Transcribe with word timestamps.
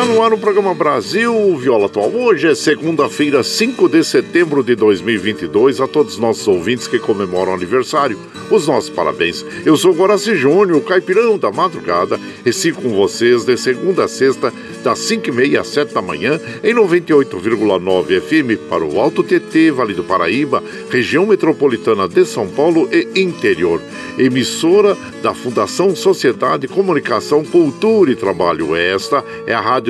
Está 0.00 0.14
no 0.14 0.22
ar 0.22 0.32
o 0.32 0.38
programa 0.38 0.72
Brasil 0.72 1.54
Viola 1.58 1.84
Atual. 1.84 2.10
Hoje 2.10 2.48
é 2.48 2.54
segunda-feira, 2.54 3.42
5 3.42 3.86
de 3.86 4.02
setembro 4.02 4.62
de 4.62 4.74
2022. 4.74 5.78
A 5.78 5.86
todos 5.86 6.14
os 6.14 6.18
nossos 6.18 6.48
ouvintes 6.48 6.88
que 6.88 6.98
comemoram 6.98 7.52
aniversário, 7.52 8.18
os 8.50 8.66
nossos 8.66 8.88
parabéns. 8.88 9.44
Eu 9.62 9.76
sou 9.76 9.92
Goraci 9.92 10.36
Júnior, 10.36 10.80
caipirão 10.84 11.36
da 11.36 11.52
madrugada, 11.52 12.18
e 12.46 12.50
sigo 12.50 12.80
com 12.80 12.88
vocês 12.96 13.44
de 13.44 13.58
segunda 13.58 14.04
a 14.04 14.08
sexta, 14.08 14.50
das 14.82 14.98
5h30 15.00 15.60
às 15.60 15.66
7 15.68 15.92
da 15.92 16.00
manhã, 16.00 16.40
em 16.64 16.74
98,9 16.74 18.20
FM 18.22 18.70
para 18.70 18.82
o 18.82 18.98
Alto 18.98 19.22
TT, 19.22 19.70
Vale 19.70 19.92
do 19.92 20.02
Paraíba, 20.02 20.64
região 20.88 21.26
metropolitana 21.26 22.08
de 22.08 22.24
São 22.24 22.48
Paulo 22.48 22.88
e 22.90 23.20
interior. 23.20 23.82
Emissora 24.18 24.96
da 25.22 25.34
Fundação 25.34 25.94
Sociedade, 25.94 26.66
Comunicação, 26.68 27.44
Cultura 27.44 28.10
e 28.10 28.16
Trabalho. 28.16 28.74
Esta 28.74 29.22
é 29.46 29.52
a 29.52 29.60
Rádio 29.60 29.89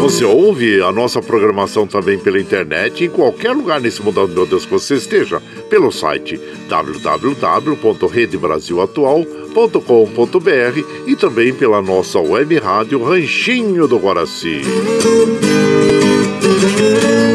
Você 0.00 0.24
ouve 0.24 0.82
a 0.82 0.90
nossa 0.90 1.22
programação 1.22 1.86
também 1.86 2.18
pela 2.18 2.40
internet 2.40 3.04
em 3.04 3.10
qualquer 3.10 3.52
lugar 3.52 3.80
nesse 3.80 4.02
mundo, 4.02 4.26
meu 4.26 4.46
Deus, 4.46 4.64
que 4.64 4.72
você 4.72 4.94
esteja, 4.94 5.40
pelo 5.68 5.92
site 5.92 6.40
www.redebrasilatual.com 6.68 9.40
www.radiocultura.com.br 9.50 11.06
e 11.06 11.16
também 11.16 11.52
pela 11.52 11.82
nossa 11.82 12.20
web 12.20 12.56
rádio 12.58 13.02
Ranchinho 13.02 13.86
do 13.86 13.98
Guaraci. 13.98 14.62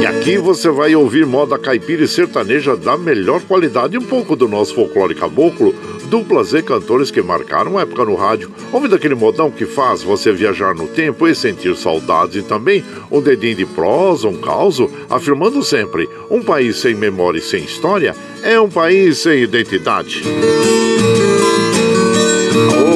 E 0.06 0.08
aqui 0.08 0.38
você 0.38 0.70
vai 0.70 0.96
ouvir 0.96 1.26
moda 1.26 1.58
caipira 1.58 2.04
e 2.04 2.08
sertaneja 2.08 2.78
da 2.78 2.96
melhor 2.96 3.42
qualidade, 3.42 3.98
um 3.98 4.04
pouco 4.04 4.36
do 4.36 4.48
nosso 4.48 4.76
folclore 4.76 5.16
caboclo, 5.16 5.74
duplas 6.12 6.54
e 6.54 6.62
cantores 6.62 7.10
que 7.10 7.24
marcaram 7.24 7.80
época 7.80 8.06
no 8.06 8.14
rádio. 8.14 8.52
Ouvindo 8.72 8.94
aquele 8.94 9.16
modão 9.16 9.50
que 9.50 9.66
faz 9.66 10.04
você 10.04 10.32
viajar 10.32 10.76
no 10.76 10.88
tempo 10.88 11.28
e 11.28 11.34
sentir 11.34 11.76
saudades 11.76 12.36
e 12.36 12.44
também 12.44 12.86
um 13.10 13.20
dedinho 13.20 13.56
de 13.56 13.66
prosa, 13.66 14.28
um 14.28 14.38
caos, 14.38 14.80
afirmando 15.10 15.64
sempre: 15.64 16.08
um 16.30 16.44
país 16.44 16.78
sem 16.78 16.94
memória 16.94 17.40
e 17.40 17.42
sem 17.42 17.64
história 17.64 18.16
é 18.44 18.60
um 18.60 18.70
país 18.70 19.18
sem 19.18 19.42
identidade. 19.42 20.22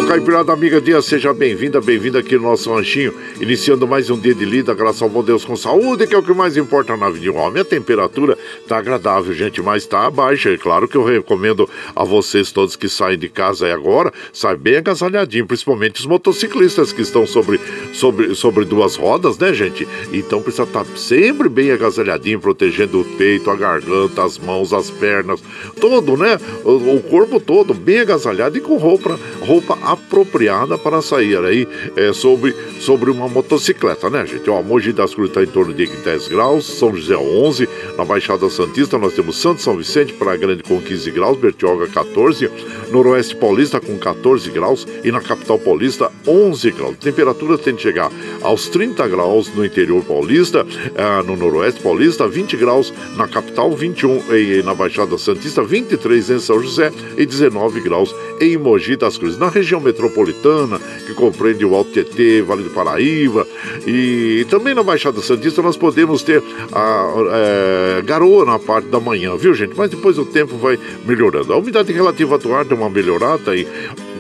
Caipirada 0.10 0.52
Amiga 0.52 0.82
Dia, 0.82 1.04
seja 1.04 1.32
bem-vinda, 1.36 1.80
bem-vinda 1.80 2.18
aqui 2.18 2.36
no 2.36 2.42
nosso 2.42 2.74
ranchinho, 2.74 3.14
iniciando 3.40 3.88
mais 3.88 4.10
um 4.10 4.20
dia 4.20 4.34
de 4.34 4.44
lida, 4.44 4.74
graças 4.74 5.04
ao 5.04 5.08
bom 5.08 5.24
Deus 5.24 5.46
com 5.46 5.56
saúde, 5.56 6.08
que 6.08 6.16
é 6.16 6.18
o 6.18 6.24
que 6.24 6.34
mais 6.34 6.58
importa 6.58 6.98
na 6.98 7.12
vida 7.12 7.20
de 7.20 7.30
um 7.30 7.38
homem. 7.38 7.62
A 7.62 7.66
temperatura 7.66 8.36
tá 8.68 8.80
agradável, 8.80 9.32
gente, 9.36 9.62
mas 9.62 9.86
tá 9.86 10.10
baixa. 10.10 10.50
É 10.50 10.58
claro 10.58 10.88
que 10.88 10.98
eu 10.98 11.04
recomendo 11.04 11.70
a 11.96 12.04
vocês 12.04 12.52
todos 12.52 12.76
que 12.76 12.90
saem 12.90 13.20
de 13.20 13.30
casa 13.30 13.68
aí 13.68 13.72
agora, 13.72 14.12
saem 14.34 14.58
bem 14.58 14.78
agasalhadinho, 14.78 15.46
principalmente 15.46 16.00
os 16.00 16.08
motociclistas 16.08 16.92
que 16.92 17.04
estão 17.04 17.28
sobre, 17.28 17.60
sobre, 17.94 18.34
sobre 18.34 18.66
duas 18.66 18.96
rodas, 18.96 19.38
né, 19.38 19.54
gente? 19.54 19.88
Então 20.12 20.42
precisa 20.42 20.64
estar 20.64 20.86
tá 20.86 20.96
sempre 20.96 21.48
bem 21.48 21.70
agasalhadinho, 21.70 22.40
protegendo 22.40 23.02
o 23.02 23.06
peito, 23.06 23.52
a 23.52 23.56
garganta, 23.56 24.24
as 24.24 24.40
mãos, 24.40 24.74
as 24.74 24.90
pernas, 24.90 25.40
todo, 25.80 26.18
né? 26.18 26.40
O, 26.66 26.96
o 26.96 27.04
corpo 27.04 27.40
todo 27.40 27.76
bem 27.76 28.00
agasalhado 28.00 28.58
e 28.58 28.62
com 28.62 28.76
roupa, 28.76 29.20
roupa 29.42 29.78
apropriada 30.00 30.78
para 30.78 31.02
sair 31.02 31.38
aí 31.44 31.68
é, 31.96 32.14
sobre, 32.14 32.56
sobre 32.80 33.10
uma 33.10 33.28
motocicleta, 33.28 34.10
né, 34.10 34.26
gente? 34.26 34.50
Ó, 34.50 34.62
Mogi 34.62 34.94
das 34.94 35.14
Cruzes 35.14 35.32
está 35.32 35.44
em 35.44 35.48
torno 35.48 35.74
de 35.74 35.88
10 35.88 36.28
graus, 36.28 36.66
São 36.66 36.96
José 36.96 37.18
11, 37.18 37.68
na 37.98 38.06
Baixada 38.06 38.50
Santista 38.50 38.98
nós 38.98 39.14
temos 39.14 39.38
Santo 39.38 39.62
São 39.62 39.76
Vicente, 39.76 40.14
para 40.14 40.38
Grande 40.38 40.64
com 40.64 40.80
15 40.80 41.12
graus, 41.12 41.38
Bertioga 41.38 41.88
14, 41.88 42.50
Noroeste 42.92 43.36
Paulista 43.36 43.80
com 43.80 43.98
14 43.98 44.50
graus 44.52 44.88
e 45.04 45.12
na 45.12 45.22
capital 45.22 45.58
paulista 45.58 46.12
11 46.28 46.72
graus. 46.72 46.98
Temperatura 46.98 47.58
tende 47.58 47.80
pode 47.80 47.82
chegar 47.82 48.12
aos 48.42 48.68
30 48.68 49.08
graus 49.08 49.54
no 49.56 49.66
interior 49.66 50.04
paulista, 50.04 50.64
uh, 50.64 51.24
no 51.26 51.36
noroeste 51.36 51.82
paulista, 51.82 52.28
20 52.28 52.58
graus 52.58 52.94
na 53.16 53.28
capital, 53.28 53.72
21 53.72 54.36
em, 54.36 54.64
na 54.64 54.76
Baixada 54.76 55.18
Santista, 55.18 55.64
23 55.64 56.30
em 56.30 56.40
São 56.40 56.62
José 56.62 56.92
e 57.18 57.26
19 57.26 57.80
graus 57.82 58.14
em 58.42 58.58
Mogi 58.58 58.96
das 58.96 59.18
Cruzes. 59.18 59.40
Na 59.40 59.50
região 59.50 59.80
metropolitana, 59.90 60.80
que 61.06 61.14
compreende 61.14 61.66
o 61.66 61.76
Alto 61.76 61.92
Tietê, 61.92 62.42
Vale 62.42 62.64
do 62.64 62.70
Paraíba 62.70 63.46
e 63.86 64.46
também 64.50 64.74
na 64.74 64.84
Baixada 64.84 65.22
Santista 65.22 65.62
nós 65.62 65.78
podemos 65.78 66.24
ter 66.24 66.42
a, 66.72 67.14
é, 67.32 68.02
garoa 68.04 68.46
na 68.46 68.60
parte 68.60 68.88
da 68.88 69.00
manhã, 69.00 69.36
viu 69.36 69.54
gente? 69.54 69.74
Mas 69.76 69.90
depois 69.90 70.18
o 70.18 70.26
tempo 70.26 70.56
vai 70.58 70.80
melhorando. 71.06 71.54
A 71.54 71.58
umidade 71.58 71.92
relativa 71.92 72.38
do 72.38 72.54
ar 72.54 72.66
deu 72.66 72.78
uma 72.78 72.90
melhorada 72.90 73.40
tá 73.46 73.52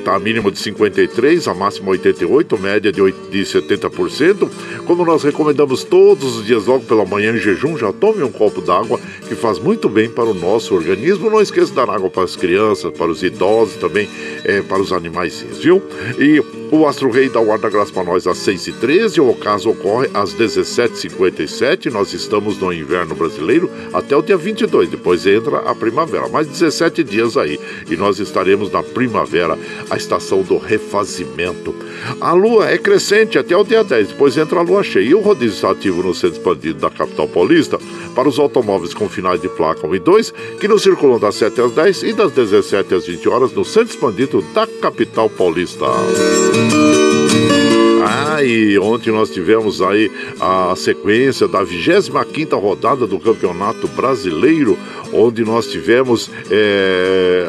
a 0.05 0.19
mínima 0.19 0.51
de 0.51 0.59
53, 0.59 1.47
a 1.47 1.53
máxima 1.53 1.91
88, 1.91 2.57
média 2.57 2.91
de, 2.91 3.01
8, 3.01 3.29
de 3.29 3.41
70%. 3.41 4.49
Como 4.85 5.05
nós 5.05 5.23
recomendamos 5.23 5.83
todos 5.83 6.37
os 6.37 6.45
dias 6.45 6.65
logo 6.65 6.85
pela 6.85 7.05
manhã 7.05 7.33
em 7.33 7.37
jejum, 7.37 7.77
já 7.77 7.91
tome 7.91 8.23
um 8.23 8.31
copo 8.31 8.61
d'água 8.61 8.99
que 9.27 9.35
faz 9.35 9.59
muito 9.59 9.87
bem 9.89 10.09
para 10.09 10.25
o 10.25 10.33
nosso 10.33 10.73
organismo. 10.73 11.29
Não 11.29 11.41
esqueça 11.41 11.67
de 11.67 11.73
dar 11.73 11.89
água 11.89 12.09
para 12.09 12.23
as 12.23 12.35
crianças, 12.35 12.91
para 12.91 13.11
os 13.11 13.21
idosos, 13.23 13.75
também 13.75 14.09
é, 14.43 14.61
para 14.61 14.81
os 14.81 14.91
animais, 14.91 15.45
viu? 15.61 15.81
E 16.17 16.43
o 16.71 16.85
Astro 16.85 17.09
Rei 17.09 17.29
dá 17.29 17.39
o 17.39 17.45
guarda-graça 17.45 17.91
para 17.91 18.03
nós 18.03 18.27
às 18.27 18.37
6h13, 18.39 19.21
o 19.21 19.29
ocaso 19.29 19.69
ocorre 19.69 20.09
às 20.13 20.33
17h57. 20.35 21.91
Nós 21.91 22.13
estamos 22.13 22.57
no 22.57 22.71
inverno 22.71 23.15
brasileiro 23.15 23.69
até 23.93 24.15
o 24.15 24.21
dia 24.21 24.37
22, 24.37 24.89
depois 24.89 25.25
entra 25.25 25.57
a 25.59 25.75
primavera. 25.75 26.27
Mais 26.27 26.47
17 26.47 27.03
dias 27.03 27.37
aí 27.37 27.59
e 27.89 27.95
nós 27.95 28.19
estaremos 28.19 28.71
na 28.71 28.83
primavera, 28.83 29.57
a 29.89 29.97
estação 29.97 30.41
do 30.41 30.57
refazimento. 30.57 31.73
A 32.21 32.33
lua 32.33 32.69
é 32.69 32.77
crescente 32.77 33.37
até 33.37 33.55
o 33.55 33.63
dia 33.63 33.83
10, 33.83 34.09
depois 34.09 34.37
entra 34.37 34.59
a 34.59 34.63
lua 34.63 34.83
cheia. 34.83 35.09
E 35.09 35.15
o 35.15 35.21
rodízio 35.21 35.55
está 35.55 35.71
ativo 35.71 36.03
no 36.03 36.13
centro 36.13 36.37
expandido 36.37 36.79
da 36.79 36.89
capital 36.89 37.27
paulista 37.27 37.79
para 38.15 38.27
os 38.27 38.39
automóveis 38.39 38.93
com 38.93 39.09
finais 39.09 39.41
de 39.41 39.49
placa 39.49 39.87
1 39.87 39.95
e 39.95 39.99
2, 39.99 40.33
que 40.59 40.67
não 40.67 40.77
circulam 40.77 41.19
das 41.19 41.35
7 41.35 41.61
às 41.61 41.71
10 41.71 42.03
e 42.03 42.13
das 42.13 42.31
17 42.31 42.93
às 42.93 43.05
20 43.05 43.29
horas 43.29 43.51
no 43.53 43.65
centro 43.65 43.93
expandido 43.93 44.41
da 44.53 44.67
capital 44.67 45.29
paulista. 45.29 45.85
Ah, 48.11 48.43
e 48.43 48.79
ontem 48.79 49.11
nós 49.11 49.29
tivemos 49.29 49.81
aí 49.83 50.11
a 50.39 50.73
sequência 50.75 51.47
da 51.47 51.63
25 51.63 52.57
rodada 52.57 53.05
do 53.05 53.19
Campeonato 53.19 53.87
Brasileiro, 53.89 54.77
onde 55.13 55.45
nós 55.45 55.67
tivemos 55.67 56.31
é, 56.49 57.45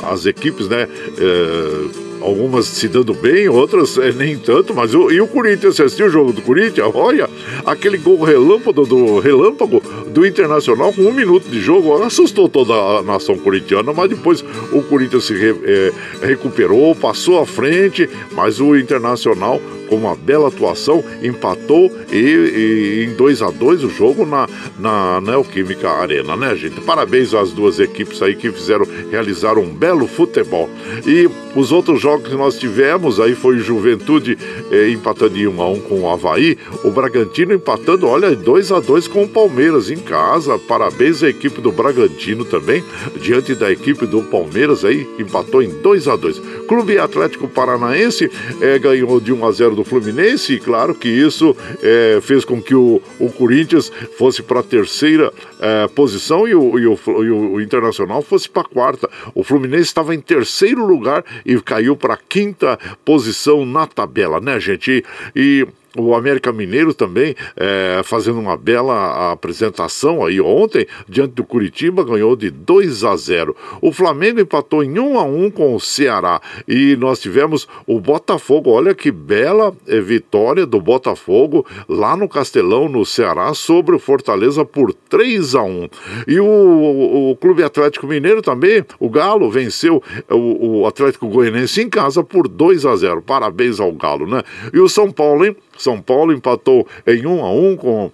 é, 0.00 0.06
as 0.10 0.24
equipes, 0.24 0.68
né? 0.68 0.88
É, 1.18 2.03
algumas 2.24 2.66
se 2.66 2.88
dando 2.88 3.12
bem, 3.12 3.48
outras 3.48 3.98
é, 3.98 4.10
nem 4.12 4.38
tanto, 4.38 4.74
mas 4.74 4.94
o, 4.94 5.10
e 5.10 5.20
o 5.20 5.26
Corinthians, 5.26 5.76
você 5.76 5.82
assistiu 5.82 6.06
o 6.06 6.10
jogo 6.10 6.32
do 6.32 6.40
Corinthians? 6.42 6.88
Olha, 6.94 7.28
aquele 7.66 7.98
gol 7.98 8.22
relâmpago 8.22 8.86
do, 8.86 9.18
relâmpago 9.18 9.82
do 10.08 10.26
Internacional 10.26 10.92
com 10.92 11.02
um 11.02 11.12
minuto 11.12 11.48
de 11.48 11.60
jogo, 11.60 12.02
assustou 12.02 12.48
toda 12.48 12.72
a 12.72 13.02
nação 13.02 13.36
corintiana, 13.36 13.92
mas 13.92 14.08
depois 14.08 14.42
o 14.72 14.82
Corinthians 14.82 15.24
se 15.24 15.34
re, 15.34 15.54
é, 15.64 15.92
recuperou, 16.22 16.94
passou 16.94 17.40
à 17.40 17.46
frente, 17.46 18.08
mas 18.32 18.60
o 18.60 18.74
Internacional 18.76 19.60
com 19.88 19.96
uma 19.96 20.14
bela 20.14 20.48
atuação, 20.48 21.04
empatou 21.22 21.90
e, 22.10 22.16
e 22.16 23.04
em 23.04 23.14
2 23.14 23.42
a 23.42 23.50
2 23.50 23.84
o 23.84 23.90
jogo 23.90 24.26
na, 24.26 24.48
na 24.78 25.20
Neoquímica 25.20 25.88
Arena, 25.88 26.36
né, 26.36 26.54
gente? 26.56 26.80
Parabéns 26.80 27.34
às 27.34 27.52
duas 27.52 27.78
equipes 27.78 28.20
aí 28.22 28.34
que 28.34 28.50
fizeram 28.50 28.86
realizar 29.10 29.58
um 29.58 29.66
belo 29.66 30.06
futebol. 30.06 30.68
E 31.06 31.28
os 31.54 31.72
outros 31.72 32.00
jogos 32.00 32.13
que 32.20 32.34
nós 32.34 32.58
tivemos 32.58 33.20
aí 33.20 33.34
foi 33.34 33.58
Juventude 33.58 34.38
eh, 34.70 34.90
empatando 34.90 35.36
em 35.38 35.46
1 35.46 35.62
a 35.62 35.70
1 35.70 35.80
com 35.80 36.00
o 36.00 36.10
Havaí, 36.10 36.58
o 36.82 36.90
Bragantino 36.90 37.54
empatando, 37.54 38.06
olha, 38.06 38.34
2 38.34 38.72
a 38.72 38.80
2 38.80 39.08
com 39.08 39.24
o 39.24 39.28
Palmeiras 39.28 39.90
em 39.90 39.96
casa. 39.96 40.58
Parabéns 40.58 41.22
à 41.22 41.28
equipe 41.28 41.60
do 41.60 41.72
Bragantino 41.72 42.44
também, 42.44 42.84
diante 43.20 43.54
da 43.54 43.70
equipe 43.70 44.06
do 44.06 44.22
Palmeiras 44.22 44.84
aí, 44.84 45.06
empatou 45.18 45.62
em 45.62 45.68
2 45.68 46.08
a 46.08 46.16
2 46.16 46.40
Clube 46.68 46.98
Atlético 46.98 47.48
Paranaense 47.48 48.30
eh, 48.60 48.78
ganhou 48.78 49.20
de 49.20 49.32
1 49.32 49.46
a 49.46 49.52
0 49.52 49.76
do 49.76 49.84
Fluminense, 49.84 50.54
e 50.54 50.60
claro 50.60 50.94
que 50.94 51.08
isso 51.08 51.56
é, 51.82 52.18
fez 52.22 52.44
com 52.44 52.60
que 52.60 52.74
o, 52.74 53.00
o 53.18 53.30
Corinthians 53.30 53.90
fosse 54.16 54.42
para 54.42 54.60
a 54.60 54.62
terceira 54.62 55.32
é, 55.60 55.88
posição 55.88 56.46
e 56.46 56.54
o, 56.54 56.78
e 56.78 56.86
o, 56.86 56.98
e 57.24 57.30
o 57.30 57.60
Internacional 57.60 58.22
fosse 58.22 58.48
para 58.48 58.62
a 58.62 58.64
quarta. 58.64 59.08
O 59.34 59.42
Fluminense 59.42 59.84
estava 59.84 60.14
em 60.14 60.20
terceiro 60.20 60.84
lugar 60.84 61.24
e 61.44 61.60
caiu 61.60 61.96
para 62.04 62.14
a 62.14 62.18
quinta 62.18 62.78
posição 63.02 63.64
na 63.64 63.86
tabela, 63.86 64.38
né, 64.38 64.60
gente? 64.60 65.02
e, 65.34 65.66
o 65.96 66.14
América 66.14 66.52
Mineiro 66.52 66.92
também 66.92 67.34
é, 67.56 68.00
fazendo 68.04 68.38
uma 68.38 68.56
bela 68.56 69.32
apresentação 69.32 70.24
aí 70.24 70.40
ontem 70.40 70.86
diante 71.08 71.34
do 71.34 71.44
Curitiba 71.44 72.04
ganhou 72.04 72.34
de 72.34 72.50
2 72.50 73.04
a 73.04 73.16
0. 73.16 73.56
O 73.80 73.92
Flamengo 73.92 74.40
empatou 74.40 74.82
em 74.82 74.98
1 74.98 75.18
a 75.18 75.24
1 75.24 75.50
com 75.50 75.74
o 75.74 75.80
Ceará 75.80 76.40
e 76.66 76.96
nós 76.96 77.20
tivemos 77.20 77.68
o 77.86 78.00
Botafogo. 78.00 78.70
Olha 78.70 78.94
que 78.94 79.10
bela 79.10 79.74
é, 79.86 80.00
vitória 80.00 80.66
do 80.66 80.80
Botafogo 80.80 81.64
lá 81.88 82.16
no 82.16 82.28
Castelão 82.28 82.88
no 82.88 83.04
Ceará 83.04 83.54
sobre 83.54 83.94
o 83.94 83.98
Fortaleza 83.98 84.64
por 84.64 84.92
3 84.92 85.54
a 85.54 85.62
1. 85.62 85.88
E 86.26 86.40
o, 86.40 86.44
o, 86.44 87.30
o 87.30 87.36
Clube 87.36 87.62
Atlético 87.62 88.06
Mineiro 88.06 88.42
também, 88.42 88.84
o 88.98 89.08
Galo 89.08 89.50
venceu 89.50 90.02
o, 90.30 90.80
o 90.80 90.86
Atlético 90.86 91.28
Goianense 91.28 91.80
em 91.82 91.88
casa 91.88 92.24
por 92.24 92.48
2 92.48 92.84
a 92.84 92.96
0. 92.96 93.22
Parabéns 93.22 93.78
ao 93.78 93.92
Galo, 93.92 94.26
né? 94.26 94.42
E 94.72 94.80
o 94.80 94.88
São 94.88 95.10
Paulo, 95.10 95.44
hein? 95.44 95.56
São 95.78 96.00
Paulo 96.00 96.32
empatou 96.32 96.86
em 97.06 97.26
1 97.26 97.44
a 97.44 97.50
1 97.50 97.76
com 97.76 98.10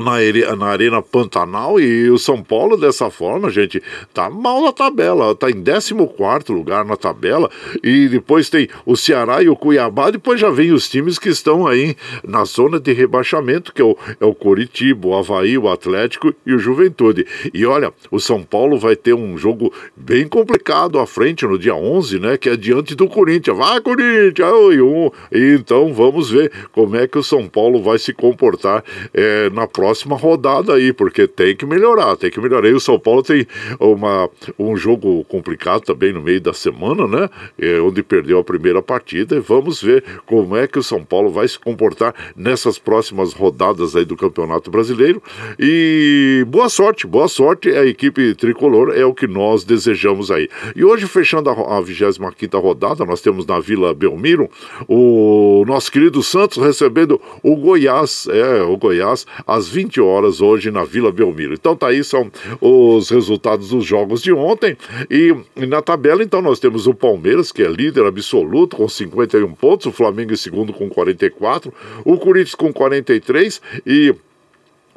na, 0.00 0.56
na 0.56 0.66
Arena 0.66 1.02
Pantanal 1.02 1.78
e 1.78 2.10
o 2.10 2.18
São 2.18 2.42
Paulo 2.42 2.76
dessa 2.76 3.10
forma, 3.10 3.50
gente, 3.50 3.82
tá 4.12 4.30
mal 4.30 4.62
na 4.62 4.72
tabela, 4.72 5.34
tá 5.34 5.50
em 5.50 5.62
14 5.62 5.94
lugar 6.48 6.84
na 6.84 6.96
tabela 6.96 7.50
e 7.82 8.08
depois 8.08 8.48
tem 8.48 8.68
o 8.86 8.96
Ceará 8.96 9.42
e 9.42 9.48
o 9.48 9.56
Cuiabá, 9.56 10.10
depois 10.10 10.40
já 10.40 10.50
vem 10.50 10.72
os 10.72 10.88
times 10.88 11.18
que 11.18 11.28
estão 11.28 11.66
aí 11.66 11.96
na 12.26 12.44
zona 12.44 12.80
de 12.80 12.92
rebaixamento, 12.92 13.72
que 13.72 13.82
é 13.82 13.84
o, 13.84 13.96
é 14.20 14.24
o 14.24 14.34
Coritiba, 14.34 15.08
o 15.08 15.14
Havaí, 15.14 15.58
o 15.58 15.68
Atlético 15.68 16.34
e 16.46 16.54
o 16.54 16.58
Juventude. 16.58 17.26
E 17.52 17.64
olha, 17.66 17.92
o 18.10 18.18
São 18.18 18.42
Paulo 18.42 18.78
vai 18.78 18.96
ter 18.96 19.14
um 19.14 19.36
jogo 19.36 19.72
bem 19.94 20.26
complicado 20.26 20.98
à 20.98 21.06
frente 21.06 21.46
no 21.46 21.58
dia 21.58 21.74
11, 21.74 22.18
né, 22.18 22.36
que 22.36 22.48
é 22.48 22.56
diante 22.56 22.94
do 22.94 23.06
Corinthians. 23.06 23.56
Vai, 23.56 23.80
Corinthians! 23.80 24.50
Oi, 24.50 24.80
um. 24.80 25.10
E 25.30 25.54
então 25.54 25.92
vamos 25.92 26.30
ver 26.30 26.50
como 26.72 26.96
é 26.96 27.06
que 27.06 27.18
o 27.18 27.22
São 27.22 27.46
Paulo 27.46 27.82
vai 27.82 27.98
se 27.98 28.12
comportar 28.12 28.82
é, 29.12 29.50
na 29.50 29.66
próxima 29.66 29.89
próxima 29.90 30.16
rodada 30.16 30.74
aí, 30.74 30.92
porque 30.92 31.26
tem 31.26 31.56
que 31.56 31.66
melhorar, 31.66 32.16
tem 32.16 32.30
que 32.30 32.40
melhorar. 32.40 32.68
E 32.68 32.74
o 32.74 32.80
São 32.80 32.98
Paulo 32.98 33.24
tem 33.24 33.44
uma, 33.80 34.30
um 34.56 34.76
jogo 34.76 35.24
complicado 35.24 35.82
também 35.82 36.12
no 36.12 36.22
meio 36.22 36.40
da 36.40 36.52
semana, 36.52 37.08
né? 37.08 37.28
É, 37.58 37.80
onde 37.80 38.00
perdeu 38.00 38.38
a 38.38 38.44
primeira 38.44 38.80
partida. 38.80 39.34
E 39.34 39.40
vamos 39.40 39.82
ver 39.82 40.04
como 40.26 40.56
é 40.56 40.68
que 40.68 40.78
o 40.78 40.82
São 40.82 41.04
Paulo 41.04 41.30
vai 41.30 41.48
se 41.48 41.58
comportar 41.58 42.14
nessas 42.36 42.78
próximas 42.78 43.32
rodadas 43.32 43.96
aí 43.96 44.04
do 44.04 44.16
Campeonato 44.16 44.70
Brasileiro. 44.70 45.20
E 45.58 46.44
boa 46.46 46.68
sorte, 46.68 47.04
boa 47.04 47.26
sorte. 47.26 47.70
A 47.70 47.84
equipe 47.84 48.34
tricolor 48.36 48.92
é 48.94 49.04
o 49.04 49.12
que 49.12 49.26
nós 49.26 49.64
desejamos 49.64 50.30
aí. 50.30 50.48
E 50.76 50.84
hoje, 50.84 51.06
fechando 51.08 51.50
a, 51.50 51.78
a 51.78 51.80
25 51.80 52.56
rodada, 52.60 53.04
nós 53.04 53.20
temos 53.20 53.44
na 53.44 53.58
Vila 53.58 53.92
Belmiro 53.92 54.48
o 54.86 55.64
nosso 55.66 55.90
querido 55.90 56.22
Santos 56.22 56.62
recebendo 56.62 57.20
o 57.42 57.56
Goiás, 57.56 58.28
é, 58.30 58.62
o 58.62 58.76
Goiás, 58.76 59.26
às 59.44 59.68
20 59.68 59.79
20 59.80 60.00
horas 60.00 60.40
hoje 60.42 60.70
na 60.70 60.84
Vila 60.84 61.10
Belmiro. 61.10 61.54
Então 61.54 61.74
tá 61.74 61.88
aí, 61.88 62.04
são 62.04 62.30
os 62.60 63.08
resultados 63.08 63.70
dos 63.70 63.84
jogos 63.84 64.22
de 64.22 64.32
ontem. 64.32 64.76
E, 65.10 65.34
e 65.56 65.66
na 65.66 65.80
tabela, 65.80 66.22
então, 66.22 66.42
nós 66.42 66.60
temos 66.60 66.86
o 66.86 66.94
Palmeiras, 66.94 67.50
que 67.50 67.62
é 67.62 67.68
líder 67.68 68.04
absoluto, 68.04 68.76
com 68.76 68.88
51 68.88 69.52
pontos, 69.54 69.86
o 69.86 69.92
Flamengo 69.92 70.32
em 70.32 70.36
segundo 70.36 70.72
com 70.72 70.88
44, 70.88 71.72
o 72.04 72.18
Corinthians 72.18 72.54
com 72.54 72.72
43 72.72 73.60
e 73.86 74.14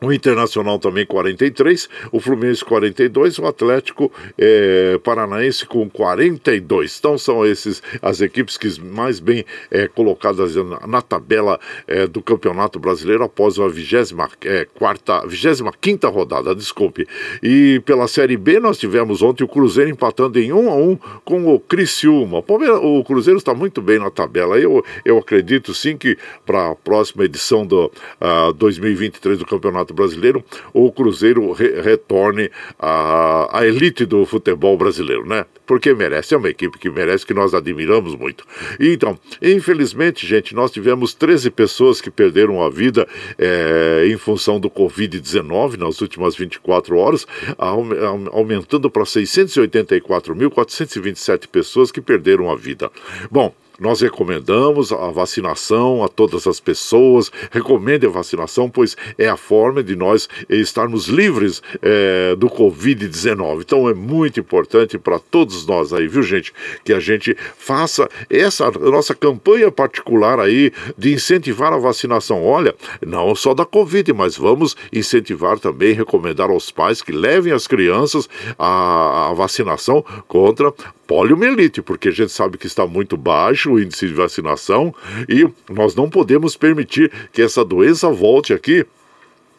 o 0.07 0.13
Internacional 0.13 0.77
também 0.79 1.05
43, 1.05 1.89
o 2.12 2.19
Fluminense 2.19 2.63
42, 2.63 3.39
o 3.39 3.45
Atlético 3.45 4.12
é, 4.38 5.00
Paranaense 5.03 5.65
com 5.65 5.89
42. 5.89 6.98
Então 7.00 7.17
são 7.17 7.45
esses 7.45 7.81
as 8.01 8.22
equipes 8.22 8.57
que 8.57 8.81
mais 8.81 9.19
bem 9.19 9.45
é, 9.72 9.88
colocadas 9.88 10.55
na, 10.88 11.01
tabela 11.01 11.60
é, 11.88 12.07
do 12.07 12.22
Campeonato 12.22 12.79
Brasileiro 12.79 13.24
após 13.24 13.60
a 13.60 13.67
24 13.67 14.38
é, 14.45 14.65
quarta, 14.65 15.25
25 15.25 16.10
rodada, 16.10 16.55
desculpe. 16.55 17.07
E 17.41 17.81
pela 17.86 18.07
Série 18.07 18.38
B 18.38 18.60
nós 18.60 18.77
tivemos 18.77 19.22
ontem 19.22 19.43
o 19.43 19.48
Cruzeiro 19.48 19.89
empatando 19.89 20.39
em 20.39 20.51
1 20.51 20.69
a 20.69 20.75
1 20.75 20.95
com 21.24 21.53
o 21.53 21.60
Criciúma. 21.60 22.43
O 22.81 23.03
Cruzeiro 23.03 23.38
está 23.38 23.53
muito 23.53 23.81
bem 23.81 24.00
na 24.00 24.10
tabela. 24.10 24.57
Eu, 24.57 24.83
eu 25.05 25.17
acredito 25.17 25.74
sim 25.74 25.98
que 25.98 26.17
para 26.45 26.72
a 26.72 26.75
próxima 26.75 27.25
edição 27.25 27.65
do 27.65 27.86
uh, 27.86 27.91
ah, 28.19 28.51
2023 28.55 29.39
do 29.39 29.45
Campeonato 29.45 29.92
Campeonato 29.93 30.03
Brasileiro, 30.03 30.43
o 30.73 30.91
Cruzeiro 30.91 31.51
re 31.51 31.81
retorne 31.81 32.50
à, 32.77 33.59
à 33.59 33.65
elite 33.65 34.05
do 34.05 34.23
futebol 34.25 34.77
brasileiro, 34.77 35.25
né? 35.25 35.45
Porque 35.65 35.93
merece, 35.93 36.33
é 36.33 36.38
uma 36.38 36.50
equipe 36.50 36.77
que 36.77 36.89
merece, 36.89 37.25
que 37.25 37.33
nós 37.33 37.53
admiramos 37.53 38.15
muito. 38.15 38.45
Então, 38.79 39.17
infelizmente, 39.41 40.27
gente, 40.27 40.53
nós 40.53 40.71
tivemos 40.71 41.13
13 41.13 41.50
pessoas 41.51 42.01
que 42.01 42.12
perderam 42.12 42.62
a 42.62 42.69
vida 42.69 43.07
é, 43.38 44.05
em 44.07 44.17
função 44.17 44.59
do 44.59 44.69
Covid-19 44.69 45.77
nas 45.77 46.01
últimas 46.01 46.35
24 46.35 46.97
horas, 46.97 47.25
aumentando 47.57 48.89
para 48.89 49.03
684.427 49.03 51.47
pessoas 51.47 51.89
que 51.91 52.01
perderam 52.01 52.51
a 52.51 52.55
vida. 52.55 52.91
Bom, 53.31 53.53
nós 53.79 54.01
recomendamos 54.01 54.91
a 54.91 55.11
vacinação 55.11 56.03
a 56.03 56.07
todas 56.07 56.47
as 56.47 56.59
pessoas, 56.59 57.31
recomende 57.51 58.05
a 58.05 58.09
vacinação, 58.09 58.69
pois 58.69 58.95
é 59.17 59.27
a 59.27 59.37
forma 59.37 59.83
de 59.83 59.95
nós 59.95 60.29
estarmos 60.49 61.07
livres 61.07 61.61
é, 61.81 62.35
do 62.35 62.49
Covid-19. 62.49 63.61
Então 63.61 63.89
é 63.89 63.93
muito 63.93 64.39
importante 64.39 64.97
para 64.97 65.19
todos 65.19 65.65
nós 65.65 65.91
aí, 65.93 66.07
viu, 66.07 66.23
gente, 66.23 66.53
que 66.83 66.93
a 66.93 66.99
gente 66.99 67.35
faça 67.57 68.09
essa 68.29 68.69
nossa 68.71 69.15
campanha 69.15 69.71
particular 69.71 70.39
aí 70.39 70.71
de 70.97 71.13
incentivar 71.13 71.73
a 71.73 71.77
vacinação. 71.77 72.43
Olha, 72.43 72.75
não 73.05 73.33
só 73.35 73.53
da 73.53 73.65
Covid, 73.65 74.13
mas 74.13 74.37
vamos 74.37 74.75
incentivar 74.91 75.59
também, 75.59 75.93
recomendar 75.93 76.49
aos 76.49 76.71
pais 76.71 77.01
que 77.01 77.11
levem 77.11 77.53
as 77.53 77.67
crianças 77.67 78.29
à 78.57 79.33
vacinação 79.35 80.03
contra 80.27 80.73
poliomielite, 81.07 81.81
porque 81.81 82.10
a 82.10 82.12
gente 82.12 82.31
sabe 82.31 82.57
que 82.57 82.67
está 82.67 82.86
muito 82.88 83.17
baixo 83.17 83.72
o 83.72 83.79
índice 83.79 84.07
de 84.07 84.13
vacinação 84.13 84.93
e 85.27 85.48
nós 85.72 85.95
não 85.95 86.10
podemos 86.10 86.55
permitir 86.55 87.12
que 87.31 87.41
essa 87.41 87.63
doença 87.63 88.10
volte 88.10 88.53
aqui 88.53 88.86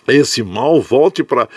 esse 0.09 0.43
mal 0.43 0.81
volte 0.81 1.23
para 1.25 1.49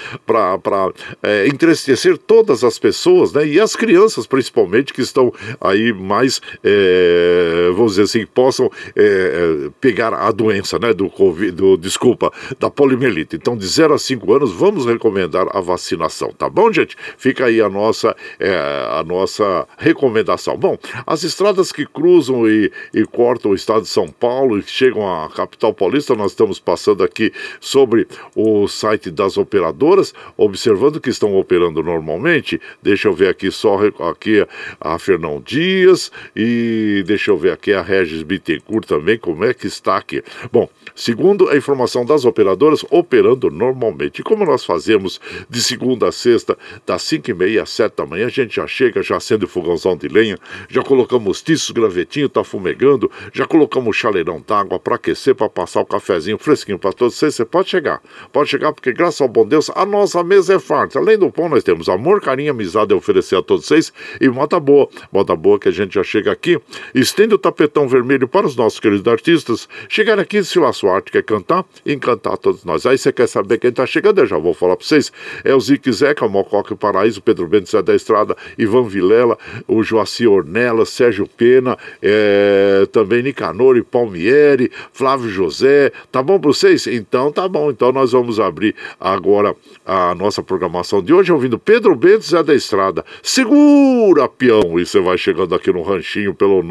é, 1.22 1.48
entristecer 1.48 2.18
todas 2.18 2.64
as 2.64 2.80
pessoas, 2.80 3.34
né? 3.34 3.46
E 3.46 3.60
as 3.60 3.76
crianças, 3.76 4.26
principalmente, 4.26 4.94
que 4.94 5.02
estão 5.02 5.34
aí 5.60 5.92
mais, 5.94 6.42
é, 6.64 7.70
vamos 7.74 7.94
dizer 7.94 8.04
assim, 8.04 8.26
possam 8.26 8.72
é, 8.96 9.04
é, 9.04 9.70
pegar 9.82 10.14
a 10.14 10.32
doença, 10.32 10.80
né? 10.80 10.94
Do 10.94 11.10
Covid, 11.10 11.52
do, 11.52 11.78
desculpa, 11.78 12.32
da 12.60 12.70
poliomielite. 12.70 13.36
Então, 13.36 13.58
de 13.58 13.66
0 13.68 13.94
a 13.94 14.00
5 14.00 14.34
anos, 14.34 14.52
vamos 14.52 14.86
recomendar 14.86 15.48
a 15.56 15.60
vacinação, 15.60 16.32
tá 16.32 16.50
bom, 16.50 16.72
gente? 16.72 16.96
Fica 17.18 17.46
aí 17.46 17.62
a 17.62 17.70
nossa, 17.70 18.16
é, 18.40 18.56
a 18.92 19.04
nossa 19.04 19.68
recomendação. 19.78 20.58
Bom, 20.58 20.78
as 21.06 21.24
estradas 21.24 21.72
que 21.72 21.86
cruzam 21.86 22.48
e, 22.48 22.72
e 22.94 23.04
cortam 23.06 23.52
o 23.52 23.56
estado 23.56 23.82
de 23.82 23.90
São 23.90 24.08
Paulo 24.08 24.58
e 24.60 24.64
chegam 24.64 25.08
à 25.08 25.30
capital 25.30 25.74
paulista, 25.74 26.16
nós 26.16 26.32
estamos 26.32 26.60
passando 26.60 27.04
aqui 27.04 27.32
sobre 27.60 28.08
o 28.38 28.68
site 28.68 29.10
das 29.10 29.36
operadoras, 29.36 30.14
observando 30.38 31.02
que 31.02 31.10
estão 31.10 31.36
operando 31.36 31.82
normalmente. 31.82 32.62
Deixa 32.84 33.08
eu 33.08 33.14
ver 33.14 33.30
aqui 33.30 33.50
só 33.50 33.80
aqui 34.12 34.46
a 34.80 35.00
Fernão 35.00 35.42
Dias 35.44 36.12
e 36.36 37.04
deixa 37.08 37.32
eu 37.32 37.38
ver 37.38 37.52
aqui 37.52 37.74
a 37.74 37.82
Regis 37.82 38.22
Bittencourt 38.22 38.86
também, 38.86 39.18
como 39.18 39.44
é 39.44 39.56
que 39.56 39.66
está 39.66 39.98
aqui. 39.98 40.24
Bom, 40.52 40.70
segundo 40.94 41.50
a 41.50 41.58
informação 41.58 42.06
das 42.06 42.26
operadoras, 42.26 42.86
operando 42.92 43.50
normalmente. 43.50 44.22
Como 44.22 44.46
nós 44.46 44.64
fazemos 44.64 45.20
de 45.50 45.60
segunda 45.60 46.10
a 46.10 46.12
sexta, 46.12 46.56
das 46.86 47.02
5 47.02 47.32
e 47.32 47.34
meia 47.34 47.64
às 47.64 47.72
7 47.72 47.96
da 47.98 48.06
manhã, 48.06 48.28
a 48.28 48.30
gente 48.30 48.56
já 48.56 48.68
chega, 48.68 49.02
já 49.02 49.18
acende 49.18 49.46
o 49.46 49.48
fogãozão 49.48 49.98
de 49.98 50.08
lenha, 50.08 50.38
já 50.70 50.84
colocamos 50.84 51.42
tiços, 51.42 51.72
gravetinho, 51.72 52.30
tá 52.30 52.44
fumegando, 52.44 53.10
já 53.34 53.48
colocamos 53.48 53.96
chaleirão 53.96 54.44
d'água 54.48 54.78
para 54.80 54.96
aquecer, 54.96 55.34
para 55.34 55.50
passar 55.50 55.82
o 55.82 55.86
cafezinho 55.86 56.38
fresquinho 56.38 56.78
para 56.78 56.94
todos 56.94 57.16
vocês. 57.16 57.34
Você 57.34 57.44
pode 57.44 57.70
chegar. 57.70 58.00
Pode 58.32 58.50
chegar, 58.50 58.74
porque 58.74 58.92
graças 58.94 59.22
ao 59.22 59.28
bom 59.28 59.46
Deus, 59.46 59.70
a 59.76 59.86
nossa 59.86 60.24
mesa 60.24 60.56
é 60.56 60.60
farta. 60.60 61.00
Além 61.00 61.18
do 61.18 61.32
pão, 61.32 61.50
nós 61.50 61.64
temos 61.64 61.90
amor, 61.90 62.22
carinho, 62.22 62.52
amizade 62.52 62.94
a 62.94 62.96
oferecer 62.96 63.36
a 63.36 63.42
todos 63.42 63.66
vocês 63.66 63.92
e 64.20 64.30
moda 64.30 64.60
boa. 64.60 64.88
Moda 65.12 65.36
boa 65.36 65.60
que 65.60 65.70
a 65.70 65.72
gente 65.72 65.96
já 65.96 66.04
chega 66.04 66.32
aqui, 66.32 66.60
estende 66.94 67.34
o 67.34 67.38
tapetão 67.38 67.88
vermelho 67.88 68.28
para 68.28 68.46
os 68.46 68.56
nossos 68.56 68.80
queridos 68.80 69.08
artistas. 69.12 69.68
Chegar 69.90 70.20
aqui, 70.20 70.44
se 70.44 70.60
a 70.60 70.74
sua 70.74 70.96
arte 70.96 71.12
quer 71.12 71.24
cantar, 71.24 71.66
encantar 71.86 72.38
todos 72.38 72.64
nós. 72.64 72.86
Aí 72.86 72.98
você 72.98 73.12
quer 73.12 73.28
saber 73.28 73.58
quem 73.60 73.70
está 73.70 73.86
chegando? 73.86 74.20
Eu 74.20 74.26
já 74.26 74.38
vou 74.38 74.54
falar 74.54 74.76
para 74.76 74.86
vocês. 74.86 75.12
É 75.44 75.54
o 75.54 75.60
Zique 75.60 75.92
Zeca, 75.92 76.26
o 76.26 76.30
Mocoque 76.30 76.74
o 76.74 76.78
Paraíso, 76.78 77.22
Pedro 77.22 77.48
Bento 77.48 77.70
Zé 77.70 77.82
da 77.82 77.96
Estrada, 77.96 78.36
Ivan 78.58 78.84
Vilela, 78.84 79.38
o 79.68 79.84
Joaci 79.84 80.28
Ornella, 80.28 80.86
Sérgio 80.86 81.28
Pena, 81.28 81.78
é, 82.02 82.88
também 82.92 83.22
Nicanor 83.22 83.78
e 83.78 83.84
Palmieri, 83.84 84.72
Flávio 84.92 85.30
José. 85.30 85.92
Tá 86.12 86.24
bom 86.24 86.40
para 86.40 86.50
vocês? 86.50 86.88
Então 86.88 87.32
tá 87.32 87.48
bom. 87.48 87.70
Então 87.70 87.92
nós 87.92 88.12
vamos 88.12 88.17
vamos 88.18 88.40
abrir 88.40 88.74
agora 89.00 89.56
a 89.86 90.16
nossa 90.16 90.42
programação 90.42 91.04
de 91.04 91.14
hoje 91.14 91.32
ouvindo 91.32 91.60
Pedro 91.60 91.96
Bento 91.96 92.26
Zé 92.26 92.42
da 92.42 92.56
Estrada. 92.56 93.06
Segura, 93.22 94.28
peão! 94.28 94.80
E 94.80 94.86
você 94.86 95.00
vai 95.00 95.18
chegando 95.18 95.54
aqui 95.54 95.72
no 95.72 95.84
ranchinho 95.84 96.34
pelo 96.34 96.64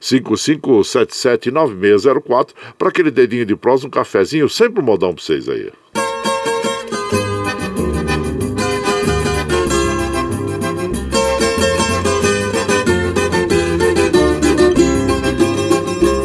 955779604 0.00 2.50
para 2.78 2.88
aquele 2.88 3.10
dedinho 3.10 3.44
de 3.44 3.56
prós, 3.56 3.84
um 3.84 3.90
cafezinho, 3.90 4.48
sempre 4.48 4.80
um 4.80 4.84
modão 4.84 5.12
para 5.12 5.22
vocês 5.22 5.48
aí. 5.48 5.72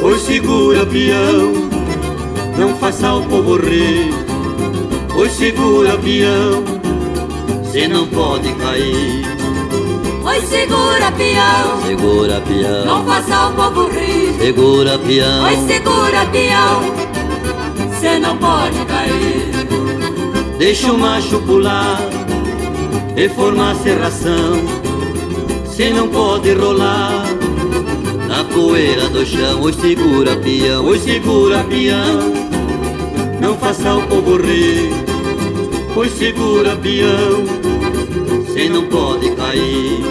Oi, 0.03 0.19
segura, 0.19 0.85
peão, 0.85 1.53
não 2.57 2.75
faça 2.77 3.13
o 3.13 3.25
povo 3.27 3.55
rir 3.55 4.30
Pois 5.13 5.33
segura, 5.33 5.97
peão, 5.97 6.63
cê 7.69 7.87
não 7.87 8.07
pode 8.07 8.53
cair. 8.53 9.25
Oi, 10.23 10.41
segura, 10.41 11.11
peão, 11.11 11.81
segura, 11.85 12.41
peão, 12.41 12.85
não 12.85 13.05
faça 13.05 13.49
o 13.49 13.53
povo 13.53 13.89
rir. 13.89 14.33
Segura, 14.39 14.97
peão, 14.99 15.43
oi, 15.43 15.57
segura, 15.67 16.25
peão, 16.31 16.81
cê 17.99 18.19
não 18.19 18.37
pode 18.37 18.85
cair. 18.85 19.51
Deixa 20.57 20.93
o 20.93 20.97
macho 20.97 21.39
pular, 21.41 21.99
reforma 23.15 23.71
a 23.71 23.75
serração, 23.75 24.63
cê 25.65 25.89
não 25.89 26.07
pode 26.07 26.53
rolar. 26.53 27.25
Na 28.29 28.45
poeira 28.45 29.09
do 29.09 29.25
chão, 29.25 29.61
oi, 29.61 29.73
segura, 29.73 30.37
peão, 30.37 30.85
oi, 30.85 30.99
segura, 30.99 31.65
peão 31.65 32.50
não 33.41 33.57
faça 33.57 33.95
o 33.95 34.03
povo 34.03 34.37
rir, 34.37 34.91
pois 35.95 36.11
segura 36.13 36.75
peão, 36.75 37.43
cê 38.53 38.69
não 38.69 38.85
pode 38.85 39.31
cair. 39.31 40.05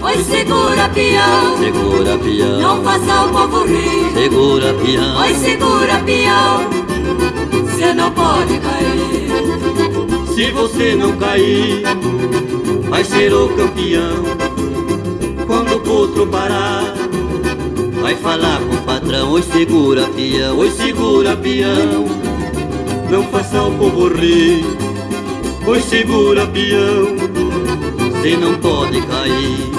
Pois 0.00 0.26
segura 0.26 0.88
peão, 0.88 1.58
segura 1.58 2.18
peão, 2.18 2.60
não 2.62 2.82
faça 2.82 3.26
o 3.26 3.28
povo 3.28 3.66
rir. 3.66 4.12
Segura 4.14 4.72
peão, 4.72 5.16
pois 5.18 5.36
segura 5.36 5.98
peão, 5.98 6.70
cê 7.76 7.92
não 7.92 8.10
pode 8.10 8.58
cair. 8.58 10.34
Se 10.34 10.50
você 10.50 10.94
não 10.94 11.12
cair, 11.18 11.82
vai 12.88 13.04
ser 13.04 13.34
o 13.34 13.50
campeão. 13.50 14.24
Quando 15.46 15.76
o 15.76 15.80
potro 15.80 16.26
parar, 16.26 16.94
vai 18.00 18.14
falar 18.14 18.60
com 18.60 18.76
o 18.76 18.82
patrão. 18.82 19.32
Oi, 19.32 19.42
segura 19.42 20.08
peão, 20.08 20.56
oi, 20.56 20.70
segura 20.70 21.36
peão 21.36 22.29
não 23.10 23.24
faça 23.24 23.60
o 23.60 23.72
povo 23.72 24.06
rir, 24.08 24.64
pois 25.64 25.84
segura 25.84 26.46
peão, 26.46 27.16
se 28.22 28.36
não 28.36 28.54
pode 28.54 29.02
cair. 29.02 29.70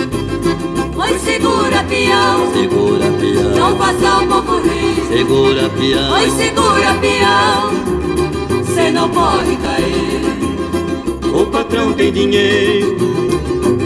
Pois 0.93 1.21
segura 1.21 1.83
peão, 1.85 2.53
segura 2.53 3.05
peão, 3.19 3.55
não 3.55 3.77
faça 3.77 4.17
o 4.17 4.27
povo 4.27 4.59
rir, 4.59 5.05
segura 5.07 5.69
peão, 5.69 6.09
pois 6.09 6.33
segura 6.33 6.93
peão, 6.99 8.65
se 8.65 8.91
não 8.91 9.09
pode 9.09 9.55
cair. 9.55 11.31
O 11.33 11.45
patrão 11.45 11.93
tem 11.93 12.11
dinheiro 12.11 12.97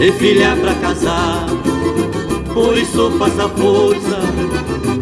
e 0.00 0.10
filha 0.10 0.56
pra 0.56 0.74
casar, 0.74 1.46
por 2.52 2.76
isso 2.76 3.12
faça 3.16 3.48
força 3.50 4.18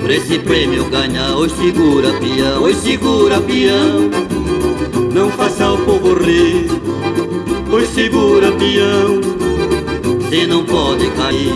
pra 0.02 0.14
esse 0.14 0.38
prêmio 0.38 0.84
ganhar. 0.90 1.34
Oi, 1.34 1.48
segura 1.48 2.12
peão, 2.12 2.62
oi, 2.62 2.74
segura 2.74 3.40
peão 3.40 4.33
não 5.14 5.30
faça 5.30 5.70
o 5.70 5.78
povo 5.78 6.14
rir, 6.14 6.68
pois 7.70 7.88
segura 7.90 8.50
peão, 8.50 9.20
se 10.28 10.44
não 10.44 10.64
pode 10.64 11.08
cair. 11.10 11.54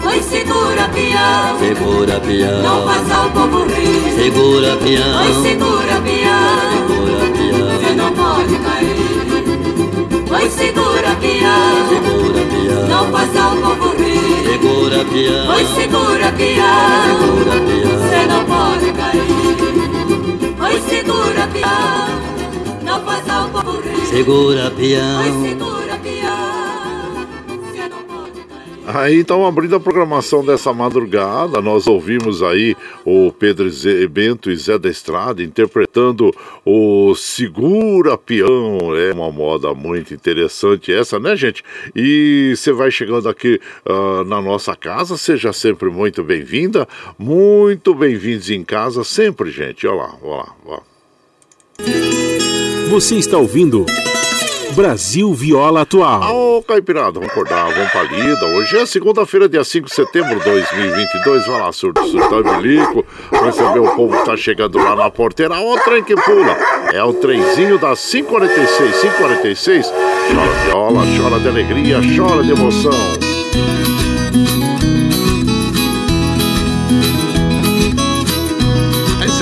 Pois 0.00 0.24
segura 0.24 0.88
peão, 0.94 1.58
segura 1.58 2.20
peão, 2.20 2.62
não 2.62 2.84
faça 2.86 3.26
o 3.26 3.30
povo 3.32 3.64
rir, 3.64 4.12
segura 4.14 4.76
peão, 4.76 5.18
pois 5.18 5.36
segura 5.42 6.00
peão, 6.04 6.70
segura 6.70 7.26
peão, 7.34 7.78
se 7.80 7.94
não 7.96 8.12
pode 8.12 8.56
cair. 8.58 10.24
Pois 10.28 10.52
segura 10.52 11.16
peão, 11.16 11.88
segura 11.88 12.40
peão, 12.52 12.88
não 12.88 13.10
faça 13.10 13.48
o 13.48 13.56
povo 13.62 13.96
rir, 13.96 14.46
segura 14.48 15.04
peão, 15.06 15.46
pois 15.46 15.68
segura 15.70 16.32
peão, 16.32 17.18
segura 17.18 17.54
peão, 17.66 17.98
se 18.08 18.26
não 18.28 18.44
pode 18.44 18.92
cair. 18.92 20.54
Pois 20.56 20.82
segura 20.84 21.48
peão 21.52 22.33
Segura, 24.10 24.70
peão. 24.70 25.84
Aí 28.86 29.18
então, 29.18 29.46
abrindo 29.46 29.74
a 29.74 29.80
programação 29.80 30.44
dessa 30.44 30.72
madrugada, 30.72 31.60
nós 31.60 31.86
ouvimos 31.86 32.42
aí 32.42 32.76
o 33.04 33.32
Pedro 33.32 33.68
Bento 34.10 34.50
e 34.50 34.56
Zé 34.56 34.78
da 34.78 34.90
Estrada 34.90 35.42
interpretando 35.42 36.30
o 36.64 37.14
Segura 37.14 38.18
Peão. 38.18 38.94
É 38.94 39.12
uma 39.12 39.32
moda 39.32 39.72
muito 39.72 40.12
interessante 40.12 40.92
essa, 40.92 41.18
né, 41.18 41.34
gente? 41.34 41.64
E 41.96 42.52
você 42.54 42.72
vai 42.72 42.90
chegando 42.90 43.28
aqui 43.28 43.58
uh, 43.86 44.22
na 44.24 44.40
nossa 44.42 44.76
casa, 44.76 45.16
seja 45.16 45.52
sempre 45.52 45.88
muito 45.88 46.22
bem-vinda, 46.22 46.86
muito 47.18 47.94
bem-vindos 47.94 48.50
em 48.50 48.62
casa 48.62 49.02
sempre, 49.02 49.50
gente. 49.50 49.86
Olha 49.86 49.96
lá, 49.96 50.14
olha 50.22 50.36
lá, 50.36 50.54
olha 50.66 50.76
lá. 50.76 52.33
Você 52.94 53.16
está 53.16 53.36
ouvindo. 53.36 53.84
Brasil 54.76 55.34
Viola 55.34 55.80
Atual. 55.80 56.32
Ô, 56.32 56.58
oh, 56.58 56.62
Caipirada, 56.62 57.10
vamos 57.14 57.28
acordar, 57.28 57.68
vamos 57.74 57.90
pra 57.90 58.04
lida. 58.04 58.46
Hoje 58.46 58.78
é 58.78 58.86
segunda-feira, 58.86 59.48
dia 59.48 59.64
5 59.64 59.88
de 59.88 59.92
setembro 59.92 60.38
de 60.38 60.44
2022. 60.44 61.44
Vai 61.44 61.60
lá, 61.60 61.72
surto, 61.72 62.06
surtão 62.06 62.38
e 62.38 62.62
bilico. 62.62 63.04
Receber 63.32 63.80
o 63.80 63.96
povo 63.96 64.16
que 64.16 64.24
tá 64.24 64.36
chegando 64.36 64.78
lá 64.78 64.94
na 64.94 65.10
porteira. 65.10 65.56
Ó, 65.56 65.74
o 65.74 65.80
trem 65.80 66.04
que 66.04 66.14
pula. 66.14 66.56
É 66.92 67.02
o 67.02 67.12
trenzinho 67.14 67.80
das 67.80 67.98
546. 68.12 69.00
546. 69.00 69.86
Chora 69.88 70.52
viola, 70.64 71.02
chora 71.18 71.40
de 71.40 71.48
alegria, 71.48 71.98
chora 72.16 72.44
de 72.44 72.52
emoção. 72.52 73.23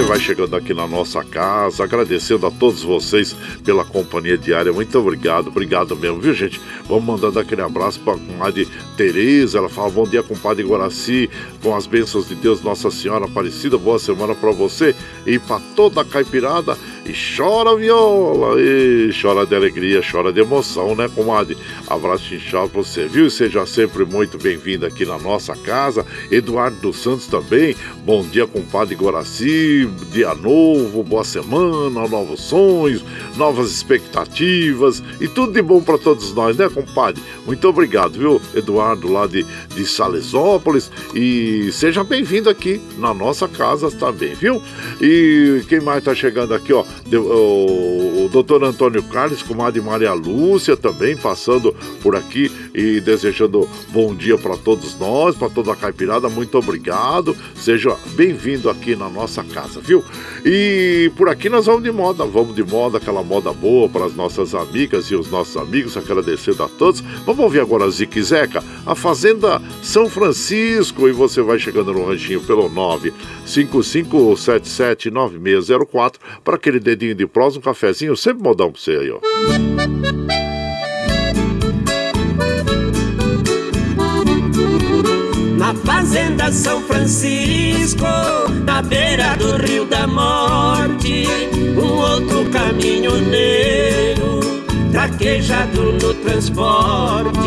Você 0.03 0.09
vai 0.09 0.19
chegando 0.19 0.57
aqui 0.57 0.75
na 0.75 0.87
nossa 0.87 1.23
casa, 1.23 1.85
agradecendo 1.85 2.45
a 2.45 2.51
todos 2.51 2.83
vocês 2.83 3.37
pela 3.65 3.85
companhia 3.85 4.37
diária. 4.37 4.73
Muito 4.73 4.99
obrigado, 4.99 5.47
obrigado 5.47 5.95
mesmo, 5.95 6.21
viu, 6.21 6.35
gente? 6.35 6.61
Vamos 6.89 7.05
mandando 7.05 7.39
aquele 7.39 7.63
abraço 7.63 8.01
para 8.01 8.15
a 8.15 8.19
comadre 8.19 8.69
Tereza. 8.97 9.59
Ela 9.59 9.69
fala: 9.69 9.91
Bom 9.91 10.05
dia, 10.05 10.23
compadre 10.23 10.65
Guaraci, 10.65 11.31
com 11.63 11.77
as 11.77 11.87
bênçãos 11.87 12.29
de 12.29 12.35
Deus, 12.35 12.63
Nossa 12.63 12.91
Senhora 12.91 13.27
Aparecida. 13.27 13.79
Boa 13.79 13.99
semana 13.99 14.35
para 14.35 14.51
você 14.51 14.95
e 15.25 15.39
para 15.39 15.61
toda 15.77 16.01
a 16.01 16.05
caipirada. 16.05 16.77
E 17.05 17.13
chora 17.13 17.77
viola, 17.77 18.61
e 18.61 19.11
chora 19.21 19.45
de 19.45 19.57
alegria, 19.57 20.01
chora 20.09 20.33
de 20.33 20.41
emoção, 20.41 20.95
né, 20.95 21.11
comadre? 21.13 21.59
Abraço 21.89 22.33
inchado 22.33 22.69
pra 22.69 22.81
você, 22.81 23.07
viu? 23.07 23.27
E 23.27 23.31
seja 23.31 23.67
sempre 23.67 24.05
muito 24.05 24.39
bem-vindo 24.39 24.87
aqui 24.87 25.05
na 25.05 25.19
nossa 25.19 25.57
casa. 25.57 26.07
Eduardo 26.31 26.77
dos 26.77 27.03
Santos 27.03 27.27
também. 27.27 27.75
Bom 28.05 28.23
dia, 28.23 28.47
compadre 28.47 28.95
Guaraci. 28.95 29.91
Dia 30.13 30.33
novo, 30.33 31.03
boa 31.03 31.25
semana, 31.25 32.07
novos 32.07 32.41
sonhos, 32.41 33.05
novas 33.37 33.73
expectativas 33.73 35.03
e 35.21 35.27
tudo 35.27 35.53
de 35.53 35.61
bom 35.61 35.83
para 35.83 35.99
todos 35.99 36.33
nós, 36.33 36.57
né, 36.57 36.69
compadre? 36.69 37.21
Muito 37.45 37.67
obrigado, 37.67 38.13
viu, 38.13 38.41
Eduardo, 38.55 39.11
lá 39.13 39.27
de, 39.27 39.45
de 39.75 39.85
Salesópolis. 39.87 40.89
E 41.13 41.69
seja 41.73 42.05
bem-vindo 42.05 42.49
aqui 42.49 42.81
na 42.97 43.13
nossa 43.13 43.49
casa 43.49 43.91
também, 43.91 44.35
viu? 44.35 44.63
E 45.01 45.65
quem 45.69 45.81
mais 45.81 46.05
tá 46.05 46.15
chegando 46.15 46.55
aqui, 46.55 46.73
ó? 46.73 46.85
O, 47.17 48.29
doutor 48.31 48.63
Antônio 48.65 49.03
Carlos, 49.05 49.43
comadre 49.43 49.81
Maria 49.81 50.13
Lúcia 50.13 50.77
também 50.77 51.17
passando 51.17 51.75
por 52.03 52.15
aqui 52.15 52.52
e 52.75 53.01
desejando 53.01 53.69
bom 53.91 54.15
dia 54.15 54.39
para 54.39 54.57
todos 54.57 54.99
nós, 54.99 55.37
para 55.37 55.51
toda 55.51 55.73
a 55.73 55.77
caipirada. 55.77 56.29
Muito 56.29 56.59
obrigado. 56.59 57.37
Seja 57.55 57.97
bem-vindo 58.15 58.71
aqui 58.71 58.97
na 58.97 59.09
nossa 59.09 59.45
casa, 59.45 59.81
viu? 59.81 60.05
E 60.45 61.11
por 61.17 61.29
aqui 61.29 61.49
nós 61.49 61.67
vamos 61.67 61.83
de 61.83 61.93
moda, 61.93 62.25
vamos 62.25 62.55
de 62.55 62.63
moda, 62.63 62.99
aquela 62.99 63.23
moda 63.23 63.53
boa 63.53 63.89
para 63.89 64.07
as 64.07 64.15
nossas 64.15 64.55
amigas 64.55 65.07
e 65.07 65.15
os 65.15 65.31
nossos 65.31 65.57
amigos, 65.57 65.97
agradecendo 65.97 66.63
a 66.63 66.69
todos. 66.69 67.01
Vamos 67.25 67.43
ouvir 67.43 67.61
agora 67.61 67.89
Zique 67.91 68.23
Zeca, 68.23 68.63
a 68.87 68.95
Fazenda 68.95 69.61
São 69.83 70.09
Francisco, 70.09 71.09
e 71.09 71.13
você 71.13 71.43
vai 71.43 71.59
chegando 71.59 71.93
no 71.93 72.07
ranchinho 72.07 72.41
pelo 72.43 72.71
955779604 73.47 76.15
para 76.45 76.57
aquele 76.57 76.81
dedinho 76.81 77.15
de 77.15 77.27
prós, 77.27 77.57
um 77.57 77.61
cafezinho, 77.61 78.17
sempre 78.17 78.43
modão 78.43 78.73
pra 78.73 78.81
você 78.81 78.93
aí, 78.93 79.11
ó. 79.11 79.21
Fazenda 85.85 86.51
São 86.53 86.83
Francisco, 86.83 88.05
na 88.65 88.83
beira 88.83 89.37
do 89.37 89.57
Rio 89.57 89.85
da 89.85 90.07
Morte, 90.07 91.27
um 91.77 91.99
outro 91.99 92.49
caminhoneiro, 92.51 94.41
traquejado 94.91 95.93
no 95.93 96.15
transporte, 96.15 97.39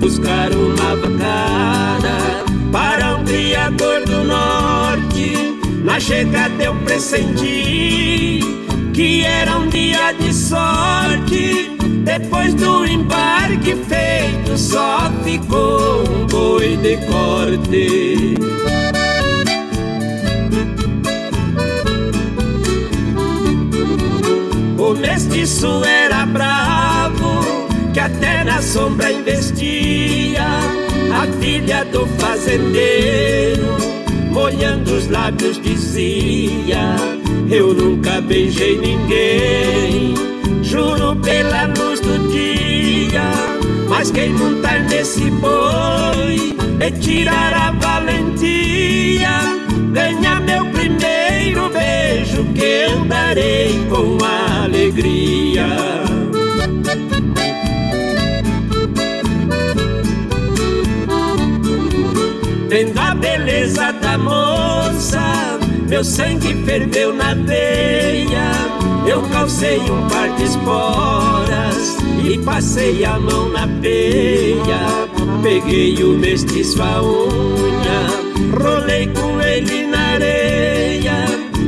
buscar 0.00 0.50
uma 0.52 0.96
vacada 0.96 2.44
para 2.72 3.16
um 3.16 3.24
criador 3.24 4.04
do 4.04 4.24
norte. 4.24 5.56
Na 5.84 6.00
chegada 6.00 6.62
eu 6.62 6.74
pressenti 6.84 8.40
que 8.92 9.24
era 9.24 9.58
um 9.58 9.68
dia 9.68 10.12
de 10.12 10.32
sorte. 10.32 11.75
Depois 12.06 12.54
do 12.54 12.86
embarque 12.86 13.74
feito, 13.74 14.56
só 14.56 15.10
ficou 15.24 16.04
um 16.08 16.26
boi 16.26 16.76
de 16.76 16.96
corte. 16.98 18.36
O 24.78 24.94
mestiço 24.94 25.84
era 25.84 26.24
bravo, 26.26 27.66
que 27.92 27.98
até 27.98 28.44
na 28.44 28.62
sombra 28.62 29.10
investia. 29.10 30.46
A 31.12 31.26
filha 31.40 31.84
do 31.86 32.06
fazendeiro, 32.18 33.76
molhando 34.30 34.94
os 34.94 35.08
lábios, 35.08 35.60
dizia 35.60 36.94
eu 37.50 37.72
nunca 37.74 38.20
beijei 38.20 38.76
ninguém, 38.78 40.14
juro 40.76 41.16
pela 41.16 41.66
luz 41.66 42.00
do 42.00 42.18
dia. 42.30 43.22
Mas 43.88 44.10
quem 44.10 44.30
montar 44.34 44.80
nesse 44.80 45.30
boi 45.30 46.54
e 46.80 46.90
tirar 47.00 47.54
a 47.54 47.70
valentia, 47.70 49.30
ganha 49.92 50.40
meu 50.40 50.66
primeiro 50.66 51.70
beijo 51.70 52.44
que 52.54 52.82
andarei 52.92 53.86
com 53.88 54.18
alegria. 54.62 55.66
Vendo 62.68 62.98
a 62.98 63.14
beleza 63.14 63.92
da 63.92 64.18
moça 64.18 65.56
meu 65.88 66.02
sangue 66.02 66.52
ferveu 66.64 67.14
na 67.14 67.32
veia. 67.32 68.85
Eu 69.06 69.22
calcei 69.30 69.78
um 69.78 70.08
par 70.08 70.28
de 70.36 70.44
esporas 70.44 71.96
e 72.24 72.38
passei 72.38 73.04
a 73.04 73.18
mão 73.18 73.48
na 73.48 73.68
peia. 73.80 75.08
Peguei 75.42 76.02
o 76.02 76.18
mestiço 76.18 76.82
a 76.82 77.02
unha, 77.02 78.60
rolei 78.60 79.06
com 79.08 79.40
ele 79.40 79.86
na 79.86 80.14
areia. 80.14 81.24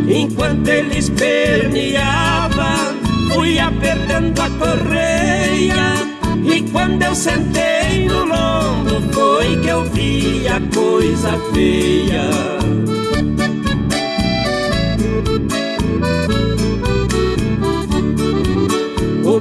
Enquanto 0.08 0.66
ele 0.66 0.98
esperneava, 0.98 2.94
fui 3.32 3.58
apertando 3.58 4.40
a 4.40 4.50
correia. 4.50 5.94
E 6.44 6.62
quando 6.72 7.02
eu 7.02 7.14
sentei 7.14 8.06
no 8.08 8.24
lombo, 8.24 9.12
foi 9.12 9.56
que 9.60 9.68
eu 9.68 9.84
vi 9.84 10.48
a 10.48 10.60
coisa 10.74 11.38
feia. 11.52 12.28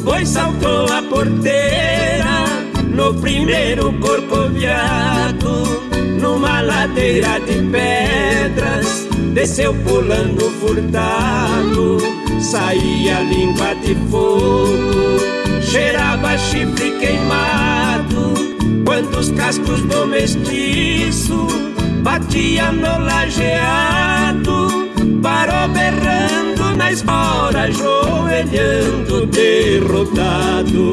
Boi 0.08 0.26
saltou 0.26 0.86
a 0.90 1.02
porteira 1.04 2.46
no 2.96 3.14
primeiro 3.16 3.92
corcoviado, 4.00 5.84
numa 6.22 6.62
ladeira 6.62 7.42
de 7.42 7.56
pedras, 7.70 9.06
desceu 9.34 9.74
pulando 9.84 10.50
furtado, 10.62 11.98
saía 12.40 13.20
língua 13.20 13.76
de 13.76 13.96
fogo, 14.10 15.20
cheirava 15.62 16.38
chifre 16.38 16.92
queimado, 17.02 18.34
quando 18.86 19.20
os 19.20 19.30
cascos 19.32 19.82
do 19.82 20.08
mestiço 20.08 21.48
batiam 22.02 22.72
no 22.72 22.98
lajeado, 23.00 24.90
parou 25.22 25.68
berrando 25.68 26.67
na 26.78 26.92
espora, 26.92 27.64
ajoelhando 27.64 29.26
derrotado. 29.26 30.92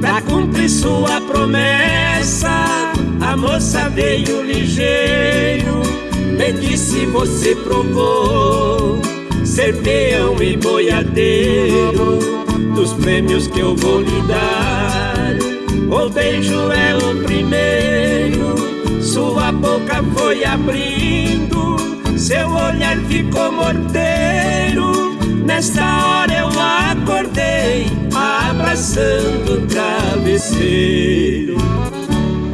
Pra 0.00 0.20
cumprir 0.22 0.68
sua 0.68 1.20
promessa, 1.22 2.92
a 3.20 3.36
moça 3.36 3.88
veio 3.88 4.42
ligeiro, 4.42 5.82
me 6.36 6.52
disse 6.52 7.06
você 7.06 7.54
provou 7.54 9.00
ser 9.44 9.74
peão 9.82 10.40
e 10.42 10.56
boiadeiro 10.56 12.18
dos 12.74 12.92
prêmios 12.92 13.46
que 13.48 13.60
eu 13.60 13.74
vou 13.74 14.00
lhe 14.00 14.22
dar. 14.28 15.36
O 15.90 16.08
beijo 16.08 16.70
é 16.70 16.94
o 16.96 17.24
primeiro, 17.24 18.37
sua 19.08 19.50
boca 19.52 20.04
foi 20.14 20.44
abrindo, 20.44 21.76
seu 22.18 22.46
olhar 22.50 22.98
ficou 23.06 23.50
morteiro. 23.50 25.16
Nesta 25.46 25.82
hora 26.04 26.32
eu 26.34 26.48
acordei, 26.48 27.86
abraçando 28.14 29.54
o 29.54 29.66
travesseiro. 29.66 31.56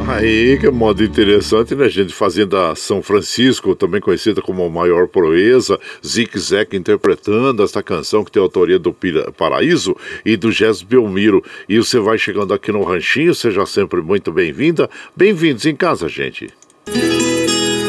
Aí, 0.07 0.57
que 0.59 0.69
modo 0.69 1.03
interessante, 1.03 1.73
né, 1.73 1.89
gente? 1.89 2.13
Fazenda 2.13 2.75
São 2.75 3.01
Francisco, 3.01 3.75
também 3.75 3.99
conhecida 3.99 4.39
como 4.39 4.69
Maior 4.69 5.07
Proeza, 5.07 5.79
Zic 6.05 6.37
Zek 6.37 6.77
interpretando 6.77 7.63
esta 7.63 7.81
canção 7.81 8.23
que 8.23 8.31
tem 8.31 8.41
autoria 8.41 8.77
do 8.77 8.95
Paraíso 9.35 9.95
e 10.23 10.37
do 10.37 10.51
Jess 10.51 10.83
Belmiro. 10.83 11.43
E 11.67 11.77
você 11.77 11.99
vai 11.99 12.19
chegando 12.19 12.53
aqui 12.53 12.71
no 12.71 12.83
Ranchinho, 12.83 13.33
seja 13.33 13.65
sempre 13.65 13.99
muito 14.01 14.31
bem-vinda. 14.31 14.87
Bem-vindos 15.17 15.65
em 15.65 15.75
casa, 15.75 16.07
gente. 16.07 16.49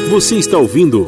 Você 0.09 0.35
está 0.37 0.57
ouvindo. 0.57 1.05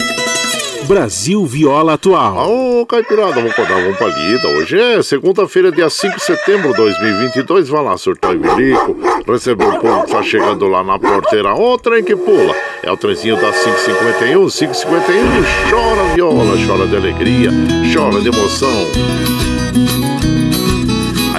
Brasil 0.89 1.45
Viola 1.45 1.93
Atual. 1.93 2.49
Ô, 2.49 2.81
oh, 2.81 2.85
Caipirada, 2.87 3.33
vamos 3.33 3.55
dar 3.55 3.77
uma 3.77 3.95
palhida. 3.95 4.47
Hoje 4.47 4.79
é 4.79 5.03
segunda-feira, 5.03 5.71
dia 5.71 5.87
5 5.87 6.15
de 6.15 6.23
setembro 6.23 6.71
de 6.71 6.77
2022. 6.77 7.69
Vai 7.69 7.83
lá, 7.83 7.95
surtar 7.95 8.33
e 8.33 8.39
bilico. 8.39 8.97
Recebeu 9.27 9.69
o 9.69 9.79
povo 9.79 10.05
que 10.05 10.11
tá 10.11 10.23
chegando 10.23 10.67
lá 10.67 10.83
na 10.83 10.97
porteira. 10.97 11.53
Ô, 11.53 11.77
trem 11.77 12.03
que 12.03 12.15
pula. 12.15 12.55
É 12.81 12.91
o 12.91 12.97
trenzinho 12.97 13.35
da 13.35 13.51
551. 13.51 14.49
551 14.49 15.69
chora 15.69 16.15
viola, 16.15 16.57
chora 16.65 16.87
de 16.87 16.95
alegria, 16.95 17.51
chora 17.93 18.19
de 18.19 18.29
emoção. 18.29 20.08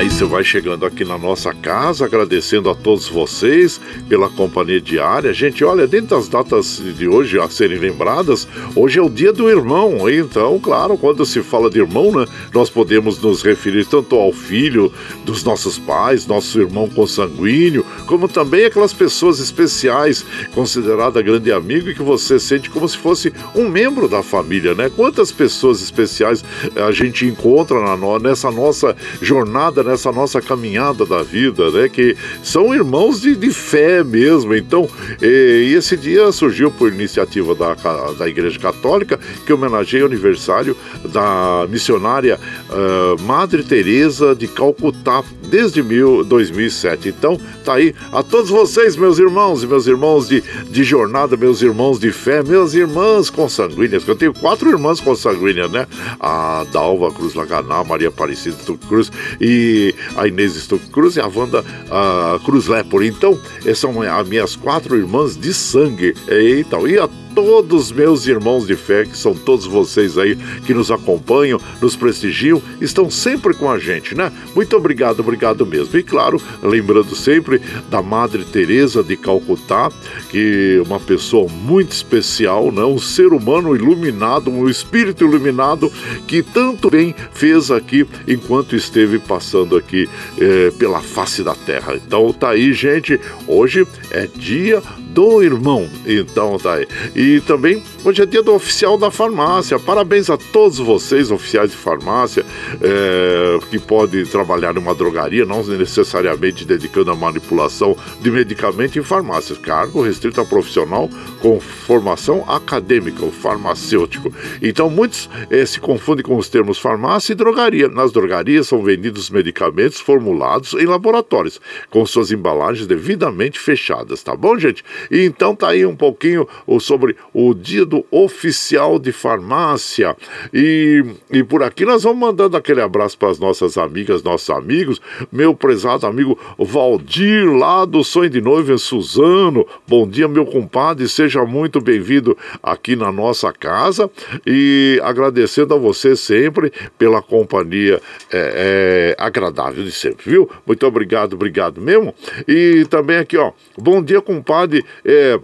Aí 0.00 0.08
você 0.08 0.24
vai 0.24 0.42
chegando 0.42 0.86
aqui 0.86 1.04
na 1.04 1.18
nossa 1.18 1.52
casa, 1.52 2.06
agradecendo 2.06 2.70
a 2.70 2.74
todos 2.74 3.06
vocês 3.06 3.78
pela 4.08 4.30
companhia 4.30 4.80
diária. 4.80 5.30
Gente, 5.30 5.62
olha, 5.62 5.86
dentro 5.86 6.16
das 6.16 6.26
datas 6.26 6.80
de 6.96 7.06
hoje 7.06 7.38
a 7.38 7.50
serem 7.50 7.76
lembradas, 7.76 8.48
hoje 8.74 8.98
é 8.98 9.02
o 9.02 9.10
dia 9.10 9.30
do 9.30 9.50
irmão. 9.50 10.08
Então, 10.08 10.58
claro, 10.58 10.96
quando 10.96 11.26
se 11.26 11.42
fala 11.42 11.68
de 11.68 11.80
irmão, 11.80 12.12
né, 12.12 12.24
nós 12.50 12.70
podemos 12.70 13.20
nos 13.20 13.42
referir 13.42 13.84
tanto 13.84 14.16
ao 14.16 14.32
filho 14.32 14.90
dos 15.26 15.44
nossos 15.44 15.78
pais, 15.78 16.26
nosso 16.26 16.58
irmão 16.58 16.88
consanguíneo, 16.88 17.84
como 18.06 18.26
também 18.26 18.64
aquelas 18.64 18.94
pessoas 18.94 19.38
especiais, 19.38 20.24
considerada 20.54 21.20
grande 21.20 21.52
amigo 21.52 21.90
e 21.90 21.94
que 21.94 22.02
você 22.02 22.40
sente 22.40 22.70
como 22.70 22.88
se 22.88 22.96
fosse 22.96 23.34
um 23.54 23.68
membro 23.68 24.08
da 24.08 24.22
família, 24.22 24.74
né? 24.74 24.88
Quantas 24.88 25.30
pessoas 25.30 25.82
especiais 25.82 26.42
a 26.74 26.90
gente 26.90 27.26
encontra 27.26 27.78
na, 27.78 28.18
nessa 28.18 28.50
nossa 28.50 28.96
jornada, 29.20 29.89
nessa 29.90 30.12
nossa 30.12 30.40
caminhada 30.40 31.04
da 31.04 31.22
vida, 31.22 31.70
né? 31.70 31.88
Que 31.88 32.16
são 32.42 32.74
irmãos 32.74 33.20
de, 33.20 33.34
de 33.34 33.50
fé 33.50 34.02
mesmo. 34.04 34.54
Então, 34.54 34.88
e, 35.20 35.74
esse 35.76 35.96
dia 35.96 36.30
surgiu 36.32 36.70
por 36.70 36.92
iniciativa 36.92 37.54
da, 37.54 37.74
da 38.18 38.28
Igreja 38.28 38.58
Católica, 38.58 39.18
que 39.44 39.52
homenageia 39.52 40.04
o 40.04 40.06
aniversário 40.06 40.76
da 41.04 41.66
missionária 41.68 42.38
uh, 42.68 43.20
Madre 43.22 43.62
Teresa 43.62 44.34
de 44.34 44.46
Calcutá 44.46 45.22
desde 45.50 45.82
mil, 45.82 46.24
2007. 46.24 47.08
Então, 47.08 47.38
tá 47.64 47.74
aí 47.74 47.94
a 48.12 48.22
todos 48.22 48.50
vocês, 48.50 48.96
meus 48.96 49.18
irmãos 49.18 49.62
e 49.62 49.66
meus 49.66 49.86
irmãos 49.86 50.28
de, 50.28 50.42
de 50.70 50.84
jornada, 50.84 51.36
meus 51.36 51.60
irmãos 51.60 51.98
de 51.98 52.12
fé, 52.12 52.42
minhas 52.42 52.74
irmãs 52.74 53.28
consanguíneas, 53.28 54.04
que 54.04 54.10
eu 54.10 54.16
tenho 54.16 54.32
quatro 54.32 54.68
irmãs 54.70 55.00
consanguíneas, 55.00 55.70
né? 55.70 55.86
A 56.18 56.64
Dalva 56.72 57.12
Cruz 57.12 57.34
Laganá, 57.34 57.82
Maria 57.84 58.08
Aparecida 58.08 58.56
Cruz 58.88 59.10
e 59.40 59.94
a 60.16 60.26
Inês 60.26 60.54
Stuck 60.54 60.88
Cruz 60.90 61.16
e 61.16 61.20
a 61.20 61.26
Wanda 61.26 61.64
a 61.90 62.38
Cruz 62.44 62.66
Lepore. 62.66 63.08
Então, 63.08 63.38
são 63.74 64.02
as 64.02 64.28
minhas 64.28 64.56
quatro 64.56 64.96
irmãs 64.96 65.36
de 65.36 65.52
sangue. 65.52 66.14
Eita, 66.28 66.76
e 66.88 66.98
a 66.98 67.08
todos 67.34 67.92
meus 67.92 68.26
irmãos 68.26 68.66
de 68.66 68.76
fé, 68.76 69.04
que 69.04 69.16
são 69.16 69.34
todos 69.34 69.66
vocês 69.66 70.18
aí 70.18 70.36
que 70.66 70.74
nos 70.74 70.90
acompanham, 70.90 71.60
nos 71.80 71.96
prestigiam, 71.96 72.62
estão 72.80 73.10
sempre 73.10 73.54
com 73.54 73.70
a 73.70 73.78
gente, 73.78 74.14
né? 74.14 74.32
Muito 74.54 74.76
obrigado, 74.76 75.20
obrigado 75.20 75.66
mesmo. 75.66 75.98
E 75.98 76.02
claro, 76.02 76.40
lembrando 76.62 77.14
sempre 77.14 77.60
da 77.88 78.02
Madre 78.02 78.44
Teresa 78.44 79.02
de 79.02 79.16
Calcutá, 79.16 79.90
que 80.30 80.78
é 80.78 80.82
uma 80.82 81.00
pessoa 81.00 81.48
muito 81.48 81.92
especial, 81.92 82.70
né? 82.70 82.82
Um 82.82 82.98
ser 82.98 83.32
humano 83.32 83.74
iluminado, 83.74 84.50
um 84.50 84.68
espírito 84.68 85.24
iluminado 85.24 85.90
que 86.26 86.42
tanto 86.42 86.90
bem 86.90 87.14
fez 87.32 87.70
aqui 87.70 88.06
enquanto 88.26 88.76
esteve 88.76 89.18
passando 89.18 89.76
aqui 89.76 90.08
eh, 90.38 90.72
pela 90.78 91.00
face 91.00 91.42
da 91.42 91.54
terra. 91.54 91.94
Então 91.94 92.32
tá 92.32 92.50
aí, 92.50 92.72
gente. 92.72 93.18
Hoje 93.46 93.86
é 94.10 94.26
dia 94.26 94.82
do 95.12 95.42
irmão. 95.42 95.88
Então 96.06 96.58
tá 96.58 96.74
aí. 96.74 96.86
E 97.14 97.40
também 97.40 97.82
hoje 98.04 98.22
é 98.22 98.26
dia 98.26 98.42
do 98.42 98.54
oficial 98.54 98.96
da 98.96 99.10
farmácia. 99.10 99.78
Parabéns 99.78 100.30
a 100.30 100.36
todos 100.36 100.78
vocês, 100.78 101.30
oficiais 101.30 101.70
de 101.70 101.76
farmácia, 101.76 102.44
é, 102.80 103.58
que 103.70 103.78
podem 103.78 104.24
trabalhar 104.24 104.72
numa 104.74 104.94
drogaria, 104.94 105.44
não 105.44 105.62
necessariamente 105.62 106.64
dedicando 106.64 107.10
a 107.10 107.16
manipulação 107.16 107.96
de 108.20 108.30
medicamento 108.30 108.98
em 108.98 109.02
farmácias. 109.02 109.58
Cargo 109.58 110.02
restrito 110.02 110.40
a 110.40 110.44
profissional 110.44 111.08
com 111.40 111.60
formação 111.60 112.44
acadêmica, 112.48 113.24
o 113.24 113.30
farmacêutico. 113.30 114.32
Então 114.62 114.88
muitos 114.88 115.28
é, 115.50 115.64
se 115.66 115.80
confundem 115.80 116.24
com 116.24 116.36
os 116.36 116.48
termos 116.48 116.78
farmácia 116.78 117.32
e 117.32 117.36
drogaria. 117.36 117.88
Nas 117.88 118.12
drogarias 118.12 118.68
são 118.68 118.82
vendidos 118.82 119.30
medicamentos 119.30 120.00
formulados 120.00 120.74
em 120.74 120.86
laboratórios, 120.86 121.60
com 121.90 122.04
suas 122.06 122.32
embalagens 122.32 122.86
devidamente 122.86 123.58
fechadas, 123.58 124.22
tá 124.22 124.34
bom, 124.34 124.58
gente? 124.58 124.82
E 125.10 125.24
então 125.24 125.54
tá 125.54 125.68
aí 125.68 125.84
um 125.84 125.96
pouquinho 125.96 126.48
sobre 126.80 127.16
o 127.34 127.52
dia 127.54 127.84
oficial 128.10 128.98
de 128.98 129.12
farmácia. 129.12 130.16
E, 130.52 131.04
e 131.30 131.42
por 131.42 131.62
aqui 131.62 131.84
nós 131.84 132.02
vamos 132.02 132.18
mandando 132.20 132.56
aquele 132.56 132.80
abraço 132.80 133.16
para 133.18 133.30
as 133.30 133.38
nossas 133.38 133.76
amigas, 133.76 134.22
nossos 134.22 134.50
amigos. 134.50 135.00
Meu 135.30 135.54
prezado 135.54 136.06
amigo 136.06 136.38
Valdir, 136.58 137.50
lá 137.50 137.84
do 137.84 138.02
Sonho 138.04 138.30
de 138.30 138.40
Noiva 138.40 138.76
Suzano. 138.78 139.66
Bom 139.86 140.08
dia, 140.08 140.28
meu 140.28 140.46
compadre. 140.46 141.08
Seja 141.08 141.44
muito 141.44 141.80
bem-vindo 141.80 142.36
aqui 142.62 142.96
na 142.96 143.10
nossa 143.10 143.52
casa. 143.52 144.10
E 144.46 145.00
agradecendo 145.02 145.74
a 145.74 145.78
você 145.78 146.14
sempre 146.16 146.72
pela 146.98 147.22
companhia 147.22 148.00
é, 148.32 149.14
é, 149.16 149.22
agradável 149.22 149.84
de 149.84 149.92
sempre, 149.92 150.30
viu? 150.30 150.48
Muito 150.66 150.86
obrigado, 150.86 151.34
obrigado 151.34 151.80
mesmo. 151.80 152.14
E 152.46 152.86
também 152.88 153.16
aqui, 153.16 153.36
ó. 153.36 153.52
Bom 153.76 154.02
dia, 154.02 154.20
compadre. 154.20 154.84
É, 155.04 155.38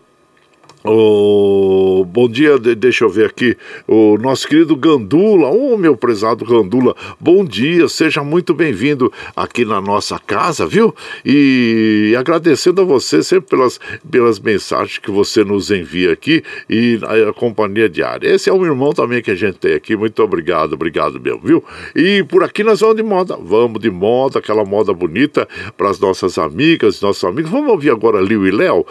Oh, 0.89 2.05
bom 2.07 2.29
dia, 2.29 2.57
deixa 2.59 3.05
eu 3.05 3.09
ver 3.09 3.27
aqui. 3.27 3.57
O 3.89 4.17
nosso 4.19 4.47
querido 4.47 4.77
Gandula, 4.77 5.49
o 5.49 5.75
oh, 5.75 5.77
meu 5.77 5.97
prezado 5.97 6.45
Gandula, 6.45 6.95
bom 7.19 7.45
dia, 7.45 7.89
seja 7.89 8.23
muito 8.23 8.55
bem-vindo 8.55 9.13
aqui 9.35 9.65
na 9.65 9.81
nossa 9.81 10.17
casa, 10.17 10.65
viu? 10.65 10.95
E 11.25 12.15
agradecendo 12.17 12.83
a 12.83 12.85
você 12.85 13.21
sempre 13.21 13.51
pelas, 13.51 13.81
pelas 14.09 14.39
mensagens 14.39 14.99
que 14.99 15.11
você 15.11 15.43
nos 15.43 15.73
envia 15.73 16.13
aqui 16.13 16.45
e 16.71 17.01
a, 17.03 17.31
a 17.31 17.33
companhia 17.33 17.89
diária. 17.89 18.29
Esse 18.29 18.49
é 18.49 18.53
um 18.53 18.65
irmão 18.65 18.93
também 18.93 19.21
que 19.21 19.33
a 19.33 19.35
gente 19.35 19.59
tem 19.59 19.75
aqui, 19.75 19.97
muito 19.97 20.23
obrigado, 20.23 20.75
obrigado 20.75 21.21
mesmo, 21.21 21.41
viu? 21.43 21.65
E 21.97 22.23
por 22.23 22.45
aqui 22.45 22.63
nós 22.63 22.79
vamos 22.79 22.97
de 22.97 23.03
moda, 23.03 23.37
vamos 23.43 23.81
de 23.81 23.91
moda, 23.91 24.39
aquela 24.39 24.65
moda 24.65 24.95
bonita 24.95 25.49
para 25.77 25.91
as 25.91 25.99
nossas 25.99 26.39
amigas, 26.39 27.01
nossos 27.01 27.25
amigos. 27.25 27.51
Vamos 27.51 27.73
ouvir 27.73 27.91
agora 27.91 28.21
Liu 28.21 28.47
e 28.47 28.53
Léo. 28.53 28.87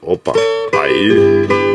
Opa, 0.03 0.35
aí. 0.83 1.74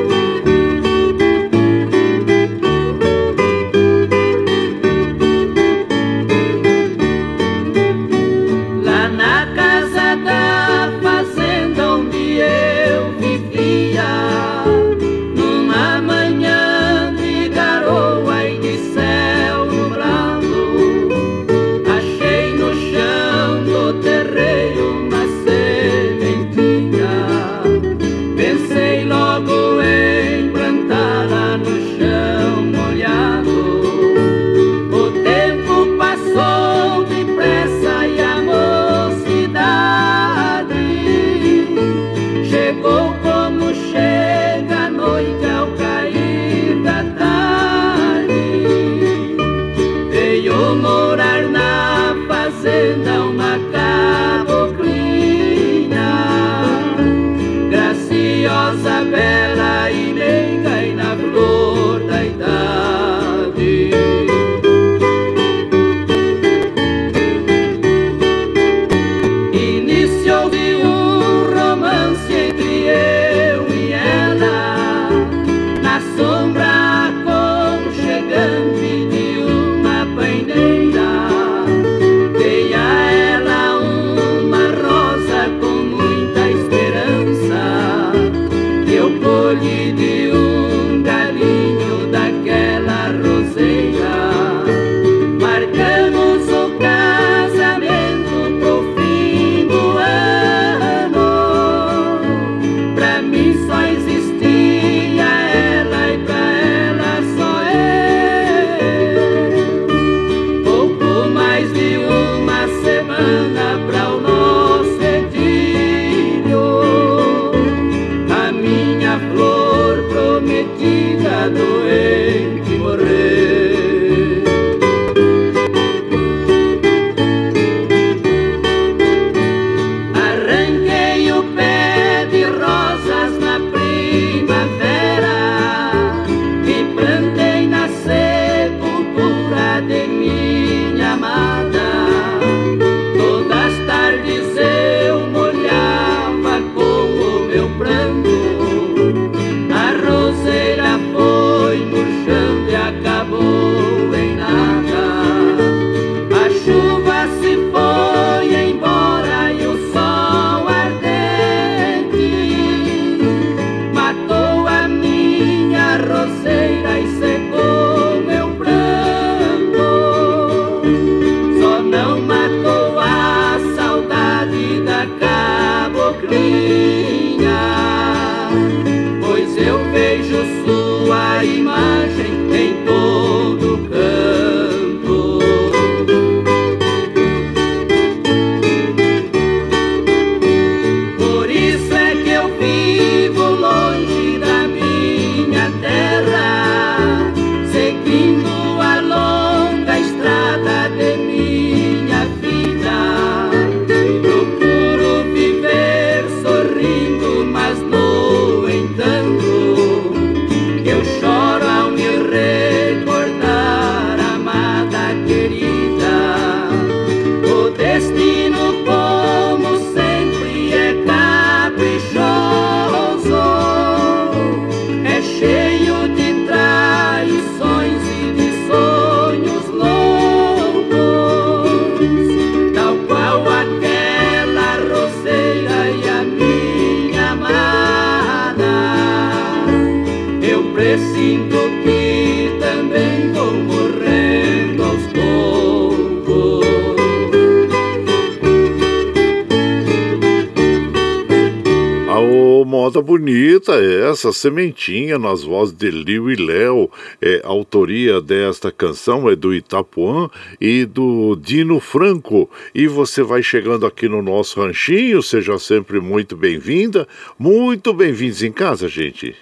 Moda 252.90 253.04
bonita 253.04 253.74
essa, 253.76 254.34
Sementinha, 254.34 255.20
nas 255.20 255.44
vozes 255.44 255.76
de 255.76 255.92
Liu 255.92 256.32
e 256.32 256.36
Léo. 256.36 256.90
É, 257.22 257.40
a 257.44 257.48
autoria 257.48 258.20
desta 258.20 258.72
canção 258.72 259.30
é 259.30 259.36
do 259.36 259.54
Itapuã 259.54 260.28
e 260.60 260.86
do 260.86 261.36
Dino 261.36 261.80
Franco. 261.80 262.50
E 262.74 262.88
você 262.88 263.22
vai 263.22 263.44
chegando 263.44 263.86
aqui 263.86 264.10
no 264.10 264.24
nosso 264.24 264.60
ranchinho, 264.60 265.22
seja 265.22 265.60
sempre 265.60 266.00
muito 266.00 266.36
bem-vinda, 266.36 267.08
muito 267.38 267.94
bem-vindos 267.94 268.42
em 268.42 268.52
casa, 268.52 268.88
gente. 268.88 269.36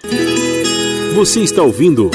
Você 1.14 1.40
está 1.40 1.62
ouvindo. 1.62 2.10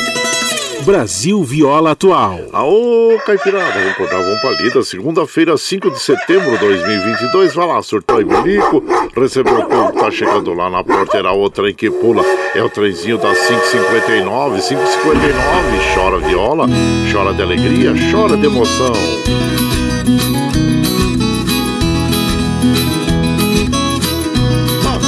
Brasil 0.83 1.41
Viola 1.43 1.91
Atual. 1.91 2.39
Aô, 2.51 3.17
Caipirada, 3.25 3.79
vamos 3.79 3.95
cortar, 3.95 4.21
vamos 4.21 4.41
pra 4.41 4.51
lida. 4.51 4.83
Segunda-feira, 4.83 5.57
5 5.57 5.91
de 5.91 5.99
setembro 5.99 6.51
de 6.51 6.57
2022. 6.57 7.55
Vai 7.55 7.67
lá, 7.67 7.81
surtou 7.81 8.19
e 8.19 8.25
bilico. 8.25 8.83
Recebeu 9.15 9.59
o 9.59 9.65
povo, 9.65 9.93
tá 9.93 10.11
chegando 10.11 10.53
lá 10.53 10.69
na 10.69 10.83
porta. 10.83 11.17
Era 11.17 11.31
o 11.31 11.49
trem 11.49 11.73
que 11.73 11.89
pula. 11.89 12.23
É 12.53 12.61
o 12.61 12.69
trenzinho 12.69 13.17
das 13.17 13.37
5h59. 13.37 14.59
5h59. 14.59 15.95
Chora 15.95 16.17
viola, 16.19 16.67
chora 17.11 17.33
de 17.33 17.41
alegria, 17.41 17.93
chora 18.11 18.35
de 18.35 18.45
emoção. 18.45 18.93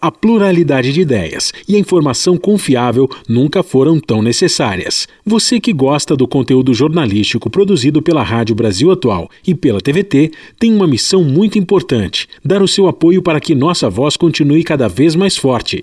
A 0.00 0.12
pluralidade 0.12 0.92
de 0.92 1.00
ideias 1.00 1.52
e 1.66 1.74
a 1.74 1.78
informação 1.78 2.36
confiável 2.36 3.10
nunca 3.28 3.64
foram 3.64 3.98
tão 3.98 4.22
necessárias. 4.22 5.08
Você 5.26 5.58
que 5.58 5.72
gosta 5.72 6.14
do 6.14 6.28
conteúdo 6.28 6.72
jornalístico 6.72 7.50
produzido 7.50 8.00
pela 8.00 8.22
Rádio 8.22 8.54
Brasil 8.54 8.92
Atual 8.92 9.28
e 9.44 9.56
pela 9.56 9.80
TVT 9.80 10.30
tem 10.56 10.72
uma 10.72 10.86
missão 10.86 11.24
muito 11.24 11.58
importante: 11.58 12.28
dar 12.44 12.62
o 12.62 12.68
seu 12.68 12.86
apoio 12.86 13.20
para 13.20 13.40
que 13.40 13.56
nossa 13.56 13.90
voz 13.90 14.16
continue 14.16 14.62
cada 14.62 14.88
vez 14.88 15.16
mais 15.16 15.36
forte. 15.36 15.82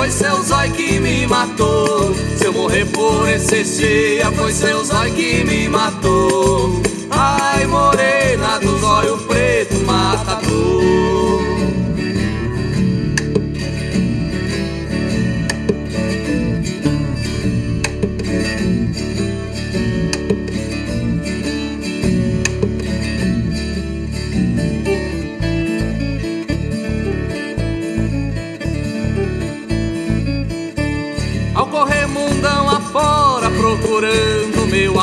Foi 0.00 0.10
seu 0.10 0.42
zói 0.42 0.70
que 0.70 0.98
me 0.98 1.26
matou. 1.26 2.14
Se 2.36 2.46
eu 2.46 2.52
morrer 2.52 2.86
por 2.86 3.28
esse 3.28 3.62
dia, 3.62 4.30
foi 4.32 4.52
seu 4.52 4.84
zói 4.84 5.10
que 5.10 5.44
me 5.44 5.68
matou. 5.68 6.80
Ai, 7.10 7.66
morena 7.66 8.58
do 8.58 8.78
zóio 8.78 9.18
preto, 9.18 9.76
matador. 9.84 11.39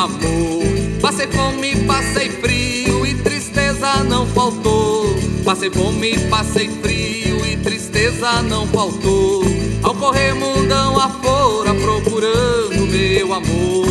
Amor. 0.08 0.78
Passei 1.02 1.28
fome, 1.28 1.76
passei 1.86 2.30
frio 2.30 3.06
e 3.06 3.14
tristeza 3.16 4.04
não 4.04 4.26
faltou. 4.28 5.16
Passei 5.46 5.70
fome, 5.70 6.18
passei 6.30 6.70
frio 6.82 7.46
e 7.46 7.58
tristeza 7.58 8.42
não 8.42 8.66
faltou. 8.68 9.44
Ao 9.84 9.94
correr 9.94 10.34
mundão 10.34 11.00
afora 11.00 11.74
procurando 11.74 12.88
meu 12.88 13.34
amor. 13.34 13.88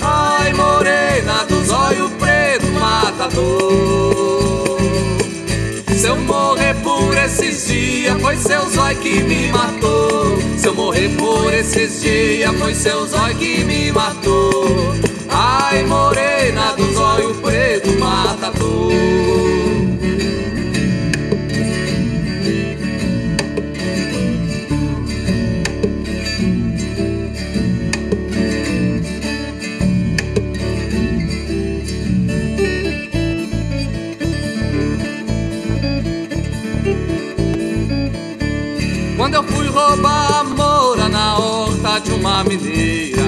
Ai, 0.00 0.52
morena 0.52 1.44
dos 1.44 1.70
olhos 1.70 2.10
preto, 2.18 2.66
matador. 2.72 4.42
Se 5.96 6.08
eu 6.08 6.16
morrer 6.16 6.74
por 6.82 7.16
esses 7.16 7.66
dias, 7.68 8.20
foi 8.20 8.36
seu 8.36 8.68
zóio 8.68 8.98
que 8.98 9.22
me 9.22 9.52
matou. 9.52 10.36
Se 10.58 10.66
eu 10.66 10.74
morrer 10.74 11.08
por 11.16 11.54
esses 11.54 12.02
dias, 12.02 12.52
foi 12.58 12.74
seu 12.74 13.06
zóio 13.06 13.36
que 13.36 13.64
me 13.64 13.92
matou. 13.92 15.11
Ai, 15.72 15.84
morena 15.84 16.74
dos 16.76 16.98
olhos 16.98 17.38
preto, 17.38 17.98
mata 17.98 18.50
tudo. 18.50 18.92
Quando 39.16 39.34
eu 39.36 39.42
fui 39.44 39.68
roubar 39.68 40.40
a 40.40 40.44
mora 40.44 41.08
na 41.08 41.38
horta 41.38 41.98
de 41.98 42.12
uma 42.12 42.44
mineira. 42.44 43.21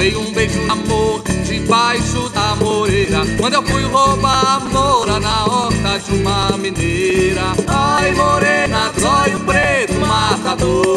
Roubei 0.00 0.16
um 0.16 0.32
beijo 0.32 0.58
amor 0.70 1.22
debaixo 1.44 2.30
da 2.30 2.56
moreira. 2.56 3.20
Quando 3.38 3.52
eu 3.52 3.62
fui 3.64 3.82
roubar 3.82 4.56
amor 4.56 5.20
na 5.20 5.44
horta 5.44 5.98
de 5.98 6.14
uma 6.14 6.56
mineira. 6.56 7.42
Ai, 7.66 8.10
morena, 8.12 8.90
zóio 8.98 9.38
preto, 9.40 9.92
matador. 10.00 10.96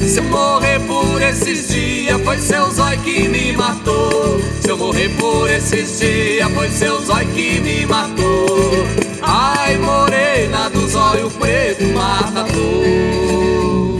Se 0.00 0.18
eu 0.18 0.24
morrer 0.24 0.80
por 0.80 1.22
esses 1.22 1.68
dias, 1.68 2.20
foi 2.20 2.38
seu 2.38 2.70
zóio 2.70 3.00
que 3.00 3.26
me 3.26 3.52
matou. 3.56 4.38
Se 4.60 4.68
eu 4.68 4.76
morrer 4.76 5.08
por 5.18 5.48
esses 5.48 5.98
dias, 5.98 6.52
foi 6.52 6.68
seu 6.68 7.00
zóio 7.00 7.26
que 7.28 7.58
me 7.60 7.86
matou. 7.86 8.86
Ai, 9.22 9.78
morena 9.78 10.68
do 10.68 10.86
zóio 10.86 11.30
preto, 11.30 11.84
matador. 11.94 13.91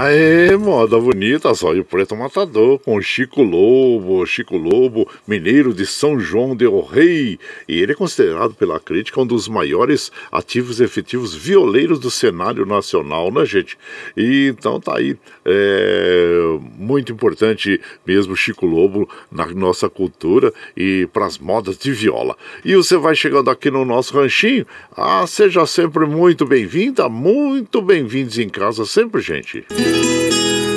Aê, 0.00 0.56
moda 0.56 0.96
bonita, 0.96 1.52
só 1.56 1.72
o 1.72 1.82
Preto 1.82 2.14
Matador, 2.14 2.78
com 2.78 3.02
Chico 3.02 3.42
Lobo, 3.42 4.24
Chico 4.24 4.56
Lobo, 4.56 5.10
mineiro 5.26 5.74
de 5.74 5.84
São 5.84 6.20
João 6.20 6.54
del 6.54 6.80
Rei. 6.82 7.36
E 7.68 7.80
ele 7.80 7.90
é 7.90 7.94
considerado 7.96 8.54
pela 8.54 8.78
crítica 8.78 9.20
um 9.20 9.26
dos 9.26 9.48
maiores 9.48 10.12
ativos 10.30 10.80
efetivos 10.80 11.34
violeiros 11.34 11.98
do 11.98 12.12
cenário 12.12 12.64
nacional, 12.64 13.32
né, 13.32 13.44
gente? 13.44 13.76
E 14.16 14.54
então 14.56 14.80
tá 14.80 14.98
aí, 14.98 15.16
é, 15.44 16.58
muito 16.78 17.10
importante 17.10 17.80
mesmo 18.06 18.36
Chico 18.36 18.66
Lobo 18.66 19.08
na 19.32 19.46
nossa 19.46 19.90
cultura 19.90 20.52
e 20.76 21.08
para 21.12 21.26
as 21.26 21.38
modas 21.38 21.76
de 21.76 21.90
viola. 21.90 22.36
E 22.64 22.76
você 22.76 22.96
vai 22.96 23.16
chegando 23.16 23.50
aqui 23.50 23.68
no 23.68 23.84
nosso 23.84 24.16
ranchinho, 24.16 24.64
ah, 24.96 25.26
seja 25.26 25.66
sempre 25.66 26.06
muito 26.06 26.46
bem-vinda, 26.46 27.08
muito 27.08 27.82
bem-vindos 27.82 28.38
em 28.38 28.48
casa 28.48 28.86
sempre, 28.86 29.20
gente. 29.20 29.66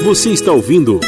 Você 0.03 0.29
está 0.31 0.51
ouvindo 0.51 0.99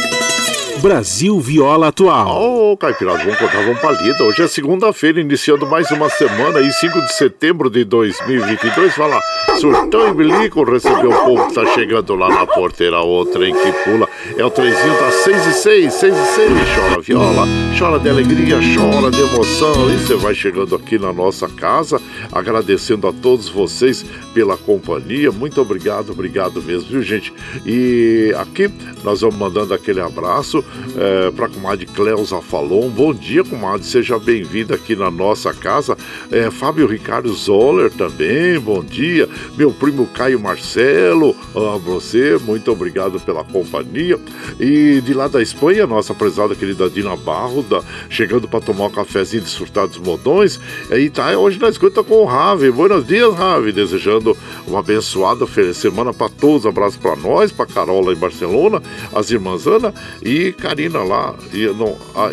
Brasil 0.83 1.39
Viola 1.39 1.87
Atual. 1.87 2.27
Ô, 2.27 2.71
oh, 2.73 2.77
Caipirada, 2.77 3.19
vamos 3.19 3.37
contar, 3.37 3.61
vamos 3.61 3.79
palida. 3.79 4.21
Hoje 4.21 4.41
é 4.41 4.47
segunda-feira, 4.49 5.21
iniciando 5.21 5.65
mais 5.65 5.89
uma 5.91 6.09
semana 6.09 6.59
aí, 6.59 6.69
5 6.73 7.01
de 7.03 7.13
setembro 7.13 7.69
de 7.69 7.85
2022. 7.85 8.93
Vai 8.97 9.09
lá, 9.09 9.21
surtão 9.61 10.09
e 10.09 10.13
bilico, 10.13 10.61
recebeu 10.69 11.09
o 11.09 11.23
povo 11.23 11.47
que 11.47 11.53
tá 11.53 11.65
chegando 11.67 12.13
lá 12.15 12.27
na 12.27 12.45
porteira, 12.45 12.99
o 12.99 13.25
trem 13.25 13.55
que 13.55 13.71
pula. 13.85 14.09
É 14.37 14.43
o 14.43 14.49
trenzinho 14.49 14.99
das 14.99 15.13
6 15.23 15.47
e 15.47 15.53
6, 15.53 15.93
6 15.93 16.17
e 16.17 16.25
6. 16.25 16.51
Chora 16.75 17.01
viola, 17.01 17.47
chora 17.79 17.97
de 17.97 18.09
alegria, 18.09 18.57
chora 18.75 19.09
de 19.09 19.21
emoção. 19.21 19.89
E 19.89 19.97
você 19.99 20.15
vai 20.15 20.35
chegando 20.35 20.75
aqui 20.75 20.99
na 20.99 21.13
nossa 21.13 21.47
casa, 21.47 22.01
agradecendo 22.29 23.07
a 23.07 23.13
todos 23.13 23.47
vocês 23.47 24.05
pela 24.33 24.57
companhia. 24.57 25.31
Muito 25.31 25.61
obrigado, 25.61 26.11
obrigado 26.11 26.61
mesmo, 26.61 26.89
viu, 26.89 27.01
gente? 27.01 27.33
E 27.65 28.35
aqui 28.37 28.69
nós 29.01 29.21
vamos 29.21 29.37
mandando 29.37 29.73
aquele 29.73 30.01
abraço 30.01 30.61
é, 30.97 31.31
para 31.31 31.45
a 31.45 31.49
comadre 31.49 31.85
Cleusa 31.85 32.41
Falon. 32.41 32.89
Bom 32.89 33.13
dia, 33.13 33.43
comadre, 33.43 33.85
seja 33.85 34.19
bem-vinda 34.19 34.75
aqui 34.75 34.95
na 34.95 35.09
nossa 35.09 35.53
casa. 35.53 35.97
É, 36.31 36.49
Fábio 36.51 36.87
Ricardo 36.87 37.33
Zoller 37.33 37.91
também, 37.91 38.59
bom 38.59 38.83
dia. 38.83 39.27
Meu 39.57 39.71
primo 39.71 40.07
Caio 40.07 40.39
Marcelo, 40.39 41.35
a 41.55 41.77
você, 41.77 42.37
muito 42.43 42.71
obrigado 42.71 43.19
pela 43.19 43.43
companhia. 43.43 44.19
E 44.59 45.01
de 45.01 45.13
lá 45.13 45.27
da 45.27 45.41
Espanha, 45.41 45.87
nossa 45.87 46.13
prezada 46.13 46.55
querida 46.55 46.89
Dina 46.89 47.15
Barro, 47.15 47.65
chegando 48.09 48.47
para 48.47 48.61
tomar 48.61 48.85
um 48.85 48.91
cafezinho 48.91 49.43
de 49.43 49.49
surtados 49.49 49.97
modões. 49.97 50.59
E 50.91 51.09
tá 51.09 51.37
hoje 51.37 51.59
na 51.59 51.69
escuta 51.69 52.03
com 52.03 52.15
o 52.15 52.25
Ravi. 52.25 52.71
Buenos 52.71 53.05
dias, 53.05 53.33
Ravi, 53.33 53.71
desejando 53.71 54.35
uma 54.67 54.79
abençoada 54.79 55.45
semana 55.73 56.13
para 56.13 56.29
todos. 56.29 56.65
Abraço 56.65 56.99
para 56.99 57.15
nós, 57.15 57.51
para 57.51 57.65
Carol 57.65 58.01
lá 58.05 58.13
em 58.13 58.17
Barcelona, 58.17 58.81
as 59.13 59.31
irmãs 59.31 59.67
Ana 59.67 59.93
e 60.21 60.51
Karina 60.63 61.03
lá 61.03 61.35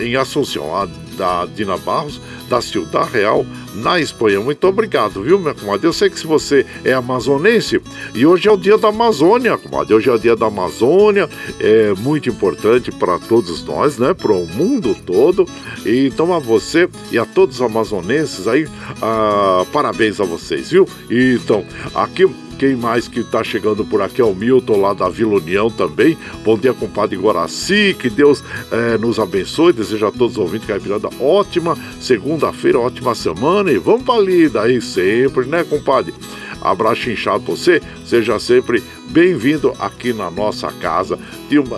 em 0.01 0.15
Assunção, 0.15 0.73
a 0.77 0.87
da 1.17 1.47
Dina 1.47 1.77
Barros, 1.77 2.21
da 2.49 2.61
Ciudad 2.63 3.11
Real, 3.11 3.45
na 3.75 4.01
Espanha. 4.01 4.41
Muito 4.41 4.65
obrigado, 4.69 5.23
viu, 5.23 5.39
minha 5.39 5.53
comadre? 5.53 5.87
Eu 5.87 5.93
sei 5.93 6.09
que 6.09 6.19
se 6.19 6.29
você 6.29 6.65
é 6.85 6.93
amazonense, 6.93 7.83
e 8.15 8.25
hoje 8.25 8.49
é 8.49 8.53
o 8.53 8.57
dia 8.57 8.79
da 8.79 8.89
Amazônia, 8.89 9.59
comadre. 9.59 9.95
Hoje 9.95 10.09
é 10.09 10.13
o 10.13 10.19
dia 10.19 10.37
da 10.37 10.47
Amazônia, 10.47 11.29
é 11.59 11.93
muito 11.99 12.29
importante 12.29 12.93
para 12.93 13.19
todos 13.19 13.65
nós, 13.65 13.99
né? 13.99 14.15
Para 14.15 14.33
o 14.33 14.47
mundo 14.47 14.97
todo. 15.05 15.45
E, 15.85 16.07
então, 16.07 16.33
a 16.33 16.39
você 16.39 16.89
e 17.11 17.19
a 17.19 17.27
todos 17.27 17.57
os 17.57 17.63
amazonenses 17.63 18.47
aí, 18.47 18.67
ah, 19.03 19.67
parabéns 19.73 20.21
a 20.21 20.25
vocês, 20.25 20.71
viu? 20.71 20.89
E, 21.11 21.35
então, 21.43 21.65
aqui 21.95 22.27
quem 22.61 22.77
mais 22.77 23.09
que 23.09 23.21
está 23.21 23.43
chegando 23.43 23.87
por 23.87 24.03
aqui 24.03 24.21
é 24.21 24.25
o 24.25 24.35
Milton, 24.35 24.83
lá 24.83 24.93
da 24.93 25.09
Vila 25.09 25.37
União 25.37 25.71
também. 25.71 26.15
Bom 26.45 26.59
dia, 26.59 26.75
compadre 26.75 27.17
Guaraci. 27.17 27.97
Que 27.99 28.11
Deus 28.11 28.45
é, 28.71 28.99
nos 28.99 29.19
abençoe. 29.19 29.73
Desejo 29.73 30.07
a 30.07 30.13
todos 30.13 30.33
os 30.33 30.39
ouvintes 30.39 30.69
Caipirada 30.69 31.09
ótima 31.19 31.75
segunda-feira, 31.99 32.79
ótima 32.79 33.15
semana. 33.15 33.73
E 33.73 33.79
vamos 33.79 34.03
para 34.03 34.21
ali, 34.21 34.47
daí 34.47 34.79
sempre, 34.83 35.47
né, 35.47 35.65
compadre? 35.65 36.13
Abraço 36.61 37.09
inchado 37.09 37.43
pra 37.43 37.55
você. 37.55 37.81
Seja 38.05 38.39
sempre 38.39 38.83
bem-vindo 39.11 39.75
aqui 39.79 40.13
na 40.13 40.31
nossa 40.31 40.71
casa. 40.73 41.19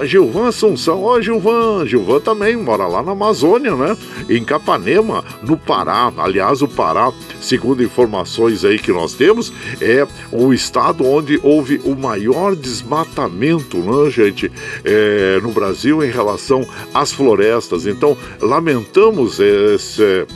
Gilvan 0.04 0.48
Assunção. 0.48 1.02
Ó, 1.02 1.20
Gilvan. 1.20 1.86
Gilvan 1.86 2.20
também 2.20 2.56
mora 2.56 2.86
lá 2.86 3.02
na 3.02 3.12
Amazônia, 3.12 3.74
né? 3.74 3.96
Em 4.28 4.44
Capanema, 4.44 5.24
no 5.42 5.56
Pará. 5.56 6.12
Aliás, 6.18 6.60
o 6.60 6.68
Pará, 6.68 7.10
segundo 7.40 7.82
informações 7.82 8.64
aí 8.64 8.78
que 8.78 8.92
nós 8.92 9.14
temos, 9.14 9.52
é 9.80 10.06
o 10.30 10.52
estado 10.52 11.06
onde 11.06 11.40
houve 11.42 11.80
o 11.84 11.96
maior 11.96 12.54
desmatamento, 12.54 13.78
né, 13.78 14.10
gente? 14.10 14.52
É, 14.84 15.40
no 15.42 15.52
Brasil 15.52 16.04
em 16.04 16.10
relação 16.10 16.66
às 16.92 17.12
florestas. 17.12 17.86
Então, 17.86 18.16
lamentamos 18.40 19.40
esse 19.40 20.26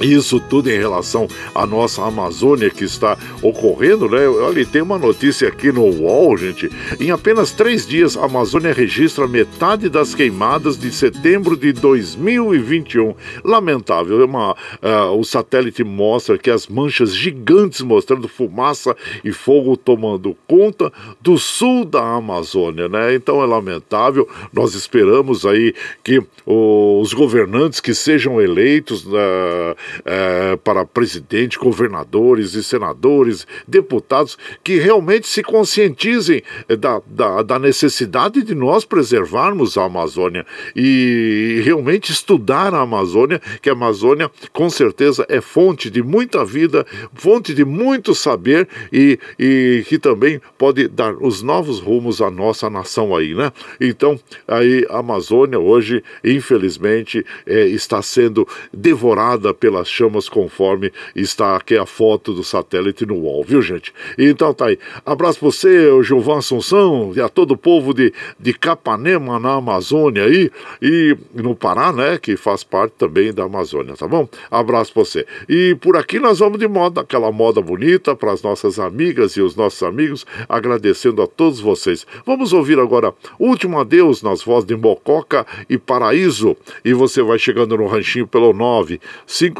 isso 0.00 0.38
tudo 0.38 0.70
em 0.70 0.78
relação 0.78 1.26
à 1.54 1.66
nossa 1.66 2.04
Amazônia 2.04 2.70
que 2.70 2.84
está 2.84 3.16
ocorrendo, 3.42 4.08
né? 4.08 4.28
Olha, 4.28 4.64
tem 4.64 4.82
uma 4.82 4.98
notícia 4.98 5.48
aqui 5.48 5.72
no 5.72 5.84
UOL, 5.84 6.36
gente. 6.36 6.70
Em 7.00 7.10
apenas 7.10 7.52
três 7.52 7.86
dias, 7.86 8.16
a 8.16 8.24
Amazônia 8.24 8.72
registra 8.72 9.26
metade 9.26 9.88
das 9.88 10.14
queimadas 10.14 10.78
de 10.78 10.92
setembro 10.92 11.56
de 11.56 11.72
2021. 11.72 13.14
Lamentável. 13.44 14.20
É 14.20 14.24
uma, 14.24 14.52
uh, 14.52 15.18
o 15.18 15.24
satélite 15.24 15.82
mostra 15.82 16.38
que 16.38 16.50
as 16.50 16.66
manchas 16.68 17.14
gigantes 17.14 17.80
mostrando 17.80 18.28
fumaça 18.28 18.96
e 19.24 19.32
fogo 19.32 19.76
tomando 19.76 20.36
conta 20.46 20.92
do 21.20 21.38
sul 21.38 21.84
da 21.84 22.02
Amazônia, 22.02 22.88
né? 22.88 23.14
Então 23.14 23.42
é 23.42 23.46
lamentável. 23.46 24.28
Nós 24.52 24.74
esperamos 24.74 25.44
aí 25.44 25.74
que 26.04 26.22
os 26.46 27.12
governantes 27.12 27.80
que 27.80 27.94
sejam 27.94 28.40
eleitos. 28.40 29.04
Uh, 29.04 29.76
é, 30.04 30.56
para 30.56 30.84
presidente, 30.84 31.58
governadores 31.58 32.54
e 32.54 32.62
senadores, 32.62 33.46
deputados, 33.66 34.36
que 34.62 34.78
realmente 34.78 35.28
se 35.28 35.42
conscientizem 35.42 36.42
da, 36.78 37.00
da, 37.06 37.42
da 37.42 37.58
necessidade 37.58 38.42
de 38.42 38.54
nós 38.54 38.84
preservarmos 38.84 39.76
a 39.76 39.84
Amazônia 39.84 40.46
e 40.74 41.60
realmente 41.64 42.12
estudar 42.12 42.74
a 42.74 42.80
Amazônia, 42.80 43.40
que 43.60 43.68
a 43.68 43.72
Amazônia 43.72 44.30
com 44.52 44.68
certeza 44.70 45.26
é 45.28 45.40
fonte 45.40 45.90
de 45.90 46.02
muita 46.02 46.44
vida, 46.44 46.86
fonte 47.14 47.54
de 47.54 47.64
muito 47.64 48.14
saber 48.14 48.68
e, 48.92 49.18
e 49.38 49.84
que 49.86 49.98
também 49.98 50.40
pode 50.56 50.88
dar 50.88 51.14
os 51.14 51.42
novos 51.42 51.80
rumos 51.80 52.20
à 52.20 52.30
nossa 52.30 52.68
nação 52.68 53.14
aí, 53.14 53.34
né? 53.34 53.52
Então, 53.80 54.18
aí 54.46 54.86
a 54.88 54.98
Amazônia 54.98 55.58
hoje, 55.58 56.02
infelizmente, 56.24 57.24
é, 57.46 57.66
está 57.66 58.02
sendo 58.02 58.46
devorada 58.72 59.52
pela 59.52 59.77
pelas 59.78 59.88
chamas 59.88 60.28
conforme 60.28 60.92
está 61.14 61.56
aqui 61.56 61.76
a 61.76 61.86
foto 61.86 62.32
do 62.32 62.42
satélite 62.42 63.06
no 63.06 63.14
UOL, 63.14 63.44
viu, 63.44 63.62
gente? 63.62 63.92
Então 64.16 64.52
tá 64.52 64.66
aí. 64.66 64.78
Abraço 65.04 65.38
pra 65.38 65.46
você, 65.50 66.02
Gilvan 66.02 66.38
Assunção, 66.38 67.12
e 67.14 67.20
a 67.20 67.28
todo 67.28 67.52
o 67.52 67.56
povo 67.56 67.94
de, 67.94 68.12
de 68.38 68.52
Capanema, 68.52 69.38
na 69.38 69.54
Amazônia 69.54 70.24
aí, 70.24 70.50
e 70.82 71.16
no 71.34 71.54
Pará, 71.54 71.92
né, 71.92 72.18
que 72.18 72.36
faz 72.36 72.64
parte 72.64 72.92
também 72.98 73.32
da 73.32 73.44
Amazônia, 73.44 73.94
tá 73.94 74.06
bom? 74.06 74.28
Abraço 74.50 74.92
pra 74.92 75.04
você. 75.04 75.26
E 75.48 75.76
por 75.80 75.96
aqui 75.96 76.18
nós 76.18 76.38
vamos 76.38 76.58
de 76.58 76.66
moda, 76.66 77.00
aquela 77.00 77.30
moda 77.30 77.60
bonita 77.60 78.16
para 78.16 78.32
as 78.32 78.42
nossas 78.42 78.78
amigas 78.78 79.32
e 79.32 79.40
os 79.40 79.54
nossos 79.54 79.82
amigos, 79.82 80.26
agradecendo 80.48 81.22
a 81.22 81.26
todos 81.26 81.60
vocês. 81.60 82.06
Vamos 82.26 82.52
ouvir 82.52 82.78
agora 82.78 83.14
Último 83.38 83.78
Adeus 83.78 84.22
nas 84.22 84.42
vozes 84.42 84.66
de 84.66 84.76
Mococa 84.76 85.46
e 85.68 85.78
Paraíso. 85.78 86.56
E 86.84 86.92
você 86.92 87.22
vai 87.22 87.38
chegando 87.38 87.76
no 87.76 87.86
ranchinho 87.86 88.26
pelo 88.26 88.52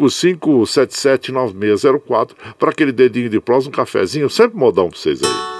955779604 0.08 2.30
para 2.58 2.70
aquele 2.70 2.92
dedinho 2.92 3.30
de 3.30 3.40
prós, 3.40 3.66
um 3.66 3.70
cafezinho, 3.70 4.30
sempre 4.30 4.58
modão 4.58 4.88
para 4.88 4.98
vocês 4.98 5.22
aí. 5.22 5.57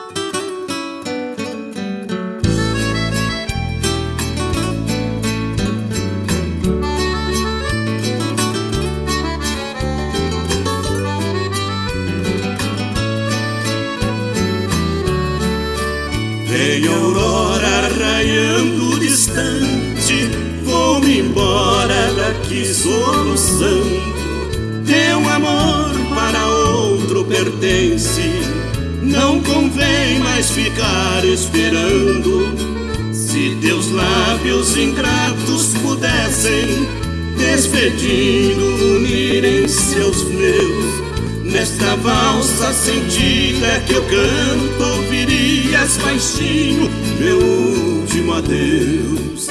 Despedindo, 37.88 38.96
unirem 38.96 39.66
seus 39.68 40.24
meus 40.24 40.98
Nesta 41.44 41.96
valsa 41.96 42.72
sentida 42.74 43.80
que 43.86 43.94
eu 43.94 44.02
canto, 44.02 44.82
ouvirias 44.96 45.96
baixinho 45.96 46.90
meu 47.18 47.38
último 47.38 48.34
adeus. 48.34 49.48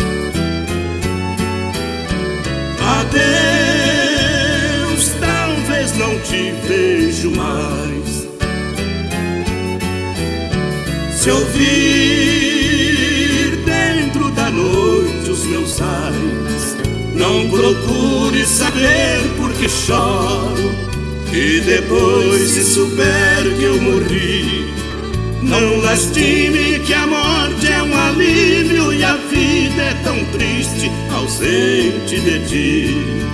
Adeus, 2.99 3.15
talvez 5.19 5.97
não 5.97 6.19
te 6.19 6.53
vejo 6.67 7.31
mais. 7.31 8.27
Se 11.19 11.31
ouvir 11.31 11.57
dentro 13.65 14.29
da 14.31 14.51
noite 14.51 15.31
os 15.31 15.43
meus 15.45 15.81
ais, 15.81 16.36
não 17.17 17.49
procure 17.49 18.45
saber 18.45 19.27
por 19.35 19.51
que 19.53 19.67
choro 19.67 20.71
e 21.33 21.59
depois, 21.61 22.51
se 22.51 22.63
souber 22.63 23.55
que 23.57 23.63
eu 23.63 23.81
morri, 23.81 24.71
não 25.41 25.81
lastime 25.81 26.79
que 26.79 26.93
a 26.93 27.07
morte 27.07 27.67
é 27.67 27.81
um 27.81 27.97
alívio 27.97 28.93
e 28.93 29.03
a 29.03 29.15
vida 29.15 29.81
é 29.81 29.93
tão 30.03 30.23
triste 30.25 30.91
ausente 31.11 32.19
de 32.19 32.39
ti. 32.47 33.27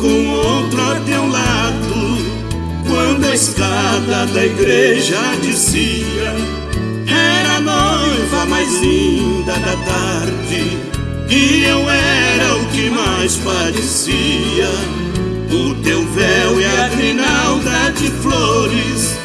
Com 0.00 0.28
outro 0.30 0.80
a 0.80 1.00
teu 1.00 1.28
lado. 1.28 2.16
Quando 2.88 3.26
a 3.26 3.34
escada 3.34 4.26
da 4.26 4.44
igreja 4.44 5.18
dizia, 5.42 6.34
era 7.06 7.60
noiva 7.60 8.46
mais 8.46 8.72
linda 8.80 9.52
da 9.52 9.76
tarde, 9.76 10.78
e 11.28 11.64
eu 11.64 11.90
era 11.90 12.56
o 12.56 12.66
que 12.66 12.88
mais 12.90 13.36
parecia. 13.36 14.70
O 15.50 15.74
teu 15.82 16.04
véu 16.08 16.60
e 16.60 16.64
a 16.64 16.88
grinalda 16.88 17.92
de 17.92 18.10
flores 18.10 19.16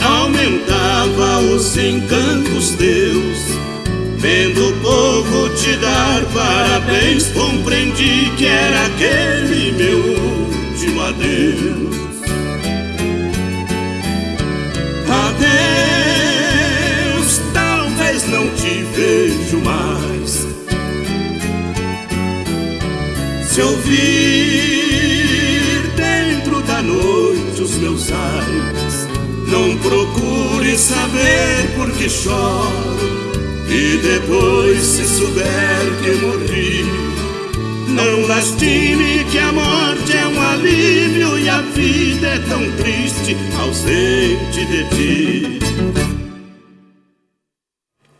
aumentava 0.00 1.40
os 1.40 1.76
encantos 1.76 2.70
teus 2.70 3.63
Vendo 4.24 4.70
o 4.70 4.72
povo 4.80 5.50
te 5.50 5.76
dar 5.76 6.24
parabéns, 6.32 7.28
compreendi 7.32 8.32
que 8.38 8.46
era 8.46 8.86
aquele 8.86 9.72
meu 9.72 9.98
último 9.98 11.02
adeus. 11.02 11.94
Adeus, 16.40 17.42
talvez 17.52 18.26
não 18.28 18.48
te 18.54 18.82
vejo 18.96 19.58
mais. 19.58 20.46
Se 23.46 23.60
ouvir 23.60 23.92
dentro 25.96 26.62
da 26.62 26.80
noite 26.80 27.60
os 27.60 27.74
meus 27.76 28.10
ais, 28.10 29.06
não 29.48 29.76
procure 29.76 30.78
saber 30.78 31.74
por 31.76 31.90
que 31.90 32.08
choro 32.08 33.23
e 33.68 33.96
depois, 33.98 34.82
se 34.82 35.04
souber 35.04 35.44
que 36.02 36.10
morri, 36.24 36.84
não 37.88 38.26
lastime 38.26 39.24
que 39.30 39.38
a 39.38 39.52
morte 39.52 40.16
é 40.16 40.26
um 40.26 40.40
alívio 40.40 41.38
e 41.38 41.48
a 41.48 41.60
vida 41.60 42.26
é 42.26 42.38
tão 42.40 42.70
triste 42.72 43.36
ausente 43.58 44.64
de 44.66 44.84
ti. 44.90 46.13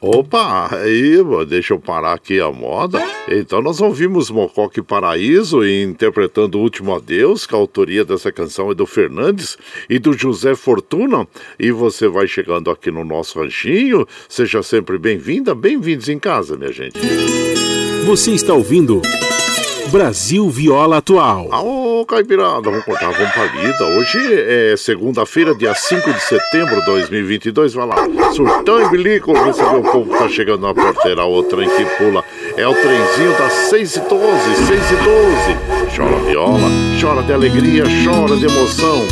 Opa, 0.07 0.68
aí, 0.76 1.16
deixa 1.48 1.72
eu 1.72 1.78
parar 1.78 2.12
aqui 2.12 2.38
a 2.38 2.52
moda. 2.52 3.02
Então 3.26 3.62
nós 3.62 3.80
ouvimos 3.80 4.30
Mocoque 4.30 4.82
Paraíso 4.82 5.66
interpretando 5.66 6.59
O 6.59 6.61
Último 6.61 6.94
Adeus, 6.94 7.46
que 7.46 7.55
a 7.55 7.59
autoria 7.59 8.05
dessa 8.05 8.30
canção 8.30 8.70
é 8.70 8.74
do 8.74 8.84
Fernandes 8.84 9.57
e 9.88 9.98
do 9.98 10.12
José 10.12 10.55
Fortuna. 10.55 11.26
E 11.59 11.72
você 11.72 12.07
vai 12.07 12.26
chegando 12.26 12.70
aqui 12.70 12.90
no 12.90 13.02
nosso 13.02 13.40
ranchinho. 13.40 14.07
Seja 14.28 14.62
sempre 14.62 14.98
bem-vinda, 14.98 15.55
bem-vindos 15.55 16.11
em 16.11 16.18
casa, 16.18 16.55
minha 16.55 16.70
gente. 16.70 16.98
Você 18.05 18.32
está 18.32 18.52
ouvindo 18.52 19.00
Brasil 19.95 20.51
Viola 20.51 20.97
Atual. 20.97 21.49
Ô, 21.53 22.05
Caipirada, 22.05 22.62
vamos 22.62 22.84
contar 22.84 23.11
uma 23.11 23.30
palida. 23.30 23.84
Hoje 23.97 24.18
é 24.28 24.74
segunda-feira, 24.76 25.55
dia 25.55 25.72
5 25.72 26.12
de 26.12 26.20
setembro 26.20 26.80
de 26.80 26.86
2022. 26.86 27.74
Vai 27.74 27.86
lá, 27.86 28.32
surtão 28.32 28.84
e 28.84 28.88
bilico, 28.88 29.32
receber 29.32 29.76
o 29.76 29.82
povo 29.82 30.11
que 30.11 30.18
tá 30.18 30.28
chegando 30.28 30.66
na 30.66 30.74
porteira, 30.74 31.24
o 31.24 31.40
trem 31.45 31.68
que 31.68 31.84
pula. 31.97 32.24
É 32.57 32.66
o 32.66 32.74
trenzinho 32.74 33.38
das 33.38 33.53
6 33.53 33.95
e 33.95 34.01
12, 34.01 34.66
6 34.66 34.90
e 34.90 34.97
12. 34.97 35.74
Chora 35.97 36.18
viola, 36.24 36.68
chora 37.01 37.22
de 37.22 37.32
alegria, 37.32 37.84
chora 38.05 38.36
de 38.36 38.47
emoção. 38.47 39.07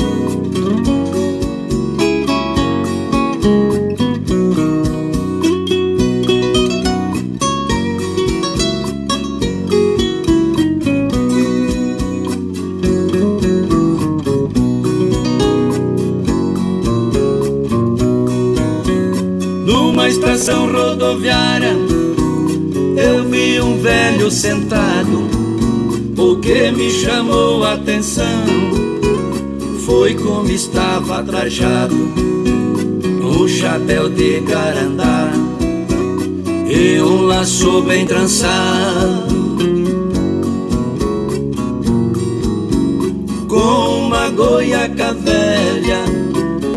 Estação 20.42 20.72
rodoviária 20.72 21.76
eu 22.98 23.30
vi 23.30 23.62
um 23.62 23.80
velho 23.80 24.32
sentado. 24.32 25.30
O 26.18 26.38
que 26.38 26.72
me 26.72 26.90
chamou 26.90 27.64
a 27.64 27.74
atenção 27.74 28.44
foi 29.86 30.16
como 30.16 30.50
estava 30.50 31.22
trajado, 31.24 31.96
um 31.96 33.48
chapéu 33.48 34.10
de 34.10 34.40
garandá 34.40 35.32
e 36.68 37.00
um 37.00 37.22
laço 37.22 37.84
bem 37.84 38.08
trançado. 38.08 39.42
Com 43.48 44.08
uma 44.08 44.30
goiaca 44.30 45.14
velha, 45.14 46.04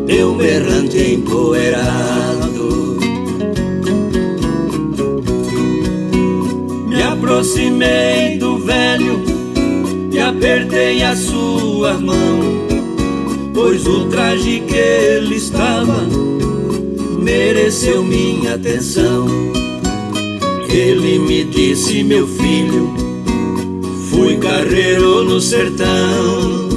eu 0.06 0.38
errante 0.42 1.14
empoeirado. 1.14 2.53
Aproximei 7.34 8.38
do 8.38 8.58
velho 8.58 9.20
e 10.12 10.20
apertei 10.20 11.02
a 11.02 11.16
sua 11.16 11.94
mão, 11.94 12.40
pois 13.52 13.84
o 13.88 14.04
traje 14.06 14.60
que 14.60 14.76
ele 14.76 15.34
estava 15.34 16.06
mereceu 17.18 18.04
minha 18.04 18.54
atenção. 18.54 19.26
Ele 20.68 21.18
me 21.18 21.42
disse, 21.42 22.04
meu 22.04 22.24
filho, 22.24 22.94
fui 24.10 24.36
carreiro 24.36 25.24
no 25.24 25.40
sertão. 25.40 26.68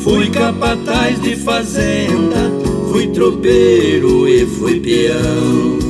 Fui 0.00 0.28
capataz 0.28 1.22
de 1.22 1.36
fazenda, 1.36 2.52
fui 2.92 3.06
tropeiro 3.06 4.28
e 4.28 4.44
fui 4.44 4.80
peão. 4.80 5.83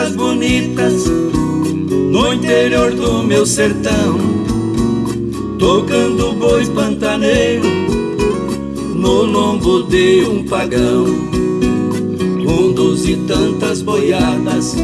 Coisas 0.00 0.16
bonitas 0.16 1.06
no 1.06 2.32
interior 2.32 2.92
do 2.92 3.22
meu 3.22 3.44
sertão, 3.44 4.18
tocando 5.58 6.32
boi 6.32 6.64
pantaneiro 6.66 7.68
no 8.94 9.24
lombo 9.24 9.82
de 9.84 10.24
um 10.24 10.44
pagão. 10.44 11.04
Conduzi 12.44 13.16
tantas 13.28 13.82
boiadas 13.82 14.74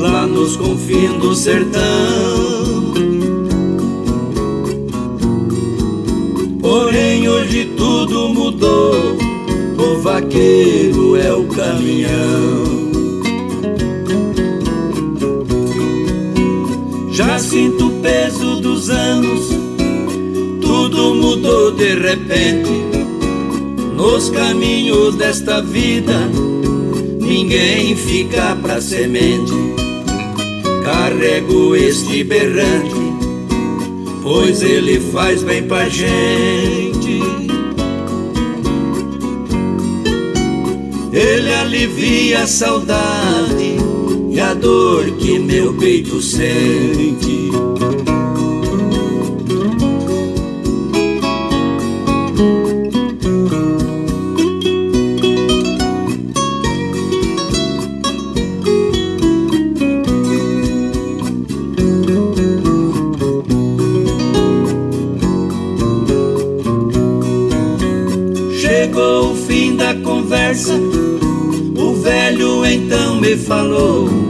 lá 0.00 0.26
nos 0.26 0.56
confins 0.56 1.12
do 1.20 1.34
sertão. 1.34 1.82
Porém, 6.60 7.28
hoje 7.28 7.72
tudo 7.76 8.28
mudou. 8.30 8.94
O 9.78 10.00
vaqueiro 10.00 11.16
é 11.16 11.32
o 11.32 11.44
caminhão. 11.44 12.65
Sinto 17.56 17.86
o 17.86 17.90
peso 18.02 18.60
dos 18.60 18.90
anos, 18.90 19.48
tudo 20.60 21.14
mudou 21.14 21.72
de 21.72 21.94
repente. 21.94 22.70
Nos 23.94 24.28
caminhos 24.28 25.14
desta 25.14 25.62
vida, 25.62 26.30
ninguém 27.18 27.96
fica 27.96 28.54
pra 28.60 28.78
semente. 28.78 29.54
Carrego 30.84 31.74
este 31.74 32.22
berrante, 32.24 32.94
pois 34.22 34.62
ele 34.62 35.00
faz 35.10 35.42
bem 35.42 35.62
pra 35.62 35.88
gente. 35.88 37.22
Ele 41.10 41.54
alivia 41.54 42.42
a 42.42 42.46
saudade 42.46 43.95
e 44.36 44.40
a 44.40 44.52
dor 44.52 45.10
que 45.12 45.38
meu 45.38 45.72
peito 45.78 46.20
sente. 46.20 47.50
Chegou 68.60 69.32
o 69.32 69.34
fim 69.34 69.76
da 69.76 69.94
conversa, 69.94 70.74
o 70.74 71.94
velho 72.02 72.66
então 72.66 73.18
me 73.18 73.34
falou 73.34 74.25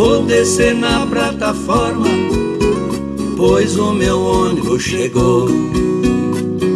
Vou 0.00 0.22
descer 0.22 0.74
na 0.74 1.06
plataforma, 1.06 2.08
pois 3.36 3.76
o 3.76 3.92
meu 3.92 4.18
ônibus 4.18 4.82
chegou. 4.82 5.46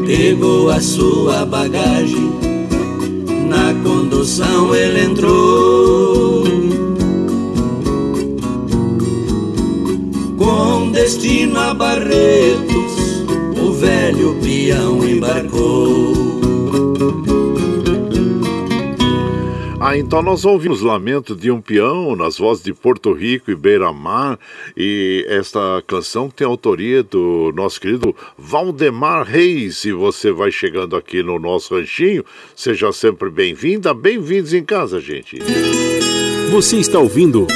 Pegou 0.07 0.69
a 0.69 0.79
sua 0.79 1.47
bagagem 1.47 2.31
na 3.49 3.73
condução 3.83 4.75
ele 4.75 5.05
entrou. 5.07 6.45
Com 10.37 10.91
destino 10.93 11.59
a 11.59 11.73
Barretos, 11.73 13.25
o 13.59 13.73
velho 13.73 14.37
peão 14.43 15.03
embarcou. 15.03 16.04
Ah, 19.95 19.97
então 19.97 20.21
nós 20.21 20.45
ouvimos 20.45 20.81
Lamento 20.81 21.37
de 21.37 21.53
um 21.53 21.61
Peão 21.61 22.17
nas 22.17 22.37
vozes 22.37 22.65
de 22.65 22.75
Porto 22.75 23.13
Rico 23.13 23.53
e 23.53 23.55
Beira 23.55 23.93
Mar. 23.93 24.37
E 24.77 25.25
esta 25.29 25.61
canção 25.87 26.29
tem 26.29 26.45
autoria 26.45 27.05
do 27.05 27.53
nosso 27.55 27.81
querido 27.81 28.13
Valdemar 28.37 29.25
Reis. 29.25 29.85
E 29.85 29.93
você 29.93 30.33
vai 30.33 30.51
chegando 30.51 30.97
aqui 30.97 31.23
no 31.23 31.39
nosso 31.39 31.77
ranchinho, 31.77 32.25
seja 32.57 32.91
sempre 32.91 33.31
bem-vinda, 33.31 33.95
bem-vindos 33.95 34.53
em 34.53 34.65
casa, 34.65 34.99
gente. 34.99 35.39
Você 36.51 36.79
está 36.79 36.99
ouvindo. 36.99 37.47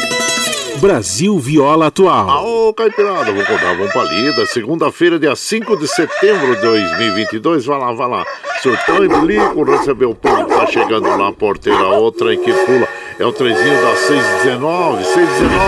Brasil 0.81 1.37
Viola 1.41 1.89
Atual. 1.89 2.31
Aô, 2.31 2.73
Caipirada, 2.73 3.33
vou 3.33 3.45
contar, 3.45 3.75
vamos 3.75 3.93
pra 3.93 4.05
lida. 4.05 4.47
Segunda-feira, 4.47 5.19
dia 5.19 5.35
5 5.35 5.77
de 5.77 5.89
setembro 5.89 6.55
de 6.55 6.63
2022. 6.63 7.67
Vai 7.67 7.81
lá, 7.81 7.93
vai 7.93 8.09
lá. 8.09 8.25
Surtão 8.63 9.05
e 9.05 9.09
Bilico 9.09 9.63
recebeu 9.63 10.11
o 10.11 10.15
povo 10.15 10.45
tá 10.47 10.67
chegando 10.67 11.09
lá, 11.17 11.33
porteira, 11.33 11.87
outra 11.89 12.35
e 12.35 12.37
que 12.37 12.53
pula. 12.53 12.89
É 13.19 13.25
o 13.25 13.33
trezinho 13.33 13.83
das 13.83 13.99
619, 14.01 15.05
619. 15.05 15.59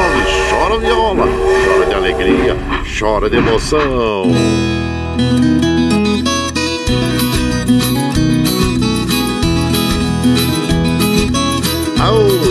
Chora 0.51 0.79
viola, 0.79 1.27
chora 1.67 1.87
de 1.87 1.95
alegria, 1.95 2.57
chora 2.99 3.31
de 3.31 3.37
emoção. 3.37 4.25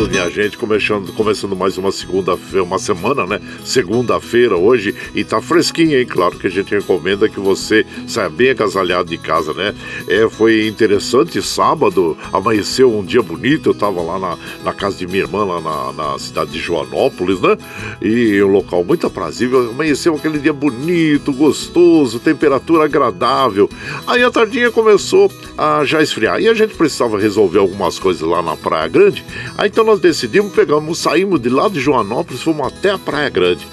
Minha 0.07 0.29
gente, 0.29 0.57
começando, 0.57 1.11
começando 1.11 1.55
mais 1.57 1.77
uma 1.77 1.91
segunda-feira, 1.91 2.63
uma 2.63 2.79
semana, 2.79 3.25
né? 3.25 3.41
Segunda-feira 3.65 4.55
hoje 4.55 4.95
e 5.13 5.25
tá 5.25 5.41
fresquinho, 5.41 5.99
hein? 5.99 6.05
Claro 6.05 6.39
que 6.39 6.47
a 6.47 6.49
gente 6.49 6.73
recomenda 6.73 7.27
que 7.27 7.39
você 7.39 7.85
saia 8.07 8.29
bem 8.29 8.51
agasalhado 8.51 9.09
de 9.09 9.17
casa, 9.17 9.53
né? 9.53 9.75
É, 10.07 10.29
foi 10.29 10.67
interessante, 10.67 11.41
sábado 11.41 12.17
amanheceu 12.31 12.97
um 12.97 13.03
dia 13.03 13.21
bonito, 13.21 13.71
eu 13.71 13.73
tava 13.73 14.01
lá 14.01 14.17
na, 14.17 14.37
na 14.63 14.73
casa 14.73 14.95
de 14.95 15.05
minha 15.05 15.19
irmã, 15.19 15.43
lá 15.43 15.59
na, 15.59 15.91
na 15.91 16.17
cidade 16.17 16.51
de 16.51 16.59
Joanópolis, 16.59 17.41
né? 17.41 17.57
E 18.01 18.41
um 18.41 18.47
local 18.47 18.85
muito 18.85 19.05
aprazível, 19.05 19.69
amanheceu 19.69 20.15
aquele 20.15 20.39
dia 20.39 20.53
bonito, 20.53 21.33
gostoso, 21.33 22.19
temperatura 22.19 22.85
agradável. 22.85 23.69
Aí 24.07 24.23
a 24.23 24.31
tardinha 24.31 24.71
começou 24.71 25.29
a 25.57 25.83
já 25.83 26.01
esfriar 26.01 26.39
e 26.39 26.47
a 26.47 26.53
gente 26.53 26.73
precisava 26.75 27.19
resolver 27.19 27.59
algumas 27.59 27.99
coisas 27.99 28.21
lá 28.21 28.41
na 28.41 28.55
Praia 28.55 28.87
Grande. 28.87 29.25
Aí 29.57 29.67
então 29.67 29.88
nós 29.89 29.99
decidimos, 29.99 30.53
pegamos, 30.53 30.99
saímos 30.99 31.41
de 31.41 31.49
lá 31.49 31.67
de 31.67 31.79
Joanópolis, 31.79 32.43
fomos 32.43 32.67
até 32.67 32.91
a 32.91 32.97
Praia 32.99 33.27
Grande. 33.27 33.65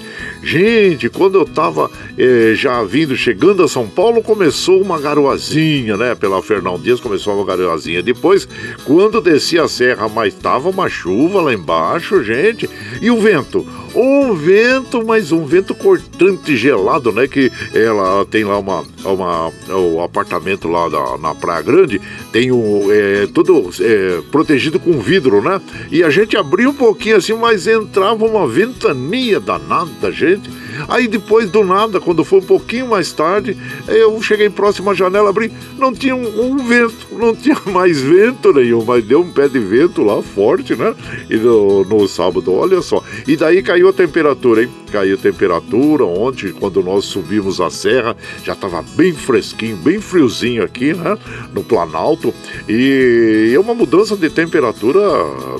Gente, 0.42 1.10
quando 1.10 1.36
eu 1.36 1.44
tava 1.44 1.90
eh, 2.16 2.54
já 2.54 2.82
vindo, 2.84 3.14
chegando 3.14 3.62
a 3.62 3.68
São 3.68 3.86
Paulo, 3.86 4.22
começou 4.22 4.80
uma 4.80 4.98
garoazinha, 4.98 5.94
né? 5.94 6.14
Pela 6.14 6.42
Fernão 6.42 6.80
Dias 6.80 7.00
começou 7.00 7.34
uma 7.36 7.44
garoazinha. 7.44 8.02
Depois, 8.02 8.48
quando 8.84 9.20
desci 9.20 9.58
a 9.58 9.68
serra, 9.68 10.08
mas 10.08 10.32
tava 10.32 10.70
uma 10.70 10.88
chuva 10.88 11.42
lá 11.42 11.52
embaixo, 11.52 12.24
gente. 12.24 12.66
E 13.02 13.10
o 13.10 13.20
vento? 13.20 13.66
Um 13.94 14.34
vento, 14.34 15.04
mas 15.04 15.32
um 15.32 15.44
vento 15.44 15.74
cortante 15.74 16.56
gelado, 16.56 17.12
né? 17.12 17.26
Que 17.26 17.50
ela 17.74 18.24
tem 18.26 18.44
lá 18.44 18.58
uma, 18.58 18.84
uma 19.04 19.52
o 19.68 20.02
apartamento 20.02 20.68
lá 20.68 20.88
da, 20.88 21.18
na 21.18 21.34
Praia 21.34 21.62
Grande, 21.62 22.00
tem 22.32 22.50
o 22.52 22.88
é, 22.90 23.26
tudo 23.32 23.70
é, 23.80 24.20
protegido 24.30 24.78
com 24.78 25.00
vidro, 25.00 25.42
né? 25.42 25.60
E 25.90 26.02
a 26.02 26.10
gente 26.10 26.36
abriu 26.36 26.70
um 26.70 26.74
pouquinho 26.74 27.16
assim, 27.16 27.34
mas 27.34 27.66
entrava 27.66 28.24
uma 28.24 28.46
ventania 28.46 29.40
danada, 29.40 30.10
gente. 30.12 30.50
Aí 30.88 31.08
depois 31.08 31.50
do 31.50 31.64
nada, 31.64 32.00
quando 32.00 32.24
foi 32.24 32.38
um 32.38 32.42
pouquinho 32.42 32.88
mais 32.88 33.12
tarde, 33.12 33.56
eu 33.88 34.20
cheguei 34.22 34.50
próximo 34.50 34.90
à 34.90 34.94
janela, 34.94 35.30
abri, 35.30 35.52
não 35.78 35.92
tinha 35.92 36.14
um, 36.14 36.52
um, 36.52 36.56
vento, 36.58 37.06
não 37.12 37.34
tinha 37.36 37.56
mais 37.66 38.00
vento 38.00 38.52
nenhum, 38.52 38.84
mas 38.84 39.04
deu 39.04 39.20
um 39.20 39.30
pé 39.30 39.48
de 39.48 39.58
vento 39.58 40.02
lá 40.02 40.22
forte, 40.22 40.74
né? 40.74 40.94
E 41.28 41.36
no, 41.36 41.84
no 41.84 42.08
sábado, 42.08 42.52
olha 42.52 42.80
só. 42.82 43.02
E 43.26 43.36
daí 43.36 43.62
caiu 43.62 43.88
a 43.88 43.92
temperatura, 43.92 44.62
hein? 44.62 44.70
Caiu 44.96 45.18
temperatura 45.18 46.06
ontem, 46.06 46.52
quando 46.52 46.82
nós 46.82 47.04
subimos 47.04 47.60
a 47.60 47.68
serra, 47.68 48.16
já 48.42 48.54
estava 48.54 48.80
bem 48.80 49.12
fresquinho, 49.12 49.76
bem 49.76 50.00
friozinho 50.00 50.64
aqui, 50.64 50.94
né? 50.94 51.18
No 51.52 51.62
Planalto. 51.62 52.32
E 52.66 53.52
é 53.54 53.60
uma 53.60 53.74
mudança 53.74 54.16
de 54.16 54.30
temperatura 54.30 55.02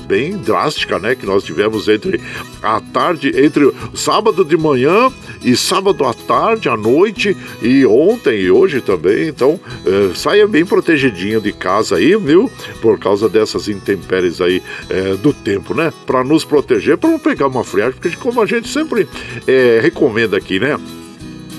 bem 0.07 0.35
drástica, 0.37 0.97
né? 0.97 1.13
Que 1.13 1.27
nós 1.27 1.43
tivemos 1.43 1.87
entre 1.87 2.19
a 2.63 2.81
tarde, 2.81 3.31
entre 3.39 3.71
sábado 3.93 4.43
de 4.43 4.57
manhã 4.57 5.13
e 5.47 5.55
sábado 5.55 6.03
à 6.03 6.13
tarde, 6.13 6.67
à 6.67 6.75
noite 6.75 7.35
e 7.61 7.85
ontem 7.85 8.41
e 8.41 8.51
hoje 8.51 8.81
também. 8.81 9.29
Então, 9.29 9.57
é, 9.85 10.13
saia 10.13 10.45
bem 10.45 10.65
protegidinho 10.65 11.39
de 11.39 11.53
casa 11.53 11.95
aí, 11.95 12.17
viu? 12.17 12.51
Por 12.81 12.99
causa 12.99 13.29
dessas 13.29 13.69
intempéries 13.69 14.41
aí 14.41 14.61
é, 14.89 15.15
do 15.15 15.31
tempo, 15.31 15.73
né? 15.73 15.93
Para 16.05 16.21
nos 16.21 16.43
proteger, 16.43 16.97
para 16.97 17.11
não 17.11 17.17
pegar 17.17 17.47
uma 17.47 17.63
friagem, 17.63 17.97
porque 17.97 18.17
como 18.17 18.41
a 18.41 18.45
gente 18.45 18.67
sempre 18.67 19.07
é, 19.47 19.79
recomenda 19.81 20.35
aqui, 20.35 20.59
né? 20.59 20.77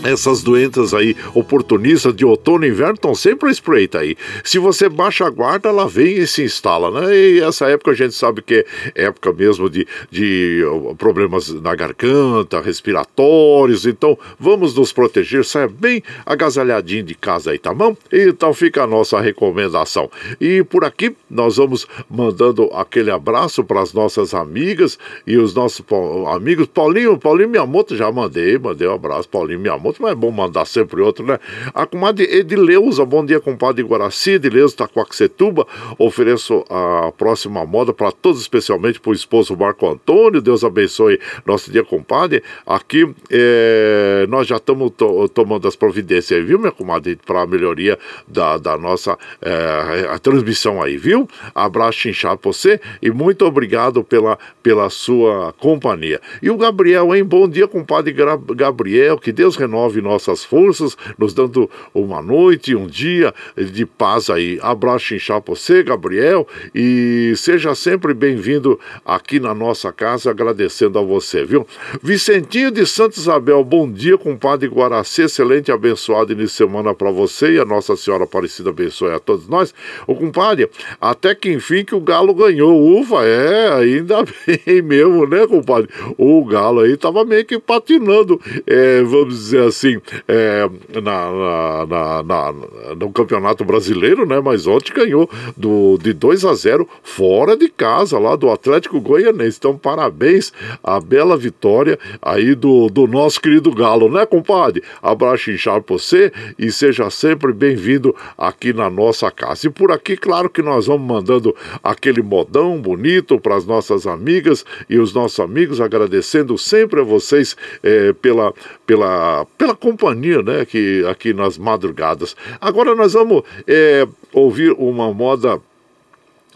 Essas 0.05 0.43
doenças 0.43 0.95
aí 0.95 1.17
oportunistas 1.35 2.15
de 2.15 2.25
outono 2.25 2.65
e 2.65 2.69
inverno 2.69 2.95
estão 2.95 3.15
sempre 3.15 3.49
à 3.49 3.53
espreita 3.53 3.99
aí. 3.99 4.17
Se 4.45 4.59
você 4.59 4.89
baixa 4.89 5.27
a 5.27 5.31
guarda, 5.31 5.69
ela 5.69 5.89
vem 5.89 6.19
e 6.19 6.27
se 6.27 6.43
instala, 6.43 6.91
né? 6.91 7.17
E 7.17 7.41
essa 7.41 7.67
época 7.67 7.91
a 7.91 7.95
gente 7.95 8.15
sabe 8.15 8.43
que 8.43 8.65
é 8.95 9.05
época 9.05 9.33
mesmo 9.33 9.69
de, 9.69 9.87
de 10.11 10.63
problemas 10.97 11.49
na 11.61 11.75
garganta, 11.75 12.61
respiratórios, 12.61 13.87
então 13.87 14.19
vamos 14.39 14.75
nos 14.75 14.93
proteger, 14.93 15.45
saia 15.45 15.69
bem 15.69 16.03
agasalhadinho 16.25 17.03
de 17.03 17.15
casa 17.15 17.51
aí, 17.51 17.59
tá 17.59 17.75
bom? 17.75 17.97
Então 18.13 18.55
fica 18.55 18.85
a 18.85 18.87
nossa 18.87 19.21
recomendação. 19.21 20.11
E 20.41 20.63
por 20.63 20.85
aqui 20.85 21.15
nós 21.29 21.57
vamos 21.57 21.87
mandando 22.09 22.65
aquele 22.73 23.11
abraço 23.11 23.65
para 23.65 23.81
as 23.81 23.93
nossas 23.93 24.35
amigas 24.35 24.99
e 25.27 25.37
os 25.37 25.55
nossos 25.55 25.85
amigos. 26.33 26.67
Paulinho, 26.67 27.19
Paulinho 27.19 27.49
Miyamoto, 27.49 27.97
já 27.97 28.11
mandei, 28.13 28.59
mandei 28.59 28.87
um 28.87 28.95
abraço, 28.95 29.29
Paulinho 29.29 29.61
Miyamoto 29.61 29.88
outro, 29.89 30.03
mas 30.03 30.13
é 30.13 30.15
bom 30.15 30.31
mandar 30.31 30.65
sempre 30.67 31.01
outro, 31.01 31.27
né? 31.27 31.39
A 31.75 31.87
comadre 31.87 32.25
Edileuza, 32.25 33.05
bom 33.05 33.25
dia, 33.25 33.41
compadre 33.41 33.83
Guaraci, 33.83 34.33
Edileuza, 34.33 34.77
Taquacetuba, 34.77 35.67
ofereço 35.99 36.65
a 36.71 37.13
próxima 37.13 37.65
moda 37.67 37.93
para 37.93 38.13
todos, 38.13 38.41
especialmente 38.41 39.01
para 39.01 39.11
o 39.11 39.15
esposo 39.15 39.57
Marco 39.57 39.89
Antônio, 39.89 40.41
Deus 40.41 40.63
abençoe 40.65 41.19
nosso 41.45 41.71
dia, 41.71 41.83
compadre. 41.83 42.43
Aqui 42.67 43.09
é, 43.31 44.27
nós 44.29 44.47
já 44.47 44.57
estamos 44.57 44.93
to 44.97 45.29
tomando 45.29 45.67
as 45.67 45.77
providências 45.77 46.45
viu, 46.45 46.59
minha 46.59 46.73
comadre, 46.73 47.17
para 47.17 47.43
a 47.43 47.47
melhoria 47.47 47.99
da, 48.27 48.57
da 48.57 48.77
nossa 48.77 49.19
é, 49.43 50.09
a 50.11 50.19
transmissão 50.19 50.83
aí, 50.83 50.97
viu? 50.97 51.29
Abraço 51.55 52.09
inchado 52.09 52.39
para 52.39 52.53
você 52.53 52.81
e 53.01 53.11
muito 53.11 53.45
obrigado 53.45 54.05
pela, 54.05 54.39
pela 54.63 54.91
sua 54.91 55.53
companhia. 55.55 56.21
E 56.43 56.51
o 56.51 56.57
Gabriel, 56.57 57.15
hein? 57.15 57.25
Bom 57.25 57.49
dia, 57.49 57.67
compadre 57.67 58.15
Gabriel, 58.55 59.19
que 59.19 59.33
Deus 59.33 59.57
renove 59.57 59.78
renove 59.79 60.01
nossas 60.01 60.45
forças, 60.45 60.97
nos 61.17 61.33
dando 61.33 61.71
uma 61.95 62.21
noite, 62.21 62.75
um 62.75 62.87
dia 62.87 63.33
de 63.57 63.87
paz 63.87 64.29
aí. 64.29 64.59
Abraço 64.61 65.15
inchado 65.15 65.45
você, 65.47 65.83
Gabriel, 65.83 66.47
e 66.75 67.33
seja 67.37 67.75
sempre 67.75 68.13
bem-vindo 68.13 68.79
aqui 69.05 69.39
na 69.39 69.55
nossa 69.55 69.93
casa, 69.93 70.31
agradecendo 70.31 70.99
a 70.99 71.03
você, 71.03 71.45
viu? 71.45 71.67
Vicentinho 72.03 72.71
de 72.71 72.85
Santa 72.85 73.19
Isabel, 73.19 73.63
bom 73.63 73.91
dia, 73.91 74.19
compadre 74.19 74.69
Guaraci, 74.69 75.23
excelente, 75.23 75.71
abençoado 75.71 76.33
início 76.33 76.49
de 76.49 76.71
semana 76.71 76.95
para 76.95 77.11
você 77.11 77.53
e 77.53 77.59
a 77.59 77.65
Nossa 77.65 77.97
Senhora 77.97 78.25
Aparecida 78.25 78.71
abençoe 78.71 79.13
a 79.13 79.19
todos 79.19 79.49
nós. 79.49 79.73
O 80.07 80.15
compadre, 80.15 80.69
até 81.01 81.35
que 81.35 81.51
enfim 81.53 81.85
que 81.85 81.95
o 81.95 82.01
Galo 82.01 82.35
ganhou, 82.35 83.01
ufa, 83.01 83.25
é, 83.25 83.73
ainda 83.73 84.25
bem 84.47 84.83
mesmo, 84.83 85.27
né, 85.27 85.47
compadre? 85.47 85.89
O 86.17 86.45
Galo 86.45 86.81
aí 86.81 86.97
tava 86.97 87.25
meio 87.25 87.45
que 87.45 87.59
patinando, 87.59 88.41
é, 88.67 89.03
vamos 89.03 89.35
dizer 89.35 89.68
assim, 89.69 90.01
é, 90.27 90.69
na, 91.01 91.87
na, 91.87 92.23
na, 92.23 92.53
no 92.97 93.13
Campeonato 93.13 93.65
Brasileiro, 93.65 94.27
né? 94.27 94.41
Mas 94.41 94.67
ontem 94.67 94.93
ganhou 94.93 95.29
do, 95.57 95.99
de 95.99 96.13
2 96.13 96.45
a 96.45 96.55
0 96.55 96.89
fora 97.03 97.57
de 97.57 97.69
casa, 97.69 98.19
lá 98.19 98.37
do 98.37 98.51
Atlético 98.51 99.01
Goianense. 99.01 99.59
Então, 99.59 99.77
parabéns 99.77 100.53
a 100.83 101.01
bela 101.01 101.37
vitória 101.37 101.99
aí 102.21 102.55
do, 102.55 102.89
do 102.89 103.07
nosso 103.07 103.41
querido 103.41 103.73
Galo, 103.75 104.11
né, 104.11 104.27
compadre? 104.27 104.83
Abraço 105.03 105.51
inchado 105.51 105.83
pra 105.83 105.97
você 105.97 106.33
e 106.59 106.71
seja 106.71 107.11
sempre 107.11 107.53
bem-vindo 107.53 108.15
aqui 108.37 108.73
na 108.73 108.91
nossa 108.91 109.31
casa. 109.31 109.67
E 109.67 109.71
por 109.71 109.91
aqui, 109.91 110.17
claro 110.17 110.51
que 110.51 110.63
nós 110.63 110.87
vamos 110.87 111.07
mandando 111.07 111.55
aquele 111.83 112.23
modão 112.23 112.81
bonito 112.81 113.39
para 113.41 113.57
as 113.57 113.67
nossas 113.67 114.07
amigas 114.07 114.65
e 114.89 114.99
os 114.99 115.13
nossos 115.13 115.41
amigos, 115.41 115.81
agradecendo 115.81 116.57
sempre 116.59 117.01
a 117.01 117.05
vocês 117.05 117.57
é, 117.83 118.13
pela, 118.13 118.53
pela, 118.87 119.47
pela 119.59 119.75
companhia, 119.75 120.41
né, 120.41 120.61
aqui, 120.61 121.05
aqui 121.11 121.35
nas 121.35 121.59
madrugadas. 121.59 122.37
Agora 122.61 122.95
nós 122.95 123.13
vamos 123.13 123.43
é, 123.67 124.07
ouvir 124.33 124.73
uma 124.79 125.13
moda 125.13 125.61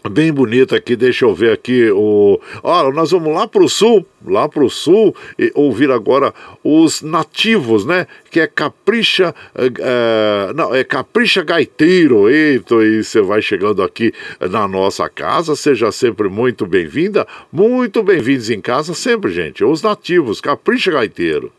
bem 0.09 0.31
bonita 0.33 0.75
aqui, 0.75 0.95
deixa 0.95 1.25
eu 1.25 1.33
ver 1.33 1.51
aqui 1.51 1.89
o. 1.91 2.39
Olha, 2.61 2.93
nós 2.93 3.11
vamos 3.11 3.33
lá 3.33 3.47
pro 3.47 3.67
sul, 3.69 4.05
lá 4.25 4.49
pro 4.49 4.69
sul, 4.69 5.15
e 5.37 5.51
ouvir 5.55 5.91
agora 5.91 6.33
os 6.63 7.01
nativos, 7.01 7.85
né? 7.85 8.07
Que 8.29 8.41
é 8.41 8.47
Capricha. 8.47 9.33
É, 9.55 10.53
não, 10.53 10.73
é 10.73 10.83
Capricha 10.83 11.43
Gaiteiro. 11.43 12.29
Eita, 12.29 12.75
e 12.75 13.03
você 13.03 13.21
vai 13.21 13.41
chegando 13.41 13.81
aqui 13.81 14.13
na 14.39 14.67
nossa 14.67 15.07
casa, 15.09 15.55
seja 15.55 15.91
sempre 15.91 16.27
muito 16.29 16.65
bem-vinda, 16.65 17.27
muito 17.51 18.03
bem-vindos 18.03 18.49
em 18.49 18.61
casa 18.61 18.93
sempre, 18.93 19.31
gente. 19.31 19.63
Os 19.63 19.81
nativos, 19.81 20.41
Capricha 20.41 20.91
Gaiteiro. 20.91 21.51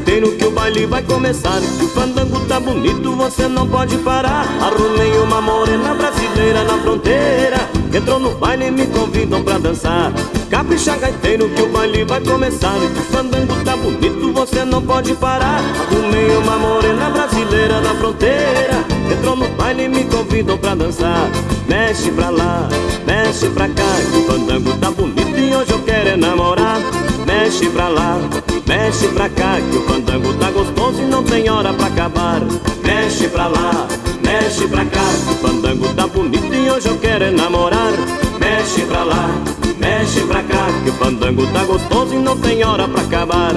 Gaiteiro 0.00 0.32
que 0.32 0.46
o 0.46 0.50
baile 0.50 0.86
vai 0.86 1.02
começar. 1.02 1.60
Que 1.60 1.84
o 1.84 1.88
fandango 1.88 2.40
tá 2.46 2.58
bonito, 2.58 3.14
você 3.14 3.46
não 3.46 3.68
pode 3.68 3.96
parar. 3.98 4.46
Arrumei 4.60 5.18
uma 5.18 5.40
morena 5.40 5.94
brasileira 5.94 6.64
na 6.64 6.78
fronteira. 6.78 7.58
Entrou 7.92 8.18
no 8.18 8.34
baile 8.36 8.66
e 8.66 8.70
me 8.70 8.86
convidam 8.86 9.42
pra 9.42 9.58
dançar. 9.58 10.12
Capricha 10.48 10.96
gaiteiro 10.96 11.48
que 11.50 11.62
o 11.62 11.68
baile 11.68 12.04
vai 12.04 12.20
começar. 12.20 12.72
Que 12.72 12.98
o 12.98 13.02
fandango 13.12 13.64
tá 13.64 13.76
bonito, 13.76 14.32
você 14.32 14.64
não 14.64 14.82
pode 14.82 15.14
parar. 15.14 15.60
Arrumei 15.80 16.36
uma 16.36 16.56
morena 16.56 17.10
brasileira 17.10 17.80
na 17.80 17.94
fronteira. 17.94 18.84
Entrou 19.12 19.36
no 19.36 19.48
baile 19.48 19.84
e 19.84 19.88
me 19.88 20.04
convidam 20.04 20.56
pra 20.56 20.74
dançar. 20.74 21.28
Mexe 21.68 22.10
pra 22.10 22.30
lá, 22.30 22.68
mexe 23.06 23.48
pra 23.50 23.68
cá. 23.68 23.96
Que 24.10 24.18
o 24.18 24.24
fandango 24.24 24.72
tá 24.78 24.90
bonito 24.90 25.38
e 25.38 25.54
hoje 25.54 25.72
eu 25.72 25.82
quero 25.82 26.08
é 26.10 26.16
namorar 26.16 26.99
Mexe 27.30 27.70
pra 27.70 27.86
lá, 27.86 28.18
mexe 28.66 29.06
pra 29.06 29.28
cá 29.28 29.60
Que 29.60 29.76
o 29.76 29.82
fandango 29.82 30.34
tá 30.34 30.50
gostoso 30.50 31.00
e 31.00 31.04
não 31.04 31.22
tem 31.22 31.48
hora 31.48 31.72
pra 31.72 31.86
acabar. 31.86 32.40
Mexe 32.82 33.28
pra 33.28 33.46
lá, 33.46 33.86
mexe 34.20 34.66
pra 34.66 34.84
cá 34.84 35.04
Que 35.24 35.32
o 35.32 35.36
fandango 35.36 35.94
tá 35.94 36.08
bonito 36.08 36.52
e 36.52 36.68
hoje 36.68 36.88
eu 36.88 36.98
quero 36.98 37.22
é 37.22 37.30
namorar. 37.30 37.92
Mexe 38.40 38.80
pra 38.80 39.04
lá, 39.04 39.30
mexe 39.78 40.22
pra 40.22 40.42
cá 40.42 40.66
Que 40.82 40.90
o 40.90 40.92
fandango 40.94 41.46
tá 41.52 41.62
gostoso 41.62 42.14
e 42.14 42.18
não 42.18 42.36
tem 42.36 42.64
hora 42.64 42.88
pra 42.88 43.02
acabar 43.02 43.52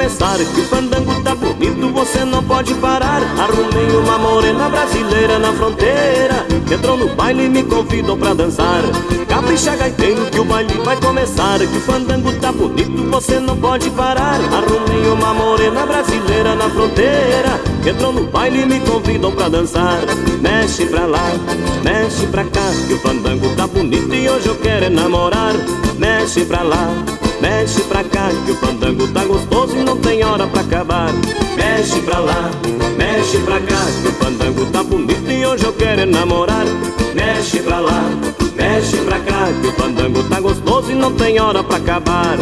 começar. 0.00 0.38
Que 0.38 0.60
o 0.60 0.64
fandango 0.64 1.22
tá 1.22 1.34
bonito, 1.34 1.92
você 1.92 2.24
não 2.24 2.42
pode 2.42 2.72
parar. 2.74 3.20
Arrumei 3.38 3.94
uma 3.96 4.16
morena 4.18 4.68
brasileira 4.70 5.38
na 5.38 5.52
fronteira. 5.52 6.46
Entrou 6.72 6.96
no 6.96 7.14
baile 7.14 7.44
e 7.44 7.48
me 7.50 7.62
convidou 7.62 8.16
pra 8.16 8.32
dançar. 8.32 8.82
Capricha 9.28 9.76
gaiteiro 9.76 10.24
que 10.30 10.40
o 10.40 10.44
baile 10.44 10.72
vai 10.82 10.96
começar. 10.96 11.58
Que 11.58 11.76
o 11.76 11.80
fandango 11.82 12.32
tá 12.40 12.50
bonito, 12.50 13.10
você 13.10 13.38
não 13.38 13.56
pode 13.58 13.90
parar. 13.90 14.40
Arrumei 14.40 15.06
uma 15.10 15.34
morena 15.34 15.84
brasileira 15.84 16.54
na 16.54 16.70
fronteira. 16.70 17.60
Entrou 17.84 18.12
no 18.12 18.24
baile 18.24 18.62
e 18.62 18.66
me 18.66 18.80
convidou 18.80 19.32
pra 19.32 19.50
dançar. 19.50 19.98
Mexe 20.40 20.86
pra 20.86 21.04
lá, 21.04 21.30
mexe 21.84 22.26
pra 22.26 22.44
cá. 22.44 22.70
Que 22.88 22.94
o 22.94 22.98
fandango 23.00 23.54
tá 23.54 23.66
bonito 23.66 24.14
e 24.14 24.30
hoje 24.30 24.46
eu 24.46 24.56
quero 24.56 24.86
é 24.86 24.88
namorar. 24.88 25.54
Mexe 25.98 26.46
pra 26.46 26.62
lá 26.62 26.88
Mexe 27.40 27.80
pra 27.82 28.04
cá 28.04 28.28
que 28.44 28.52
o 28.52 28.56
fandango 28.56 29.08
tá 29.08 29.24
gostoso 29.24 29.76
e 29.76 29.82
não 29.82 29.96
tem 29.96 30.22
hora 30.24 30.46
pra 30.46 30.60
acabar. 30.60 31.10
Mexe 31.56 32.00
pra 32.02 32.18
lá, 32.18 32.50
mexe 32.96 33.38
pra 33.38 33.60
cá 33.60 33.86
que 34.02 34.08
o 34.08 34.12
fandango 34.12 34.66
tá 34.66 34.82
bonito 34.82 35.30
e 35.30 35.46
hoje 35.46 35.64
eu 35.64 35.72
quero 35.72 36.02
é 36.02 36.06
namorar. 36.06 36.66
Mexe 37.14 37.60
pra 37.60 37.80
lá, 37.80 38.02
mexe 38.54 38.96
pra 38.98 39.18
cá 39.20 39.48
que 39.60 39.66
o 39.68 39.72
fandango 39.72 40.22
tá 40.24 40.40
gostoso 40.40 40.92
e 40.92 40.94
não 40.94 41.14
tem 41.14 41.40
hora 41.40 41.62
pra 41.62 41.76
acabar. 41.78 42.36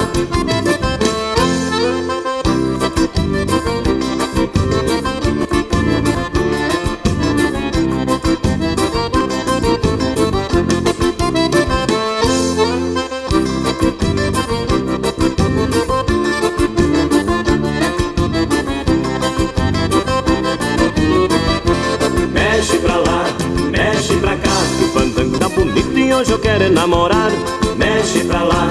Hoje 26.28 26.32
eu 26.32 26.38
quero 26.38 26.64
é 26.64 26.68
namorar. 26.68 27.30
Mexe 27.76 28.24
pra 28.24 28.42
lá, 28.42 28.68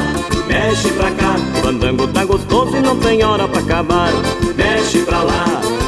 mexe 0.47 0.89
pra 0.89 1.09
cá. 1.11 1.35
O 1.57 1.61
fandango 1.63 2.07
tá 2.07 2.23
gostoso 2.23 2.77
e 2.77 2.81
não 2.81 2.99
tem 2.99 3.23
hora 3.23 3.47
pra 3.47 3.59
acabar. 3.59 4.11
Mexe 4.55 4.99
pra 4.99 5.23
lá, 5.23 5.45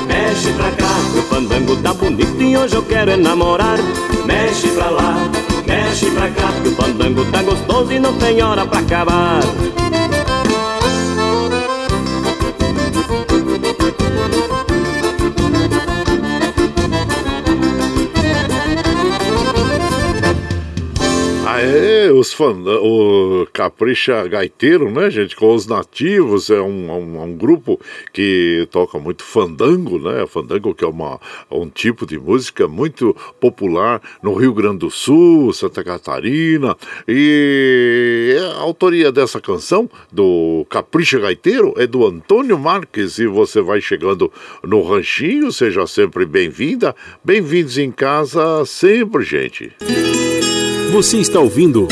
mexe 0.07 0.51
pra 0.53 0.71
cá. 0.71 0.95
O 1.15 1.21
fandango 1.23 1.75
tá 1.77 1.93
bonito 1.93 2.41
e 2.41 2.57
hoje 2.57 2.75
eu 2.75 2.83
quero 2.83 3.11
é 3.11 3.17
namorar. 3.17 3.77
Mexe 4.25 4.67
pra 4.69 4.89
lá, 4.89 5.15
mexe 5.67 6.09
pra 6.09 6.29
cá. 6.29 6.49
O 6.65 6.71
fandango 6.81 7.25
tá 7.25 7.43
gostoso 7.43 7.93
e 7.93 7.99
não 7.99 8.13
tem 8.13 8.41
hora 8.41 8.65
pra 8.65 8.79
acabar 8.79 9.39
É, 21.99 22.13
os 22.13 22.31
fãs, 22.31 22.55
o 22.65 23.45
Capricha 23.51 24.25
Gaiteiro, 24.25 24.89
né, 24.89 25.09
gente, 25.09 25.35
com 25.35 25.53
os 25.53 25.67
nativos, 25.67 26.49
é 26.49 26.61
um, 26.61 26.89
um, 26.89 27.23
um, 27.23 27.35
grupo 27.35 27.77
que 28.13 28.65
toca 28.71 28.97
muito 28.97 29.21
fandango, 29.21 29.99
né, 29.99 30.25
fandango 30.25 30.73
que 30.73 30.85
é 30.85 30.87
uma, 30.87 31.19
um 31.51 31.69
tipo 31.69 32.05
de 32.05 32.17
música 32.17 32.69
muito 32.69 33.13
popular 33.41 34.01
no 34.23 34.33
Rio 34.33 34.53
Grande 34.53 34.77
do 34.77 34.89
Sul, 34.89 35.51
Santa 35.51 35.83
Catarina, 35.83 36.77
e 37.05 38.33
a 38.55 38.61
autoria 38.61 39.11
dessa 39.11 39.41
canção, 39.41 39.89
do 40.09 40.65
Capricha 40.69 41.19
Gaiteiro, 41.19 41.73
é 41.75 41.85
do 41.85 42.07
Antônio 42.07 42.57
Marques, 42.57 43.19
e 43.19 43.27
você 43.27 43.61
vai 43.61 43.81
chegando 43.81 44.31
no 44.63 44.81
ranchinho, 44.83 45.51
seja 45.51 45.85
sempre 45.85 46.25
bem-vinda, 46.25 46.95
bem-vindos 47.21 47.77
em 47.77 47.91
casa 47.91 48.63
sempre, 48.65 49.21
gente. 49.25 50.28
Você 50.91 51.17
está 51.17 51.39
ouvindo 51.39 51.87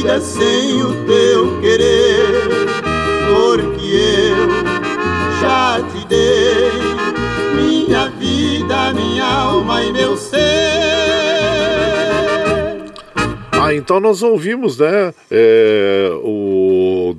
Vida 0.04 0.20
sem 0.20 0.84
o 0.84 1.06
teu 1.06 1.62
querer, 1.62 2.50
porque 3.34 3.96
eu 3.96 4.50
já 5.40 5.80
te 5.82 6.06
dei 6.08 6.72
minha 7.56 8.10
vida, 8.10 8.94
minha 8.94 9.26
alma 9.26 9.82
e 9.82 9.94
meu 9.94 10.18
ser. 10.18 10.42
Ah, 13.54 13.74
então 13.74 14.02
nós 14.02 14.22
ouvimos, 14.22 14.78
né, 14.78 15.14
é, 15.32 16.03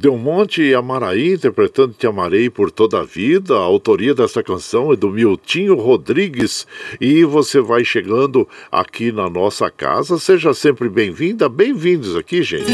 o 0.09 0.11
Delmonte 0.11 0.63
e 0.63 0.75
Amaraí 0.75 1.33
interpretando 1.33 1.95
Te 1.95 2.07
Amarei 2.07 2.51
por 2.51 2.71
Toda 2.71 3.01
a 3.01 3.05
Vida. 3.05 3.55
A 3.55 3.61
autoria 3.61 4.15
dessa 4.15 4.43
canção 4.43 4.93
é 4.93 4.97
do 4.97 5.09
Miltinho 5.09 5.75
Rodrigues. 5.77 6.67
E 7.01 7.25
você 7.25 7.61
vai 7.61 7.85
chegando 7.85 8.47
aqui 8.71 9.11
na 9.11 9.31
nossa 9.31 9.71
casa. 9.71 10.19
Seja 10.19 10.53
sempre 10.53 10.89
bem-vinda, 10.89 11.49
bem-vindos 11.49 12.17
aqui, 12.17 12.43
gente. 12.43 12.73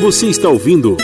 Você 0.00 0.26
está 0.26 0.48
ouvindo 0.48 0.96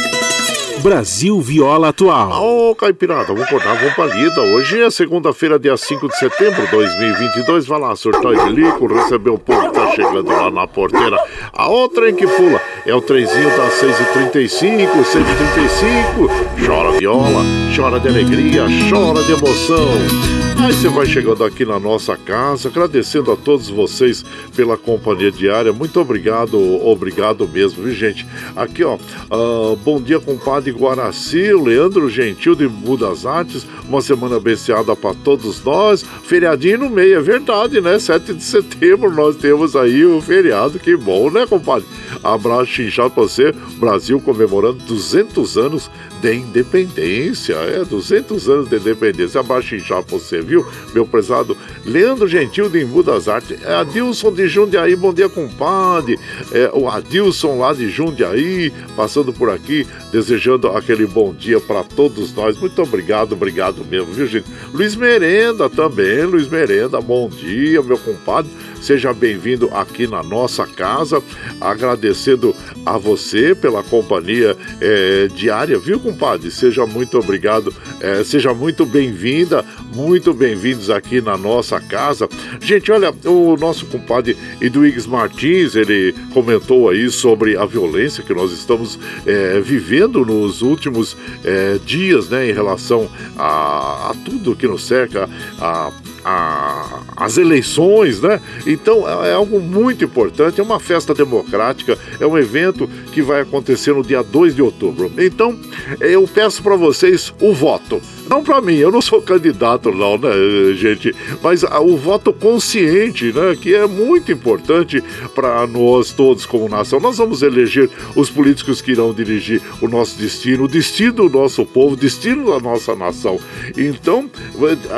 Brasil 0.81 1.41
Viola 1.41 1.89
Atual. 1.89 2.43
Ô, 2.43 2.71
oh, 2.71 2.75
Caipirada, 2.75 3.27
vamos 3.27 3.43
acordar, 3.43 3.77
vamos 3.77 3.95
pra 3.95 4.07
lida. 4.07 4.41
Hoje 4.41 4.81
é 4.81 4.91
segunda-feira, 4.91 5.59
dia 5.59 5.77
5 5.77 6.09
de 6.09 6.19
setembro 6.19 6.65
de 6.65 6.71
2022. 6.71 7.67
Vai 7.67 7.81
lá, 7.81 7.95
surtar 7.95 8.33
e 8.33 8.45
bilico, 8.45 8.87
receber 8.87 9.31
o 9.31 9.39
povo 9.39 9.69
que 9.69 9.75
tá 9.75 9.93
chegando 9.93 10.29
lá 10.29 10.51
na 10.51 10.67
porteira. 10.67 11.19
A 11.53 11.69
outra 11.69 12.09
em 12.09 12.15
que 12.15 12.27
pula 12.27 12.61
é 12.87 12.95
o 12.95 13.01
trenzinho 13.01 13.51
das 13.57 13.75
6h35, 13.75 14.89
6h35. 15.05 16.67
Chora 16.67 16.99
viola, 16.99 17.45
chora 17.77 18.01
de 18.01 18.09
alegria, 18.09 18.65
chora 18.89 19.23
de 19.23 19.33
emoção. 19.33 20.50
Aí 20.63 20.75
você 20.75 20.89
vai 20.89 21.07
chegando 21.07 21.43
aqui 21.43 21.65
na 21.65 21.81
nossa 21.81 22.19
casa, 22.19 22.69
agradecendo 22.69 23.33
a 23.33 23.37
todos 23.37 23.71
vocês 23.71 24.23
pela 24.55 24.77
companhia 24.77 25.33
diária. 25.33 25.73
Muito 25.73 25.99
obrigado, 25.99 26.59
obrigado 26.87 27.49
mesmo, 27.49 27.83
viu, 27.83 27.95
gente? 27.95 28.27
Aqui, 28.55 28.85
ó, 28.85 28.97
uh, 28.97 29.75
bom 29.77 29.99
dia, 30.03 30.21
compadre 30.21 30.71
Guaraci, 30.71 31.51
Leandro 31.55 32.11
Gentil 32.11 32.55
de 32.55 32.69
Budas 32.69 33.25
Artes. 33.25 33.67
Uma 33.89 34.03
semana 34.03 34.37
abençoada 34.37 34.95
para 34.95 35.15
todos 35.15 35.65
nós. 35.65 36.05
Feriadinho 36.25 36.81
no 36.81 36.91
meio, 36.91 37.17
é 37.17 37.23
verdade, 37.23 37.81
né? 37.81 37.99
7 37.99 38.35
de 38.35 38.45
setembro 38.45 39.11
nós 39.11 39.37
temos 39.37 39.75
aí 39.75 40.05
o 40.05 40.21
feriado, 40.21 40.79
que 40.79 40.95
bom, 40.95 41.31
né, 41.31 41.47
compadre? 41.47 41.89
Abraço 42.23 42.83
inchado 42.83 43.11
para 43.11 43.23
você. 43.23 43.51
Brasil 43.79 44.21
comemorando 44.21 44.85
200 44.85 45.57
anos 45.57 45.91
de 46.21 46.35
independência. 46.35 47.55
É, 47.55 47.85
200 47.85 48.49
anos 48.49 48.69
de 48.69 48.77
independência. 48.77 49.41
Inchado 49.73 50.07
para 50.07 50.19
você, 50.19 50.41
viu? 50.41 50.67
Meu 50.93 51.07
prezado 51.07 51.57
Leandro 51.85 52.29
Gentil 52.29 52.69
de 52.69 52.83
Embu 52.83 53.03
das 53.03 53.29
Artes. 53.29 53.59
É, 53.63 53.75
Adilson 53.75 54.33
de 54.33 54.49
Jundiaí, 54.49 54.95
bom 54.95 55.13
dia, 55.13 55.29
compadre. 55.29 56.19
É, 56.53 56.71
o 56.73 56.89
Adilson 56.89 57.59
lá 57.59 57.73
de 57.73 57.89
Jundiaí, 57.91 58.73
passando 58.97 59.33
por 59.33 59.51
aqui, 59.51 59.87
desejando 60.13 60.69
aquele 60.69 61.07
bom 61.07 61.33
dia 61.33 61.61
para 61.61 61.83
todos 61.83 62.35
nós. 62.35 62.59
Muito 62.59 62.81
obrigado, 62.83 63.33
obrigado 63.33 63.85
mesmo, 63.85 64.13
viu, 64.13 64.27
gente? 64.27 64.47
Luiz 64.73 64.95
Merenda 64.95 65.69
também, 65.69 66.25
Luiz 66.25 66.49
Merenda, 66.49 67.01
bom 67.01 67.29
dia, 67.29 67.83
meu 67.83 67.99
compadre. 67.99 68.51
Seja 68.81 69.13
bem-vindo 69.13 69.69
aqui 69.75 70.07
na 70.07 70.23
nossa 70.23 70.67
casa, 70.67 71.23
agradecendo 71.61 72.55
a 72.85 72.97
você 72.97 73.55
pela 73.55 73.83
companhia 73.83 74.57
é, 74.81 75.29
diária, 75.29 75.79
viu, 75.79 76.01
compadre? 76.11 76.51
Seja 76.51 76.85
muito 76.87 77.19
obrigado, 77.19 77.73
é, 78.01 78.25
seja 78.25 78.53
muito 78.53 78.85
bem-vinda, 78.85 79.65
muito 79.95 80.35
bem-vindos 80.35 80.91
aqui 80.91 81.21
na 81.21 81.37
nossa 81.37 81.81
casa. 81.81 82.29
Gente, 82.61 82.91
olha, 82.91 83.15
o 83.25 83.57
nosso 83.57 83.87
compadre 83.87 84.37
Edwigs 84.61 85.07
Martins, 85.07 85.75
ele 85.75 86.15
comentou 86.33 86.89
aí 86.91 87.09
sobre 87.11 87.57
a 87.57 87.65
violência 87.65 88.25
que 88.25 88.35
nós 88.35 88.53
estamos 88.53 88.99
é, 89.25 89.61
vivendo 89.61 90.25
nos 90.25 90.63
últimos 90.63 91.17
é, 91.45 91.79
dias, 91.85 92.29
né, 92.29 92.51
em 92.51 92.53
relação 92.53 93.09
a, 93.39 94.11
a 94.11 94.15
tudo 94.25 94.57
que 94.57 94.67
nos 94.67 94.85
cerca, 94.85 95.29
a 95.59 95.93
a, 96.25 97.01
as 97.17 97.39
eleições, 97.39 98.21
né? 98.21 98.41
Então 98.67 99.09
é, 99.09 99.31
é 99.31 99.33
algo 99.35 99.61
muito 99.61 100.05
importante, 100.05 100.61
é 100.61 100.63
uma 100.63 100.81
festa 100.81 101.15
democrática, 101.15 101.99
é 102.19 102.27
um 102.27 102.37
evento 102.37 102.89
que 103.13 103.23
vai 103.23 103.41
acontecer 103.41 103.93
no 103.93 104.03
dia 104.03 104.23
2 104.23 104.55
de 104.55 104.63
outubro. 104.63 105.11
Então 105.19 105.59
eu 106.01 106.27
peço 106.27 106.63
para 106.63 106.77
vocês 106.77 107.33
o 107.41 107.53
voto. 107.53 108.01
Não 108.31 108.45
para 108.45 108.61
mim, 108.61 108.77
eu 108.77 108.93
não 108.93 109.03
sou 109.03 109.21
candidato 109.21 109.91
não, 109.91 110.17
né, 110.17 110.31
gente? 110.77 111.13
Mas 111.43 111.65
o 111.65 111.97
voto 111.97 112.33
consciente, 112.33 113.33
né, 113.33 113.57
que 113.61 113.75
é 113.75 113.89
muito 113.89 114.31
importante 114.31 115.03
para 115.35 115.67
nós 115.67 116.13
todos 116.13 116.47
como 116.47 116.69
nação. 116.69 117.01
Nós 117.01 117.19
vamos 117.19 117.43
eleger 117.43 117.91
os 118.15 118.31
políticos 118.31 118.81
que 118.81 118.93
irão 118.93 119.13
dirigir 119.13 119.61
o 119.81 119.89
nosso 119.89 120.17
destino, 120.17 120.63
o 120.63 120.69
destino 120.69 121.29
do 121.29 121.41
nosso 121.41 121.67
povo, 121.67 121.95
o 121.95 121.97
destino 121.97 122.53
da 122.53 122.61
nossa 122.61 122.95
nação. 122.95 123.37
Então, 123.77 124.31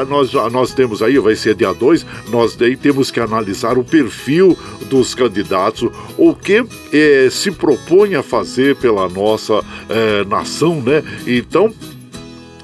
nós, 0.07 0.30
nós 0.53 0.74
temos 0.74 1.03
aí, 1.03 1.18
vai 1.18 1.35
ser 1.35 1.55
dia 1.55 1.72
2, 1.72 2.05
nós 2.28 2.55
daí 2.55 2.76
temos 2.76 3.11
que 3.11 3.18
analisar 3.18 3.78
o 3.78 3.85
perfil 3.85 4.59
dos 4.91 5.14
candidatos, 5.14 5.91
o 6.18 6.35
que 6.35 6.62
eh, 6.93 7.28
se 7.30 7.51
propõe 7.51 8.14
a 8.14 8.22
fazer 8.22 8.76
pela 8.76 9.09
nossa 9.09 9.64
eh, 9.89 10.22
nação, 10.28 10.83
né? 10.83 11.03
Então, 11.26 11.72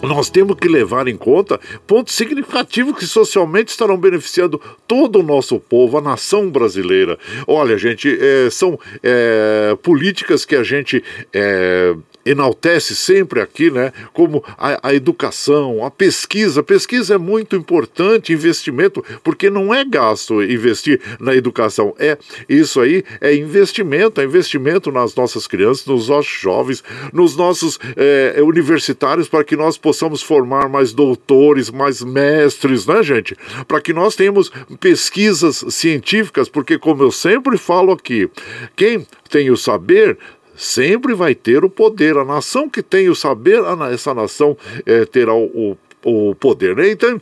nós 0.02 0.30
temos 0.30 0.56
que 0.56 0.68
levar 0.68 1.08
em 1.08 1.16
conta 1.16 1.60
pontos 1.86 2.14
significativos 2.14 2.96
que 2.96 3.06
socialmente 3.06 3.70
estarão 3.70 3.96
beneficiando 3.96 4.60
todo 4.86 5.20
o 5.20 5.22
nosso 5.22 5.58
povo, 5.58 5.98
a 5.98 6.00
nação 6.00 6.50
brasileira. 6.50 7.18
Olha, 7.46 7.76
gente, 7.76 8.08
é, 8.20 8.48
são 8.50 8.78
é, 9.02 9.76
políticas 9.82 10.44
que 10.44 10.54
a 10.54 10.62
gente 10.62 11.02
é, 11.32 11.94
enaltece 12.30 12.94
sempre 12.94 13.40
aqui, 13.40 13.70
né? 13.70 13.92
Como 14.12 14.44
a, 14.56 14.88
a, 14.88 14.94
educação, 14.94 15.84
a 15.84 15.90
pesquisa. 15.90 16.62
Pesquisa 16.62 17.14
é 17.14 17.18
muito 17.18 17.56
importante, 17.56 18.32
investimento, 18.32 19.04
porque 19.22 19.50
não 19.50 19.72
é 19.72 19.84
gasto 19.84 20.42
investir 20.42 21.00
na 21.18 21.34
educação. 21.34 21.94
É 21.98 22.18
isso 22.48 22.80
aí, 22.80 23.04
é 23.20 23.34
investimento, 23.34 24.20
é 24.20 24.24
investimento 24.24 24.90
nas 24.90 25.14
nossas 25.14 25.46
crianças, 25.46 25.86
nos 25.86 26.08
nossos 26.08 26.32
jovens, 26.32 26.84
nos 27.12 27.36
nossos 27.36 27.78
é, 27.96 28.40
universitários, 28.42 29.28
para 29.28 29.44
que 29.44 29.56
nós 29.56 29.78
possamos 29.78 30.22
formar 30.22 30.68
mais 30.68 30.92
doutores, 30.92 31.70
mais 31.70 32.02
mestres, 32.02 32.86
né, 32.86 33.02
gente? 33.02 33.36
Para 33.66 33.80
que 33.80 33.92
nós 33.92 34.14
tenhamos 34.14 34.50
pesquisas 34.80 35.64
científicas, 35.70 36.48
porque, 36.48 36.78
como 36.78 37.02
eu 37.02 37.10
sempre 37.10 37.56
falo 37.56 37.92
aqui, 37.92 38.28
quem 38.76 39.06
tem 39.28 39.50
o 39.50 39.56
saber 39.56 40.18
sempre 40.58 41.14
vai 41.14 41.34
ter 41.34 41.64
o 41.64 41.70
poder. 41.70 42.16
A 42.16 42.24
nação 42.24 42.68
que 42.68 42.82
tem 42.82 43.08
o 43.08 43.14
saber, 43.14 43.62
essa 43.92 44.12
nação 44.12 44.56
é, 44.84 45.04
terá 45.04 45.34
o, 45.34 45.78
o 46.04 46.34
poder, 46.34 46.76
né? 46.76 46.90
Então, 46.90 47.20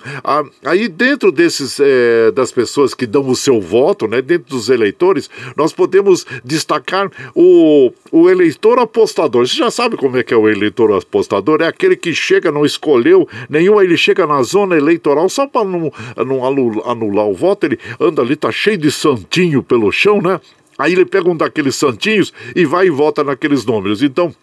aí 0.64 0.88
dentro 0.88 1.32
desses 1.32 1.78
é, 1.80 2.30
das 2.30 2.52
pessoas 2.52 2.94
que 2.94 3.06
dão 3.06 3.28
o 3.28 3.36
seu 3.36 3.60
voto, 3.60 4.06
né? 4.06 4.20
Dentro 4.20 4.50
dos 4.50 4.68
eleitores, 4.68 5.30
nós 5.56 5.72
podemos 5.72 6.26
destacar 6.44 7.10
o, 7.34 7.92
o 8.12 8.28
eleitor 8.28 8.78
apostador. 8.78 9.46
Você 9.46 9.56
já 9.56 9.70
sabe 9.70 9.96
como 9.96 10.16
é 10.16 10.22
que 10.22 10.34
é 10.34 10.36
o 10.36 10.48
eleitor 10.48 10.92
apostador? 10.92 11.62
É 11.62 11.66
aquele 11.66 11.96
que 11.96 12.14
chega, 12.14 12.52
não 12.52 12.64
escolheu 12.64 13.28
nenhum, 13.48 13.80
ele 13.80 13.96
chega 13.96 14.26
na 14.26 14.42
zona 14.42 14.76
eleitoral 14.76 15.28
só 15.28 15.46
para 15.46 15.64
não, 15.64 15.92
não 16.26 16.44
anular 16.44 17.26
o 17.26 17.34
voto, 17.34 17.66
ele 17.66 17.78
anda 18.00 18.22
ali, 18.22 18.36
tá 18.36 18.50
cheio 18.50 18.78
de 18.78 18.90
santinho 18.90 19.62
pelo 19.62 19.90
chão, 19.90 20.20
né? 20.20 20.40
Aí 20.78 20.92
ele 20.92 21.06
pega 21.06 21.28
um 21.28 21.36
daqueles 21.36 21.76
santinhos 21.76 22.32
e 22.54 22.64
vai 22.64 22.86
e 22.86 22.90
volta 22.90 23.24
naqueles 23.24 23.64
números. 23.64 24.02
Então, 24.02 24.34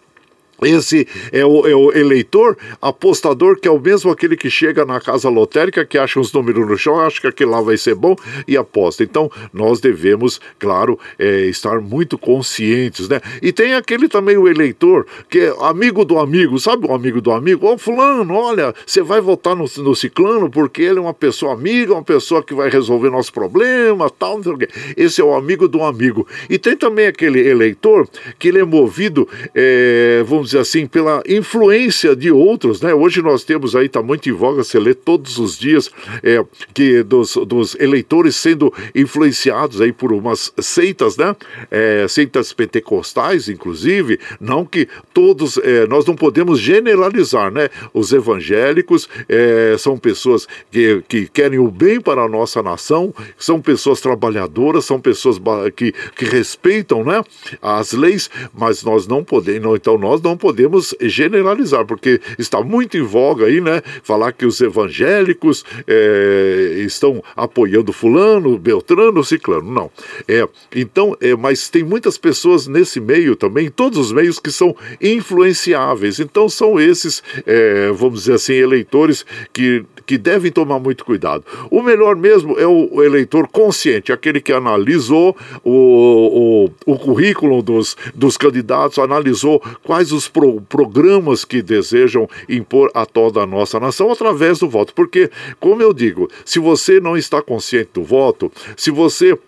esse 0.66 1.06
é 1.32 1.44
o, 1.44 1.66
é 1.66 1.74
o, 1.74 1.92
eleitor 1.92 2.56
apostador, 2.80 3.58
que 3.58 3.68
é 3.68 3.70
o 3.70 3.78
mesmo 3.78 4.10
aquele 4.10 4.36
que 4.36 4.50
chega 4.50 4.84
na 4.84 5.00
casa 5.00 5.28
lotérica, 5.28 5.84
que 5.84 5.98
acha 5.98 6.18
uns 6.18 6.32
números 6.32 6.66
no 6.68 6.76
chão, 6.76 7.00
acha 7.00 7.20
que 7.20 7.26
aquele 7.26 7.50
lá 7.50 7.60
vai 7.60 7.76
ser 7.76 7.94
bom 7.94 8.16
e 8.46 8.56
aposta. 8.56 9.02
Então, 9.02 9.30
nós 9.52 9.80
devemos, 9.80 10.40
claro, 10.58 10.98
é, 11.18 11.42
estar 11.42 11.80
muito 11.80 12.18
conscientes, 12.18 13.08
né? 13.08 13.20
E 13.42 13.52
tem 13.52 13.74
aquele 13.74 14.08
também, 14.08 14.36
o 14.36 14.48
eleitor, 14.48 15.06
que 15.28 15.40
é 15.40 15.54
amigo 15.60 16.04
do 16.04 16.18
amigo, 16.18 16.58
sabe 16.58 16.86
o 16.86 16.94
amigo 16.94 17.20
do 17.20 17.30
amigo? 17.30 17.66
Ó, 17.66 17.74
oh, 17.74 17.78
fulano, 17.78 18.34
olha, 18.34 18.74
você 18.86 19.02
vai 19.02 19.20
votar 19.20 19.54
no, 19.54 19.64
no 19.78 19.94
ciclano 19.94 20.50
porque 20.50 20.82
ele 20.82 20.98
é 20.98 21.02
uma 21.02 21.14
pessoa 21.14 21.52
amiga, 21.52 21.92
uma 21.92 22.02
pessoa 22.02 22.42
que 22.42 22.54
vai 22.54 22.68
resolver 22.68 23.10
nosso 23.10 23.32
problema, 23.32 24.10
tal, 24.10 24.36
não 24.36 24.42
sei 24.42 24.52
o 24.52 24.58
quê. 24.58 24.68
Esse 24.96 25.20
é 25.20 25.24
o 25.24 25.34
amigo 25.34 25.68
do 25.68 25.82
amigo. 25.82 26.26
E 26.48 26.58
tem 26.58 26.76
também 26.76 27.06
aquele 27.06 27.46
eleitor 27.46 28.08
que 28.38 28.48
ele 28.48 28.60
é 28.60 28.64
movido, 28.64 29.28
é, 29.54 30.22
vamos 30.26 30.46
dizer 30.46 30.53
assim, 30.54 30.86
pela 30.86 31.22
influência 31.26 32.14
de 32.14 32.30
outros, 32.30 32.80
né? 32.80 32.94
Hoje 32.94 33.22
nós 33.22 33.44
temos 33.44 33.74
aí, 33.74 33.86
está 33.86 34.02
muito 34.02 34.28
em 34.28 34.32
voga, 34.32 34.62
você 34.62 34.78
lê 34.78 34.94
todos 34.94 35.38
os 35.38 35.58
dias 35.58 35.90
é, 36.22 36.44
que 36.72 37.02
dos, 37.02 37.34
dos 37.46 37.74
eleitores 37.78 38.36
sendo 38.36 38.72
influenciados 38.94 39.80
aí 39.80 39.92
por 39.92 40.12
umas 40.12 40.52
seitas, 40.58 41.16
né? 41.16 41.34
É, 41.70 42.06
seitas 42.08 42.52
pentecostais, 42.52 43.48
inclusive, 43.48 44.18
não 44.40 44.64
que 44.64 44.88
todos, 45.12 45.58
é, 45.58 45.86
nós 45.86 46.04
não 46.06 46.14
podemos 46.14 46.58
generalizar, 46.60 47.50
né? 47.50 47.68
Os 47.92 48.12
evangélicos 48.12 49.08
é, 49.28 49.76
são 49.78 49.96
pessoas 49.96 50.46
que, 50.70 51.02
que 51.08 51.26
querem 51.26 51.58
o 51.58 51.70
bem 51.70 52.00
para 52.00 52.22
a 52.22 52.28
nossa 52.28 52.62
nação, 52.62 53.14
são 53.36 53.60
pessoas 53.60 54.00
trabalhadoras, 54.00 54.84
são 54.84 55.00
pessoas 55.00 55.40
que, 55.76 55.92
que 56.16 56.24
respeitam, 56.24 57.04
né? 57.04 57.22
As 57.60 57.92
leis, 57.92 58.30
mas 58.52 58.82
nós 58.82 59.06
não 59.06 59.24
podemos, 59.24 59.76
então 59.76 59.98
nós 59.98 60.20
não 60.20 60.33
podemos 60.36 60.94
generalizar, 61.00 61.84
porque 61.84 62.20
está 62.38 62.62
muito 62.62 62.96
em 62.96 63.02
voga 63.02 63.46
aí, 63.46 63.60
né? 63.60 63.82
Falar 64.02 64.32
que 64.32 64.46
os 64.46 64.60
evangélicos 64.60 65.64
é, 65.86 66.82
estão 66.84 67.22
apoiando 67.36 67.92
fulano, 67.92 68.58
Beltrano, 68.58 69.24
Ciclano. 69.24 69.70
Não. 69.70 69.90
É, 70.28 70.46
então, 70.74 71.16
é, 71.20 71.34
mas 71.34 71.68
tem 71.68 71.82
muitas 71.82 72.18
pessoas 72.18 72.66
nesse 72.66 73.00
meio 73.00 73.36
também, 73.36 73.70
todos 73.70 73.98
os 73.98 74.12
meios 74.12 74.38
que 74.38 74.50
são 74.50 74.76
influenciáveis. 75.00 76.20
Então 76.20 76.48
são 76.48 76.80
esses, 76.80 77.22
é, 77.46 77.90
vamos 77.92 78.20
dizer 78.20 78.34
assim, 78.34 78.54
eleitores 78.54 79.24
que 79.52 79.84
que 80.06 80.18
devem 80.18 80.50
tomar 80.50 80.78
muito 80.78 81.04
cuidado. 81.04 81.44
O 81.70 81.82
melhor 81.82 82.16
mesmo 82.16 82.58
é 82.58 82.66
o 82.66 83.02
eleitor 83.02 83.48
consciente, 83.48 84.12
aquele 84.12 84.40
que 84.40 84.52
analisou 84.52 85.36
o, 85.62 86.68
o, 86.86 86.92
o 86.92 86.98
currículo 86.98 87.62
dos, 87.62 87.96
dos 88.14 88.36
candidatos, 88.36 88.98
analisou 88.98 89.62
quais 89.82 90.12
os 90.12 90.28
pro, 90.28 90.60
programas 90.62 91.44
que 91.44 91.62
desejam 91.62 92.28
impor 92.48 92.90
a 92.94 93.06
toda 93.06 93.42
a 93.42 93.46
nossa 93.46 93.80
nação 93.80 94.10
através 94.10 94.58
do 94.58 94.68
voto. 94.68 94.94
Porque, 94.94 95.30
como 95.58 95.82
eu 95.82 95.92
digo, 95.92 96.28
se 96.44 96.58
você 96.58 97.00
não 97.00 97.16
está 97.16 97.40
consciente 97.42 97.90
do 97.94 98.02
voto, 98.02 98.50
se 98.76 98.90
você 98.90 99.38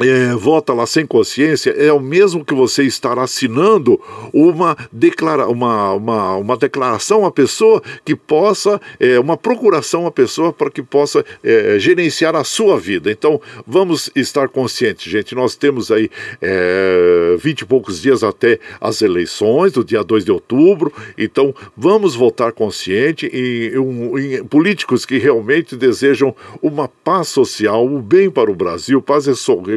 é, 0.00 0.34
vota 0.34 0.74
lá 0.74 0.86
sem 0.86 1.06
consciência 1.06 1.70
é 1.70 1.90
o 1.90 2.00
mesmo 2.00 2.44
que 2.44 2.52
você 2.52 2.82
estar 2.82 3.18
assinando 3.18 3.98
uma, 4.32 4.76
declara 4.92 5.48
uma, 5.48 5.92
uma, 5.92 6.36
uma 6.36 6.56
declaração 6.56 7.24
à 7.24 7.30
pessoa 7.30 7.82
que 8.04 8.14
possa, 8.14 8.80
é, 9.00 9.18
uma 9.18 9.36
procuração 9.36 10.06
à 10.06 10.10
pessoa 10.10 10.52
para 10.52 10.70
que 10.70 10.82
possa 10.82 11.24
é, 11.42 11.78
gerenciar 11.78 12.36
a 12.36 12.44
sua 12.44 12.78
vida. 12.78 13.10
Então, 13.10 13.40
vamos 13.66 14.10
estar 14.14 14.48
conscientes, 14.48 15.10
gente. 15.10 15.34
Nós 15.34 15.56
temos 15.56 15.90
aí 15.90 16.10
é, 16.42 17.36
vinte 17.38 17.60
e 17.60 17.64
poucos 17.64 18.02
dias 18.02 18.22
até 18.22 18.58
as 18.80 19.00
eleições, 19.00 19.72
do 19.72 19.84
dia 19.84 20.04
2 20.04 20.26
de 20.26 20.32
outubro. 20.32 20.92
Então, 21.16 21.54
vamos 21.74 22.14
votar 22.14 22.52
consciente 22.52 23.26
em, 23.32 23.72
em, 23.74 24.36
em 24.36 24.44
políticos 24.44 25.06
que 25.06 25.16
realmente 25.16 25.74
desejam 25.74 26.34
uma 26.60 26.86
paz 26.86 27.28
social, 27.28 27.86
o 27.86 27.96
um 27.96 28.02
bem 28.02 28.30
para 28.30 28.50
o 28.50 28.54
Brasil, 28.54 29.00
paz 29.00 29.26
e 29.26 29.34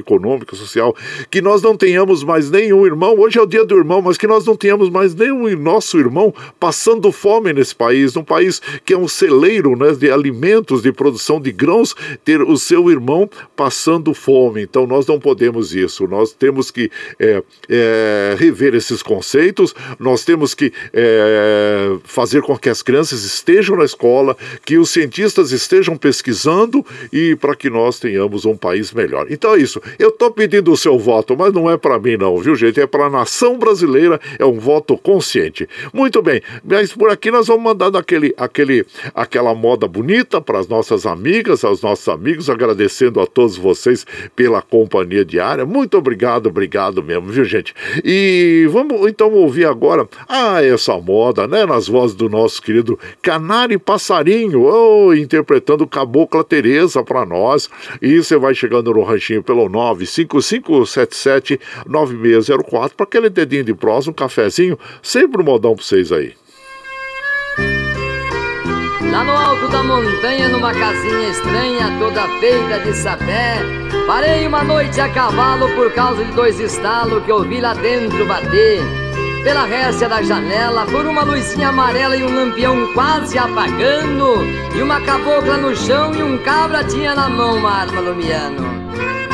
econômica, 0.09 0.55
social, 0.55 0.95
que 1.29 1.41
nós 1.41 1.61
não 1.61 1.77
tenhamos 1.77 2.23
mais 2.23 2.49
nenhum 2.49 2.85
irmão, 2.85 3.15
hoje 3.17 3.37
é 3.37 3.41
o 3.41 3.45
dia 3.45 3.63
do 3.63 3.77
irmão, 3.77 4.01
mas 4.01 4.17
que 4.17 4.25
nós 4.25 4.45
não 4.45 4.55
tenhamos 4.55 4.89
mais 4.89 5.13
nenhum 5.13 5.55
nosso 5.55 5.99
irmão 5.99 6.33
passando 6.59 7.11
fome 7.11 7.53
nesse 7.53 7.75
país, 7.75 8.15
num 8.15 8.23
país 8.23 8.61
que 8.83 8.93
é 8.93 8.97
um 8.97 9.07
celeiro 9.07 9.75
né, 9.75 9.91
de 9.91 10.09
alimentos, 10.09 10.81
de 10.81 10.91
produção 10.91 11.39
de 11.39 11.51
grãos, 11.51 11.95
ter 12.23 12.41
o 12.41 12.57
seu 12.57 12.89
irmão 12.89 13.29
passando 13.55 14.13
fome. 14.13 14.63
Então 14.63 14.87
nós 14.87 15.05
não 15.05 15.19
podemos 15.19 15.75
isso, 15.75 16.07
nós 16.07 16.33
temos 16.33 16.71
que 16.71 16.89
é, 17.19 17.43
é, 17.69 18.35
rever 18.37 18.73
esses 18.73 19.03
conceitos, 19.03 19.75
nós 19.99 20.23
temos 20.23 20.53
que 20.53 20.71
é, 20.93 21.97
fazer 22.03 22.41
com 22.41 22.57
que 22.57 22.69
as 22.69 22.81
crianças 22.81 23.23
estejam 23.23 23.75
na 23.75 23.85
escola, 23.85 24.35
que 24.65 24.77
os 24.77 24.89
cientistas 24.89 25.51
estejam 25.51 25.95
pesquisando 25.97 26.85
e 27.11 27.35
para 27.35 27.55
que 27.55 27.69
nós 27.69 27.99
tenhamos 27.99 28.45
um 28.45 28.55
país 28.55 28.91
melhor. 28.91 29.27
Então 29.29 29.53
é 29.55 29.59
isso. 29.59 29.81
Eu 29.99 30.07
estou 30.07 30.31
pedindo 30.31 30.71
o 30.71 30.77
seu 30.77 30.97
voto, 30.97 31.35
mas 31.37 31.51
não 31.51 31.69
é 31.69 31.77
para 31.77 31.99
mim 31.99 32.15
não, 32.15 32.37
viu 32.37 32.55
gente? 32.55 32.79
É 32.79 32.87
para 32.87 33.07
a 33.07 33.09
nação 33.09 33.59
brasileira, 33.59 34.17
é 34.39 34.45
um 34.45 34.57
voto 34.57 34.97
consciente. 34.97 35.67
Muito 35.93 36.21
bem, 36.21 36.41
mas 36.63 36.93
por 36.93 37.09
aqui 37.09 37.29
nós 37.29 37.47
vamos 37.47 37.63
mandando 37.63 37.97
aquele, 37.97 38.33
aquele, 38.37 38.85
aquela 39.13 39.53
moda 39.53 39.89
bonita 39.89 40.39
para 40.39 40.57
as 40.57 40.69
nossas 40.69 41.05
amigas, 41.05 41.65
aos 41.65 41.81
nossos 41.81 42.07
amigos, 42.07 42.49
agradecendo 42.49 43.19
a 43.19 43.27
todos 43.27 43.57
vocês 43.57 44.05
pela 44.33 44.61
companhia 44.61 45.25
diária. 45.25 45.65
Muito 45.65 45.97
obrigado, 45.97 46.47
obrigado 46.47 47.03
mesmo, 47.03 47.27
viu 47.27 47.43
gente? 47.43 47.73
E 48.01 48.69
vamos 48.71 49.05
então 49.05 49.33
ouvir 49.33 49.65
agora, 49.65 50.07
ah, 50.29 50.63
essa 50.63 50.97
moda, 50.97 51.45
né? 51.45 51.65
Nas 51.65 51.89
vozes 51.89 52.15
do 52.15 52.29
nosso 52.29 52.61
querido 52.61 52.97
Canário 53.21 53.77
Passarinho, 53.77 54.61
oh, 54.63 55.13
interpretando 55.13 55.85
Cabocla 55.85 56.41
Tereza 56.41 57.03
para 57.03 57.25
nós. 57.25 57.69
E 58.01 58.23
você 58.23 58.37
vai 58.37 58.55
chegando 58.55 58.93
no 58.93 59.03
ranchinho 59.03 59.43
pelo 59.43 59.67
9 59.67 59.88
955779604 59.95 62.91
para 62.95 63.05
aquele 63.05 63.29
dedinho 63.29 63.63
de 63.63 63.73
prosa, 63.73 64.09
um 64.09 64.13
cafezinho, 64.13 64.77
sempre 65.01 65.41
um 65.41 65.45
modão 65.45 65.73
para 65.75 65.83
vocês 65.83 66.11
aí. 66.11 66.33
Lá 69.11 69.23
no 69.23 69.31
alto 69.31 69.67
da 69.69 69.83
montanha, 69.83 70.49
numa 70.49 70.71
casinha 70.71 71.29
estranha, 71.29 71.97
toda 71.97 72.27
feita 72.39 72.79
de 72.79 72.93
sapé, 72.95 73.57
parei 74.05 74.45
uma 74.45 74.63
noite 74.63 75.01
a 75.01 75.09
cavalo 75.09 75.67
por 75.75 75.91
causa 75.93 76.23
de 76.23 76.31
dois 76.33 76.59
estalos 76.59 77.23
que 77.25 77.31
ouvi 77.31 77.59
lá 77.59 77.73
dentro 77.73 78.23
bater. 78.27 78.81
Pela 79.43 79.65
récia 79.65 80.07
da 80.07 80.21
janela, 80.21 80.85
por 80.85 81.07
uma 81.07 81.23
luzinha 81.23 81.69
amarela 81.69 82.15
e 82.15 82.21
um 82.23 82.35
lampião 82.35 82.93
quase 82.93 83.35
apagando, 83.37 84.43
e 84.75 84.81
uma 84.81 85.01
cabocla 85.01 85.57
no 85.57 85.75
chão 85.75 86.13
e 86.13 86.21
um 86.21 86.37
cabra 86.39 86.83
tinha 86.83 87.15
na 87.15 87.29
mão 87.29 87.57
uma 87.57 87.71
arma 87.71 88.01
lumiano. 88.01 88.78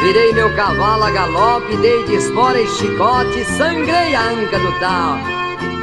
Virei 0.06 0.34
meu 0.34 0.54
cavalo 0.54 1.04
a 1.04 1.10
galope, 1.10 1.76
dei 1.78 2.04
de 2.04 2.14
espora 2.14 2.62
e 2.62 2.68
chicote, 2.68 3.44
sangrei 3.58 4.14
a 4.14 4.30
anca 4.30 4.60
do 4.60 4.72
tal. 4.80 5.18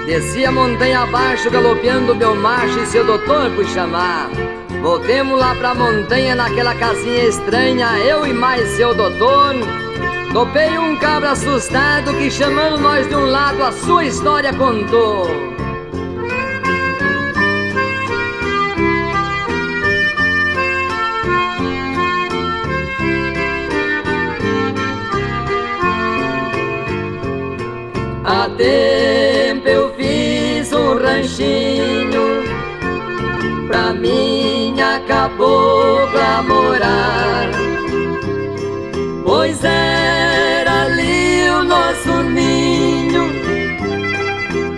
Desci 0.06 0.44
a 0.44 0.52
montanha 0.52 1.00
abaixo, 1.00 1.50
galopeando 1.50 2.14
meu 2.14 2.36
macho 2.36 2.78
e 2.78 2.86
seu 2.86 3.04
doutor 3.04 3.50
fui 3.56 3.64
chamar. 3.64 4.30
Voltemos 4.80 5.36
lá 5.36 5.56
pra 5.56 5.74
montanha, 5.74 6.36
naquela 6.36 6.72
casinha 6.76 7.24
estranha, 7.24 7.98
eu 7.98 8.24
e 8.24 8.32
mais 8.32 8.68
seu 8.76 8.94
doutor. 8.94 9.56
Topei 10.32 10.78
um 10.78 10.96
cabra 10.98 11.32
assustado 11.32 12.14
que 12.14 12.30
chamando 12.30 12.78
nós 12.78 13.08
de 13.08 13.16
um 13.16 13.26
lado 13.26 13.60
a 13.60 13.72
sua 13.72 14.04
história 14.04 14.54
contou. 14.54 15.51
Há 28.34 28.48
tempo 28.56 29.68
eu 29.68 29.92
fiz 29.94 30.72
um 30.72 30.96
ranchinho. 30.98 32.42
Pra 33.68 33.92
minha 33.92 35.00
cabocla 35.06 36.42
morar, 36.48 37.50
pois 39.22 39.62
era 39.62 40.84
ali 40.84 41.50
o 41.50 41.62
nosso 41.62 42.22
ninho, 42.22 43.30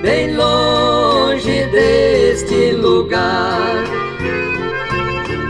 bem 0.02 0.34
longe 0.36 1.66
deste 1.68 2.72
lugar, 2.72 3.84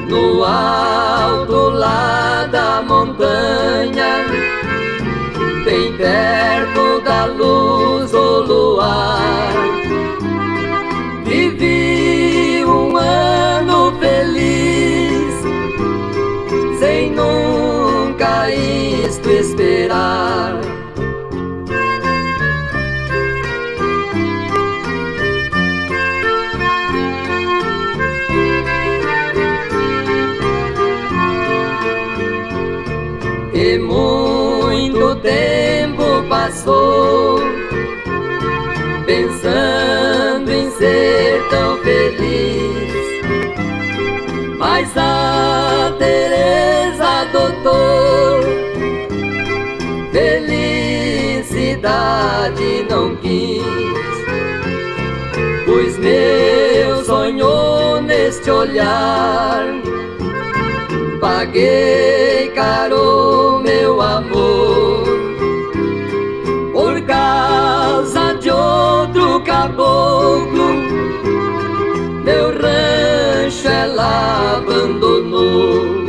no 0.09 0.45
alto 0.45 1.71
lá 1.71 2.47
da 2.53 2.83
montanha, 2.83 4.27
bem 5.65 5.93
perto 5.97 7.01
da 7.03 7.25
luz 7.27 7.94
esperar. 19.23 20.61
E 33.53 33.79
muito 33.79 35.15
tempo 35.17 36.29
passou 36.29 37.41
pensando 39.07 40.51
em 40.51 40.71
ser 40.73 41.43
tão 41.51 41.79
feliz, 41.79 42.93
mas 44.59 44.97
a 44.97 45.95
Teresa 45.99 47.05
adotou 47.23 48.74
felicidade 51.85 52.87
não 52.89 53.15
quis. 53.17 53.63
Pois 55.67 55.99
meu 55.99 57.05
sonhou 57.05 58.01
neste 58.01 58.51
olhar 58.51 59.65
paguei 61.21 62.51
caro 62.55 63.61
meu 63.63 64.01
amor 64.01 65.05
por 66.73 67.01
causa 67.03 68.35
de 68.35 68.51
outro 68.51 69.41
caboclo. 69.43 70.75
Meu 72.25 72.51
rancho 72.51 73.69
ela 73.69 74.59
abandonou. 74.59 76.04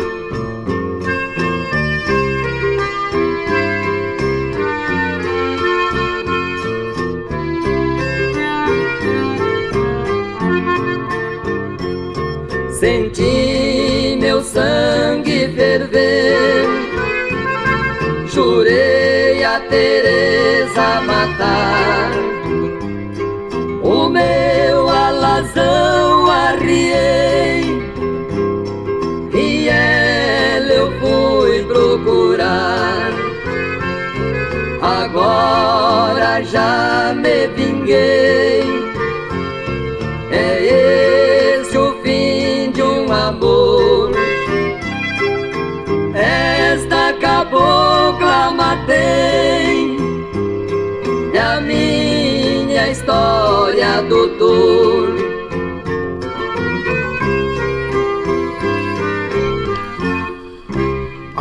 Teresa 20.75 21.01
matar. 21.01 22.11
O 23.81 24.09
meu 24.09 24.89
alazão 24.89 26.29
arriei 26.29 27.63
e 29.33 29.69
ela 29.69 30.73
eu 30.73 30.91
fui 30.99 31.63
procurar. 31.63 33.09
Agora 34.81 36.43
já 36.43 37.13
me 37.15 37.47
vinguei. 37.55 38.54
História, 53.05 54.01
doutor. 54.01 55.14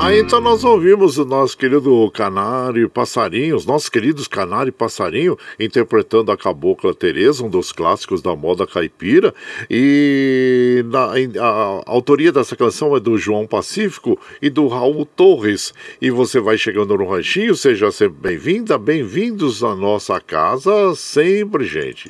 Aí 0.05 0.21
então 0.21 0.39
nós 0.39 0.63
ouvimos 0.65 1.17
o 1.17 1.25
nosso 1.25 1.57
querido 1.57 2.11
Canário 2.11 2.91
Passarinho, 2.91 3.57
os 3.57 3.65
nossos 3.65 3.89
queridos 3.89 4.29
Canário 4.29 4.71
Passarinho, 4.71 5.35
interpretando 5.59 6.31
a 6.31 6.37
Cabocla 6.37 6.95
Teresa, 6.95 7.43
um 7.43 7.49
dos 7.49 7.73
clássicos 7.73 8.21
da 8.21 8.37
moda 8.37 8.67
caipira. 8.67 9.33
E 9.71 10.85
na, 10.91 11.15
a 11.43 11.83
autoria 11.87 12.31
dessa 12.31 12.55
canção 12.55 12.95
é 12.95 13.01
do 13.01 13.17
João 13.17 13.47
Pacífico 13.47 14.21
e 14.43 14.51
do 14.51 14.69
Raul 14.69 15.07
Torres. 15.07 15.73
E 16.03 16.11
você 16.11 16.39
vai 16.39 16.59
chegando 16.59 16.99
no 16.99 17.09
ranchinho, 17.09 17.57
seja 17.57 17.91
sempre 17.91 18.19
bem-vinda, 18.21 18.77
bem-vindos 18.77 19.65
à 19.65 19.75
nossa 19.75 20.21
casa, 20.21 20.95
sempre, 20.95 21.65
gente. 21.65 22.09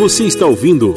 Você 0.00 0.24
está 0.24 0.46
ouvindo. 0.46 0.94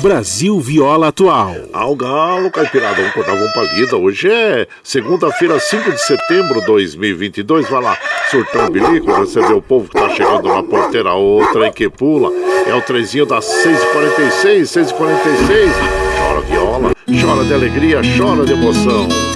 Brasil 0.00 0.58
Viola 0.58 1.08
Atual. 1.08 1.54
Ao 1.74 1.94
galo, 1.94 2.50
caipirada, 2.50 2.96
vamos 2.96 3.12
cortar 3.12 3.34
uma 3.34 3.52
palida. 3.52 3.96
Hoje 3.98 4.30
é 4.30 4.66
segunda-feira, 4.82 5.60
5 5.60 5.92
de 5.92 6.00
setembro 6.00 6.60
de 6.60 6.66
2022. 6.66 7.68
Vai 7.68 7.82
lá, 7.82 7.98
surtão 8.30 8.70
bilico, 8.70 9.12
receber 9.12 9.52
o 9.52 9.60
povo 9.60 9.88
que 9.88 9.94
tá 9.94 10.08
chegando 10.08 10.48
na 10.48 10.62
porteira. 10.62 11.12
Outra 11.12 11.68
em 11.68 11.72
que 11.72 11.88
pula. 11.90 12.30
É 12.66 12.74
o 12.74 12.80
trezinho 12.80 13.26
das 13.26 13.44
6h46, 13.44 14.62
6h46. 14.62 15.70
Chora 16.16 16.40
viola, 16.40 16.92
chora 17.20 17.44
de 17.44 17.52
alegria, 17.52 18.00
chora 18.16 18.46
de 18.46 18.52
emoção. 18.52 19.29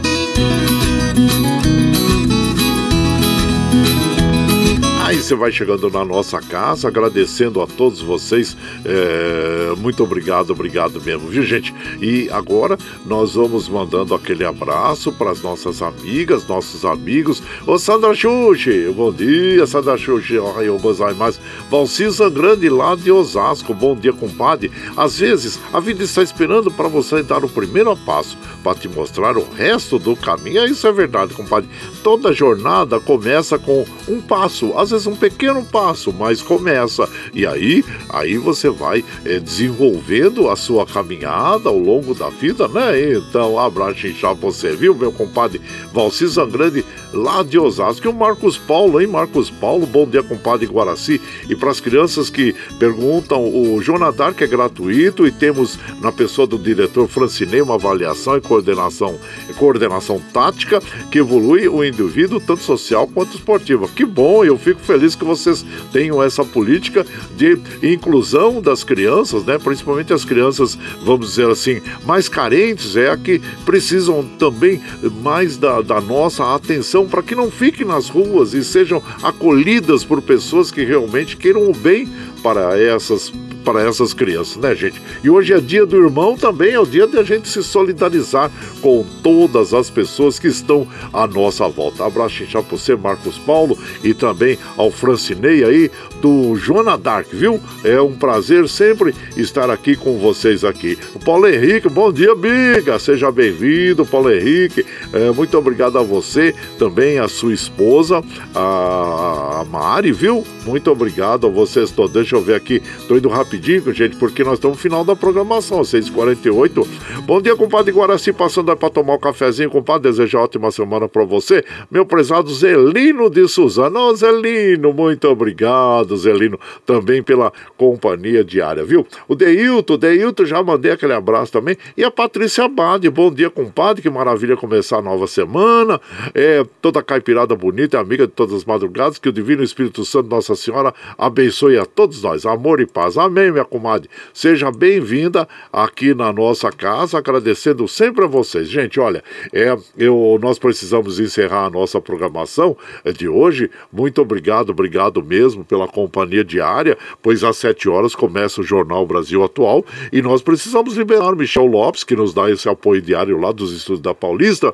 Você 5.25 5.35
vai 5.35 5.51
chegando 5.51 5.89
na 5.89 6.05
nossa 6.05 6.39
casa, 6.39 6.89
agradecendo 6.89 7.63
a 7.63 7.67
todos 7.67 8.03
vocês. 8.03 8.55
É, 8.85 9.75
muito 9.79 10.03
obrigado, 10.05 10.51
obrigado 10.51 11.01
mesmo, 11.01 11.29
viu, 11.29 11.43
gente? 11.43 11.75
E 11.99 12.29
agora 12.31 12.77
nós 13.07 13.33
vamos 13.33 13.67
mandando 13.67 14.15
aquele 14.15 14.45
abraço 14.45 15.11
para 15.13 15.31
as 15.31 15.41
nossas 15.41 15.81
amigas, 15.81 16.47
nossos 16.47 16.85
amigos. 16.85 17.43
Ô 17.67 17.79
Sandra 17.79 18.15
Xuxi, 18.15 18.93
bom 18.95 19.11
dia, 19.11 19.67
Sandra 19.67 19.97
Xuxi. 19.97 20.39
Ohio 20.39 20.79
mais. 21.17 21.41
Valcisa 21.71 22.29
Grande 22.29 22.69
lá 22.69 22.95
de 22.95 23.11
Osasco, 23.11 23.73
bom 23.73 23.97
dia, 23.97 24.13
compadre. 24.13 24.71
Às 24.95 25.19
vezes 25.19 25.59
a 25.73 25.81
vida 25.81 26.05
está 26.05 26.23
esperando 26.23 26.71
para 26.71 26.89
você 26.89 27.23
dar 27.23 27.43
o 27.43 27.49
primeiro 27.49 27.97
passo 27.97 28.37
para 28.63 28.79
te 28.79 28.89
mostrar 28.89 29.39
o 29.39 29.49
resto 29.55 29.99
do 29.99 30.15
caminho. 30.15 30.67
Isso 30.67 30.87
é 30.87 30.93
verdade, 30.93 31.33
compadre. 31.33 31.71
Toda 32.03 32.33
jornada 32.33 33.01
começa 33.01 33.59
com 33.59 33.87
um 34.07 34.21
passo, 34.21 34.77
às 34.77 34.91
vezes 34.91 35.07
um 35.07 35.14
pequeno 35.15 35.65
passo, 35.65 36.13
mas 36.13 36.43
começa. 36.43 37.09
E 37.33 37.47
aí, 37.47 37.85
aí 38.09 38.37
você 38.39 38.71
vai 38.71 39.05
é, 39.25 39.39
desenvolvendo 39.39 40.49
a 40.49 40.57
sua 40.57 40.87
caminhada 40.87 41.69
ao 41.69 41.79
longo 41.79 42.15
da 42.15 42.29
vida, 42.29 42.69
né? 42.69 43.13
Então, 43.13 43.59
abraço 43.59 44.07
inchado 44.07 44.41
você, 44.41 44.75
viu, 44.75 44.95
meu 44.95 45.13
compadre 45.13 45.61
Valci 45.93 46.27
Zangrande, 46.27 46.85
lá 47.13 47.43
de 47.43 47.59
Osasco. 47.59 48.07
E 48.07 48.11
o 48.11 48.13
Marcos 48.13 48.57
Paulo, 48.57 49.01
hein, 49.01 49.07
Marcos 49.07 49.51
Paulo? 49.51 49.87
Bom 49.87 50.07
dia, 50.07 50.23
compadre 50.23 50.67
Guaraci. 50.67 51.21
E 51.49 51.55
para 51.55 51.71
as 51.71 51.81
crianças 51.81 52.31
que 52.31 52.55
perguntam, 52.79 53.45
o 53.45 53.81
Jonadar, 53.83 54.35
que 54.35 54.45
é 54.45 54.47
gratuito, 54.47 55.27
e 55.27 55.33
temos 55.33 55.79
na 56.01 56.11
pessoa 56.11 56.47
do 56.47 56.59
diretor 56.59 57.09
Francinei 57.09 57.61
uma 57.61 57.75
avaliação 57.75 58.37
e 58.37 58.41
coordenação, 58.41 59.19
coordenação 59.59 60.21
tática 60.33 60.81
que 61.11 61.19
evolui 61.19 61.69
o 61.69 61.85
indivíduo, 61.85 62.41
tanto 62.41 62.63
social 62.63 63.07
quanto 63.07 63.37
esportivo. 63.37 63.89
Que 63.89 64.05
bom, 64.05 64.45
eu 64.45 64.59
fico 64.59 64.81
feliz 64.81 65.04
que 65.13 65.25
vocês 65.25 65.67
tenham 65.93 66.23
essa 66.23 66.45
política 66.45 67.05
de 67.37 67.59
inclusão 67.83 68.63
das 68.63 68.85
crianças, 68.85 69.45
né? 69.45 69.59
Principalmente 69.59 70.13
as 70.13 70.25
crianças, 70.25 70.79
vamos 71.05 71.31
dizer 71.31 71.51
assim, 71.51 71.83
mais 72.07 72.29
carentes, 72.29 72.95
é 72.95 73.11
a 73.11 73.17
que 73.17 73.41
precisam 73.65 74.23
também 74.39 74.81
mais 75.21 75.57
da, 75.57 75.83
da 75.83 76.01
nossa 76.01 76.55
atenção 76.55 77.09
para 77.09 77.23
que 77.23 77.35
não 77.35 77.51
fiquem 77.51 77.85
nas 77.85 78.09
ruas 78.09 78.55
e 78.55 78.63
sejam 78.63 79.03
acolhidas 79.21 80.05
por 80.05 80.23
pessoas 80.23 80.71
que 80.71 80.85
realmente 80.85 81.37
queiram 81.37 81.69
o 81.69 81.75
bem 81.75 82.09
para 82.43 82.79
essas 82.79 83.33
para 83.65 83.83
essas 83.83 84.13
crianças, 84.13 84.57
né, 84.57 84.75
gente? 84.75 85.01
E 85.23 85.31
hoje 85.31 85.53
é 85.53 85.61
dia 85.61 85.87
do 85.87 85.97
irmão 85.97 86.37
também, 86.37 86.73
é 86.73 86.81
o 86.81 86.87
dia 86.87 87.07
de 87.07 87.19
a 87.19 87.23
gente 87.23 87.49
se 87.49 87.63
solidarizar 87.63 88.51
com 88.81 89.05
todas 89.23 89.73
as 89.73 89.89
pessoas 89.89 90.39
que 90.39 90.47
estão 90.47 90.87
à 91.13 91.27
nossa 91.27 91.67
volta. 91.69 92.05
Abraço 92.05 92.45
já 92.45 92.63
para 92.63 92.77
você, 92.77 92.95
Marcos 92.95 93.39
Paulo, 93.39 93.79
e 94.03 94.13
também 94.13 94.59
ao 94.77 94.91
Francinei 94.91 95.65
aí 95.65 95.91
do 96.21 96.57
Joana 96.57 96.97
Dark, 96.97 97.29
viu? 97.33 97.61
É 97.83 98.01
um 98.01 98.13
prazer 98.13 98.69
sempre 98.69 99.15
estar 99.37 99.71
aqui 99.71 99.97
com 99.97 100.19
vocês 100.19 100.65
aqui. 100.65 100.99
O 101.15 101.19
Paulo 101.19 101.47
Henrique, 101.47 101.89
bom 101.89 102.13
dia, 102.13 102.35
biga! 102.35 102.99
Seja 102.99 103.31
bem-vindo, 103.31 104.05
Paulo 104.05 104.31
Henrique. 104.31 104.85
É, 105.13 105.31
muito 105.31 105.57
obrigado 105.57 105.99
a 105.99 106.03
você, 106.03 106.55
também 106.79 107.19
a 107.19 107.29
sua 107.29 107.53
esposa, 107.53 108.23
a, 108.55 109.61
a 109.61 109.65
Mari, 109.65 110.13
viu? 110.13 110.45
Muito 110.65 110.91
obrigado 110.91 111.47
a 111.47 111.51
vocês 111.51 111.91
todos. 111.91 112.13
Deixa 112.13 112.37
eu 112.37 112.43
ver 112.43 112.55
aqui, 112.55 112.83
tô 113.07 113.17
indo 113.17 113.29
rapidinho, 113.29 113.54
gente, 113.57 114.17
porque 114.17 114.45
nós 114.45 114.55
estamos 114.55 114.77
no 114.77 114.83
final 114.83 115.05
da 115.05 115.15
programação, 115.15 115.81
6h48. 115.81 116.87
Bom 117.25 117.41
dia, 117.41 117.55
compadre 117.55 117.93
Guaraci, 117.93 118.33
passando 118.33 118.71
aí 118.71 118.77
para 118.77 118.91
tomar 118.91 119.15
um 119.15 119.19
cafezinho, 119.19 119.71
compadre. 119.71 120.11
Desejo 120.11 120.39
ótima 120.39 120.71
semana 120.71 121.09
para 121.09 121.25
você. 121.25 121.65
Meu 121.91 122.05
prezado 122.05 122.53
Zelino 122.53 123.31
de 123.31 123.47
Suzano. 123.49 123.99
Ô, 123.99 124.15
Zelino, 124.15 124.93
muito 124.93 125.29
obrigado, 125.29 126.17
Zelino, 126.17 126.59
também 126.85 127.23
pela 127.23 127.53
companhia 127.77 128.45
diária, 128.45 128.85
viu? 128.85 129.07
O 129.29 129.35
Deilton, 129.35 129.97
Deilton, 129.97 130.45
já 130.45 130.63
mandei 130.63 130.93
aquele 130.93 131.13
abraço 131.13 131.53
também. 131.53 131.77
E 131.97 132.05
a 132.05 132.11
Patrícia 132.11 132.65
Abade, 132.65 133.09
bom 133.09 133.33
dia, 133.33 133.49
compadre, 133.49 134.03
que 134.03 134.11
maravilha 134.11 134.57
começar 134.57 134.99
a 134.99 135.03
nova 135.03 135.27
semana. 135.27 136.01
É, 136.35 136.65
toda 136.83 137.03
caipirada 137.03 137.55
bonita, 137.55 137.99
amiga 137.99 138.27
de 138.27 138.33
todas 138.33 138.55
as 138.55 138.65
madrugadas, 138.65 139.19
que 139.19 139.29
o 139.29 139.33
Divino 139.33 139.63
Espírito 139.63 140.05
Santo, 140.05 140.29
Nossa 140.29 140.57
Senhora, 140.57 140.93
abençoe 141.17 141.79
a 141.79 141.87
todos 141.87 142.23
nós. 142.23 142.45
Amor 142.45 142.81
e 142.81 142.87
paz. 142.87 143.17
Amém 143.17 143.44
bem, 143.45 143.53
minha 143.53 143.65
comadre? 143.65 144.09
Seja 144.33 144.71
bem-vinda 144.71 145.47
aqui 145.73 146.15
na 146.15 146.33
nossa 146.33 146.71
casa, 146.71 147.19
agradecendo 147.19 147.87
sempre 147.87 148.25
a 148.25 148.29
vocês. 148.29 148.69
Gente, 148.69 148.99
olha, 148.99 149.23
é, 149.53 149.77
eu, 149.99 150.39
nós 150.41 150.59
precisamos 150.59 151.21
encerrar 151.21 151.67
a 151.67 151.71
nossa 151.71 152.01
programação 152.01 152.77
de 153.17 153.29
hoje. 153.29 153.71
Muito 153.93 154.23
obrigado, 154.23 154.71
obrigado 154.71 155.23
mesmo 155.23 155.65
pela 155.65 155.87
companhia 155.87 156.45
diária, 156.45 156.97
pois 157.23 157.45
às 157.45 157.57
sete 157.59 157.89
horas 157.89 158.15
começa 158.15 158.61
o 158.61 158.65
Jornal 158.65 159.07
Brasil 159.07 159.43
Atual 159.45 159.85
e 160.13 160.23
nós 160.23 160.41
precisamos 160.41 160.97
liberar 160.97 161.35
o 161.35 161.37
Michel 161.37 161.67
Lopes, 161.67 162.05
que 162.05 162.17
nos 162.17 162.33
dá 162.33 162.51
esse 162.51 162.69
apoio 162.69 163.03
diário 163.03 163.39
lá 163.39 163.53
dos 163.53 163.73
estudos 163.73 164.01
da 164.01 164.15
Paulista, 164.15 164.73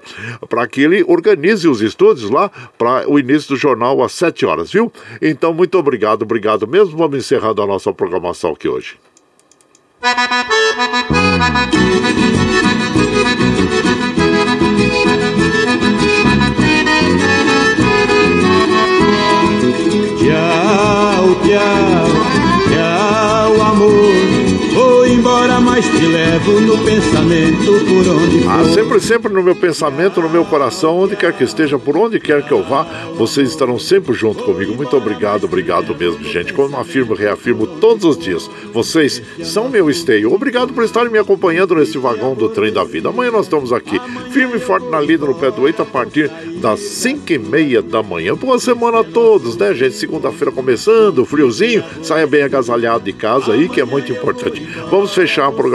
para 0.48 0.66
que 0.68 0.82
ele 0.82 1.04
organize 1.08 1.66
os 1.66 1.80
estúdios 1.80 2.30
lá 2.30 2.50
para 2.78 3.10
o 3.10 3.18
início 3.18 3.54
do 3.54 3.56
jornal 3.56 4.02
às 4.02 4.12
sete 4.12 4.46
horas, 4.46 4.70
viu? 4.70 4.92
Então, 5.20 5.52
muito 5.52 5.76
obrigado, 5.76 6.22
obrigado 6.22 6.68
mesmo. 6.68 6.96
Vamos 6.96 7.18
encerrando 7.18 7.62
a 7.62 7.66
nossa 7.66 7.92
programação 7.92 8.54
aqui 8.60 8.68
hoje. 8.68 8.98
Tchau, 20.18 21.34
mas 25.70 25.84
te 25.84 26.04
levo 26.04 26.60
no 26.60 26.78
pensamento 26.84 27.84
por 27.86 28.08
onde 28.08 28.40
for. 28.40 28.50
Ah, 28.50 28.64
sempre, 28.74 29.00
sempre 29.00 29.32
no 29.32 29.42
meu 29.42 29.54
pensamento, 29.54 30.20
no 30.20 30.28
meu 30.28 30.44
coração, 30.44 30.98
onde 30.98 31.14
quer 31.16 31.32
que 31.32 31.44
esteja, 31.44 31.78
por 31.78 31.96
onde 31.96 32.18
quer 32.18 32.42
que 32.42 32.52
eu 32.52 32.62
vá, 32.62 32.82
vocês 33.16 33.50
estarão 33.50 33.78
sempre 33.78 34.12
junto 34.12 34.42
comigo. 34.42 34.74
Muito 34.74 34.96
obrigado, 34.96 35.44
obrigado 35.44 35.94
mesmo, 35.94 36.24
gente. 36.24 36.52
Como 36.52 36.76
afirmo, 36.76 37.14
reafirmo 37.14 37.66
todos 37.66 38.04
os 38.04 38.18
dias, 38.18 38.50
vocês 38.72 39.22
são 39.44 39.68
meu 39.68 39.90
esteio. 39.90 40.32
Obrigado 40.32 40.72
por 40.72 40.82
estarem 40.82 41.10
me 41.10 41.18
acompanhando 41.18 41.74
nesse 41.74 41.98
vagão 41.98 42.34
do 42.34 42.48
trem 42.48 42.72
da 42.72 42.82
vida. 42.82 43.08
Amanhã 43.08 43.30
nós 43.30 43.46
estamos 43.46 43.72
aqui, 43.72 44.00
firme 44.32 44.56
e 44.56 44.60
forte 44.60 44.88
na 44.88 45.00
lida, 45.00 45.26
no 45.26 45.34
pé 45.34 45.50
do 45.50 45.66
eito, 45.68 45.82
a 45.82 45.86
partir 45.86 46.30
das 46.60 46.80
5 46.80 47.32
e 47.32 47.38
meia 47.38 47.80
da 47.80 48.02
manhã. 48.02 48.34
Boa 48.34 48.58
semana 48.58 49.00
a 49.00 49.04
todos, 49.04 49.56
né, 49.56 49.72
gente? 49.74 49.94
Segunda-feira 49.94 50.50
começando, 50.50 51.24
friozinho, 51.24 51.84
saia 52.02 52.26
bem 52.26 52.42
agasalhado 52.42 53.04
de 53.04 53.12
casa 53.12 53.52
aí, 53.52 53.68
que 53.68 53.80
é 53.80 53.84
muito 53.84 54.10
importante. 54.10 54.60
Vamos 54.90 55.10
Vamos 55.10 55.28
fechar 55.28 55.48
a 55.48 55.50
programação 55.50 55.69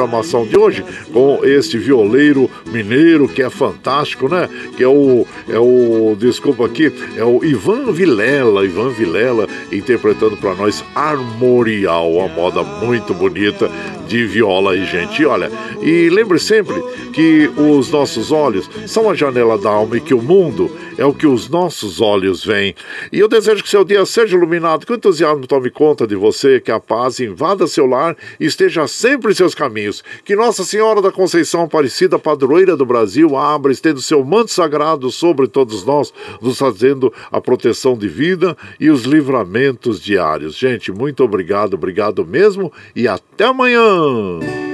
de 0.47 0.57
hoje 0.57 0.84
com 1.13 1.39
este 1.43 1.77
violeiro 1.77 2.49
mineiro 2.67 3.27
que 3.27 3.41
é 3.41 3.49
fantástico, 3.49 4.27
né? 4.27 4.49
Que 4.76 4.84
é 4.84 4.88
o, 4.88 5.26
é 5.47 5.57
o, 5.57 6.15
desculpa 6.17 6.65
aqui, 6.65 6.91
é 7.15 7.23
o 7.23 7.43
Ivan 7.43 7.91
Vilela, 7.91 8.65
Ivan 8.65 8.89
Vilela 8.89 9.47
interpretando 9.72 10.38
para 10.38 10.53
nós 10.55 10.84
Armorial, 10.93 12.11
uma 12.11 12.27
moda 12.27 12.63
muito 12.63 13.13
bonita 13.13 13.69
de 14.07 14.26
viola 14.26 14.73
aí, 14.73 14.85
gente. 14.85 15.22
E 15.22 15.26
olha, 15.26 15.51
e 15.81 16.09
lembre 16.09 16.39
sempre 16.39 16.76
que 17.13 17.49
os 17.57 17.89
nossos 17.89 18.31
olhos 18.31 18.69
são 18.85 19.09
a 19.09 19.13
janela 19.13 19.57
da 19.57 19.69
alma 19.69 19.97
e 19.97 20.01
que 20.01 20.13
o 20.13 20.22
mundo 20.22 20.69
é 20.97 21.05
o 21.05 21.13
que 21.13 21.27
os 21.27 21.49
nossos 21.49 21.99
olhos 22.01 22.43
veem. 22.43 22.76
E 23.11 23.19
eu 23.19 23.27
desejo 23.27 23.63
que 23.63 23.69
seu 23.69 23.84
dia 23.84 24.05
seja 24.05 24.35
iluminado, 24.35 24.85
que 24.85 24.91
o 24.91 24.95
entusiasmo 24.95 25.47
tome 25.47 25.69
conta 25.69 26.07
de 26.07 26.15
você, 26.15 26.59
que 26.59 26.72
a 26.72 26.80
paz 26.80 27.19
invada 27.19 27.67
seu 27.67 27.85
lar 27.85 28.15
e 28.39 28.45
esteja 28.45 28.88
sempre 28.88 29.31
em 29.31 29.35
seus 29.35 29.55
caminhos. 29.55 29.74
Que 30.23 30.35
Nossa 30.35 30.64
Senhora 30.64 31.02
da 31.02 31.11
Conceição 31.11 31.61
Aparecida, 31.61 32.18
padroeira 32.18 32.76
do 32.76 32.85
Brasil, 32.85 33.35
abra, 33.35 33.72
estenda 33.72 33.99
o 33.99 34.02
seu 34.02 34.23
manto 34.23 34.52
sagrado 34.52 35.11
sobre 35.11 35.47
todos 35.47 35.84
nós, 35.85 36.14
nos 36.41 36.57
fazendo 36.57 37.11
a 37.31 37.41
proteção 37.41 37.97
de 37.97 38.07
vida 38.07 38.56
e 38.80 38.89
os 38.89 39.03
livramentos 39.03 40.02
diários. 40.02 40.56
Gente, 40.56 40.91
muito 40.91 41.23
obrigado, 41.23 41.73
obrigado 41.76 42.26
mesmo 42.26 42.72
e 42.95 43.07
até 43.07 43.45
amanhã! 43.45 44.64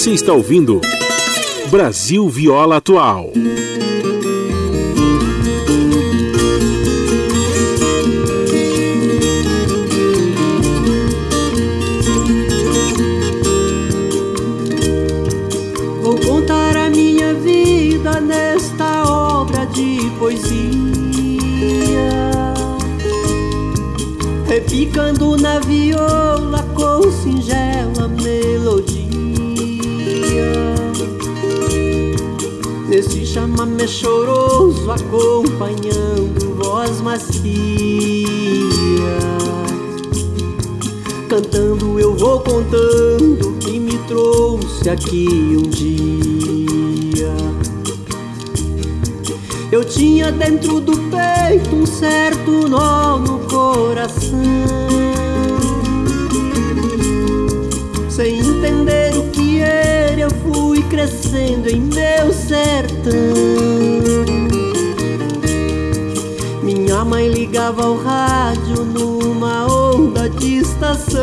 Você 0.00 0.12
está 0.12 0.32
ouvindo 0.32 0.80
Brasil 1.70 2.26
Viola 2.26 2.78
Atual. 2.78 3.30
Vou 16.02 16.18
contar 16.18 16.78
a 16.78 16.88
minha 16.88 17.34
vida 17.34 18.22
nesta 18.22 19.04
obra 19.04 19.66
de 19.66 20.10
poesia. 20.18 20.48
Repicando 24.48 25.36
na 25.36 25.58
viola 25.58 26.62
com 26.74 27.12
singela 27.12 28.08
melodia. 28.08 28.39
Nesse 33.00 33.24
chamamé 33.24 33.86
choroso 33.86 34.90
acompanhando 34.90 36.54
voz 36.62 37.00
macia. 37.00 37.30
Cantando 41.26 41.98
eu 41.98 42.14
vou 42.14 42.40
contando 42.40 43.56
que 43.58 43.80
me 43.80 43.96
trouxe 44.06 44.90
aqui 44.90 45.26
um 45.56 45.62
dia. 45.70 47.34
Eu 49.72 49.82
tinha 49.82 50.30
dentro 50.30 50.78
do 50.78 50.92
peito 50.92 51.74
um 51.74 51.86
certo 51.86 52.68
nó 52.68 53.16
no 53.16 53.38
coração. 53.48 54.38
Sem 58.10 58.40
entender 58.40 58.99
fui 60.52 60.82
crescendo 60.84 61.68
em 61.68 61.80
meu 61.80 62.32
sertão. 62.32 63.12
Minha 66.62 67.04
mãe 67.04 67.28
ligava 67.28 67.84
ao 67.84 67.96
rádio 67.96 68.84
numa 68.84 69.66
onda 69.66 70.28
de 70.28 70.58
estação. 70.58 71.20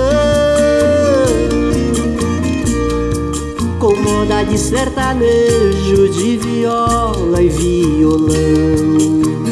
Com 3.80 3.96
moda 3.96 4.44
de 4.44 4.58
sertanejo, 4.58 6.10
de 6.10 6.38
viola 6.38 7.42
e 7.42 7.50
violão. 7.50 9.47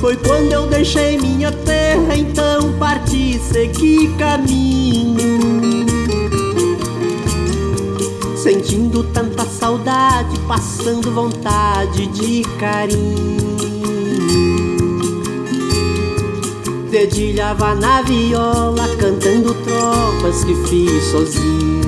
Foi 0.00 0.16
quando 0.16 0.50
eu 0.50 0.66
deixei 0.66 1.16
minha 1.16 1.52
terra, 1.52 2.16
então 2.16 2.72
parti, 2.76 3.40
segui 3.52 4.12
caminho. 4.18 5.38
Sentindo 8.36 9.04
tanta 9.04 9.44
saudade, 9.44 10.36
passando 10.48 11.08
vontade 11.12 12.08
de 12.08 12.42
carinho. 12.58 13.56
Dedilhava 16.90 17.76
na 17.76 18.02
viola, 18.02 18.88
cantando 18.98 19.54
tropas 19.54 20.42
que 20.42 20.54
fiz 20.66 21.04
sozinho. 21.04 21.81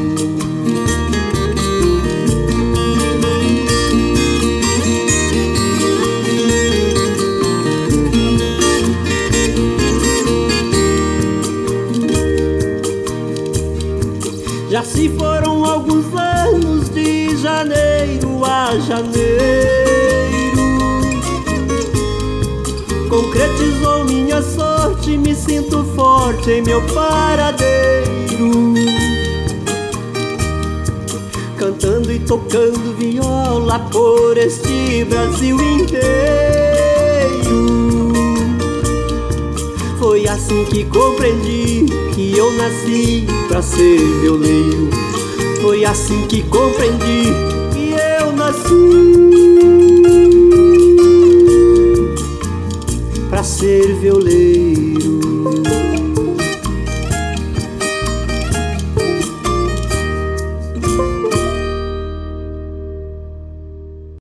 Se 14.94 15.08
foram 15.08 15.64
alguns 15.64 16.06
anos 16.14 16.88
de 16.88 17.36
janeiro 17.36 18.44
a 18.44 18.78
janeiro. 18.78 19.24
Concretizou 23.08 24.04
minha 24.04 24.40
sorte, 24.40 25.18
me 25.18 25.34
sinto 25.34 25.84
forte 25.96 26.52
em 26.52 26.62
meu 26.62 26.80
paradeiro. 26.94 27.74
Cantando 31.58 32.12
e 32.12 32.20
tocando 32.20 32.96
viola 32.96 33.80
por 33.90 34.38
este 34.38 35.04
Brasil 35.06 35.56
inteiro. 35.60 36.04
Foi 39.98 40.28
assim 40.28 40.64
que 40.66 40.84
compreendi 40.84 42.03
que 42.14 42.38
eu 42.38 42.52
nasci 42.52 43.26
pra 43.48 43.60
ser 43.60 43.98
violeiro. 44.20 44.88
Foi 45.60 45.84
assim 45.84 46.26
que 46.28 46.42
compreendi 46.44 47.24
que 47.72 47.94
eu 48.20 48.32
nasci 48.32 48.64
pra 53.28 53.42
ser 53.42 53.94
violeiro. 53.94 54.93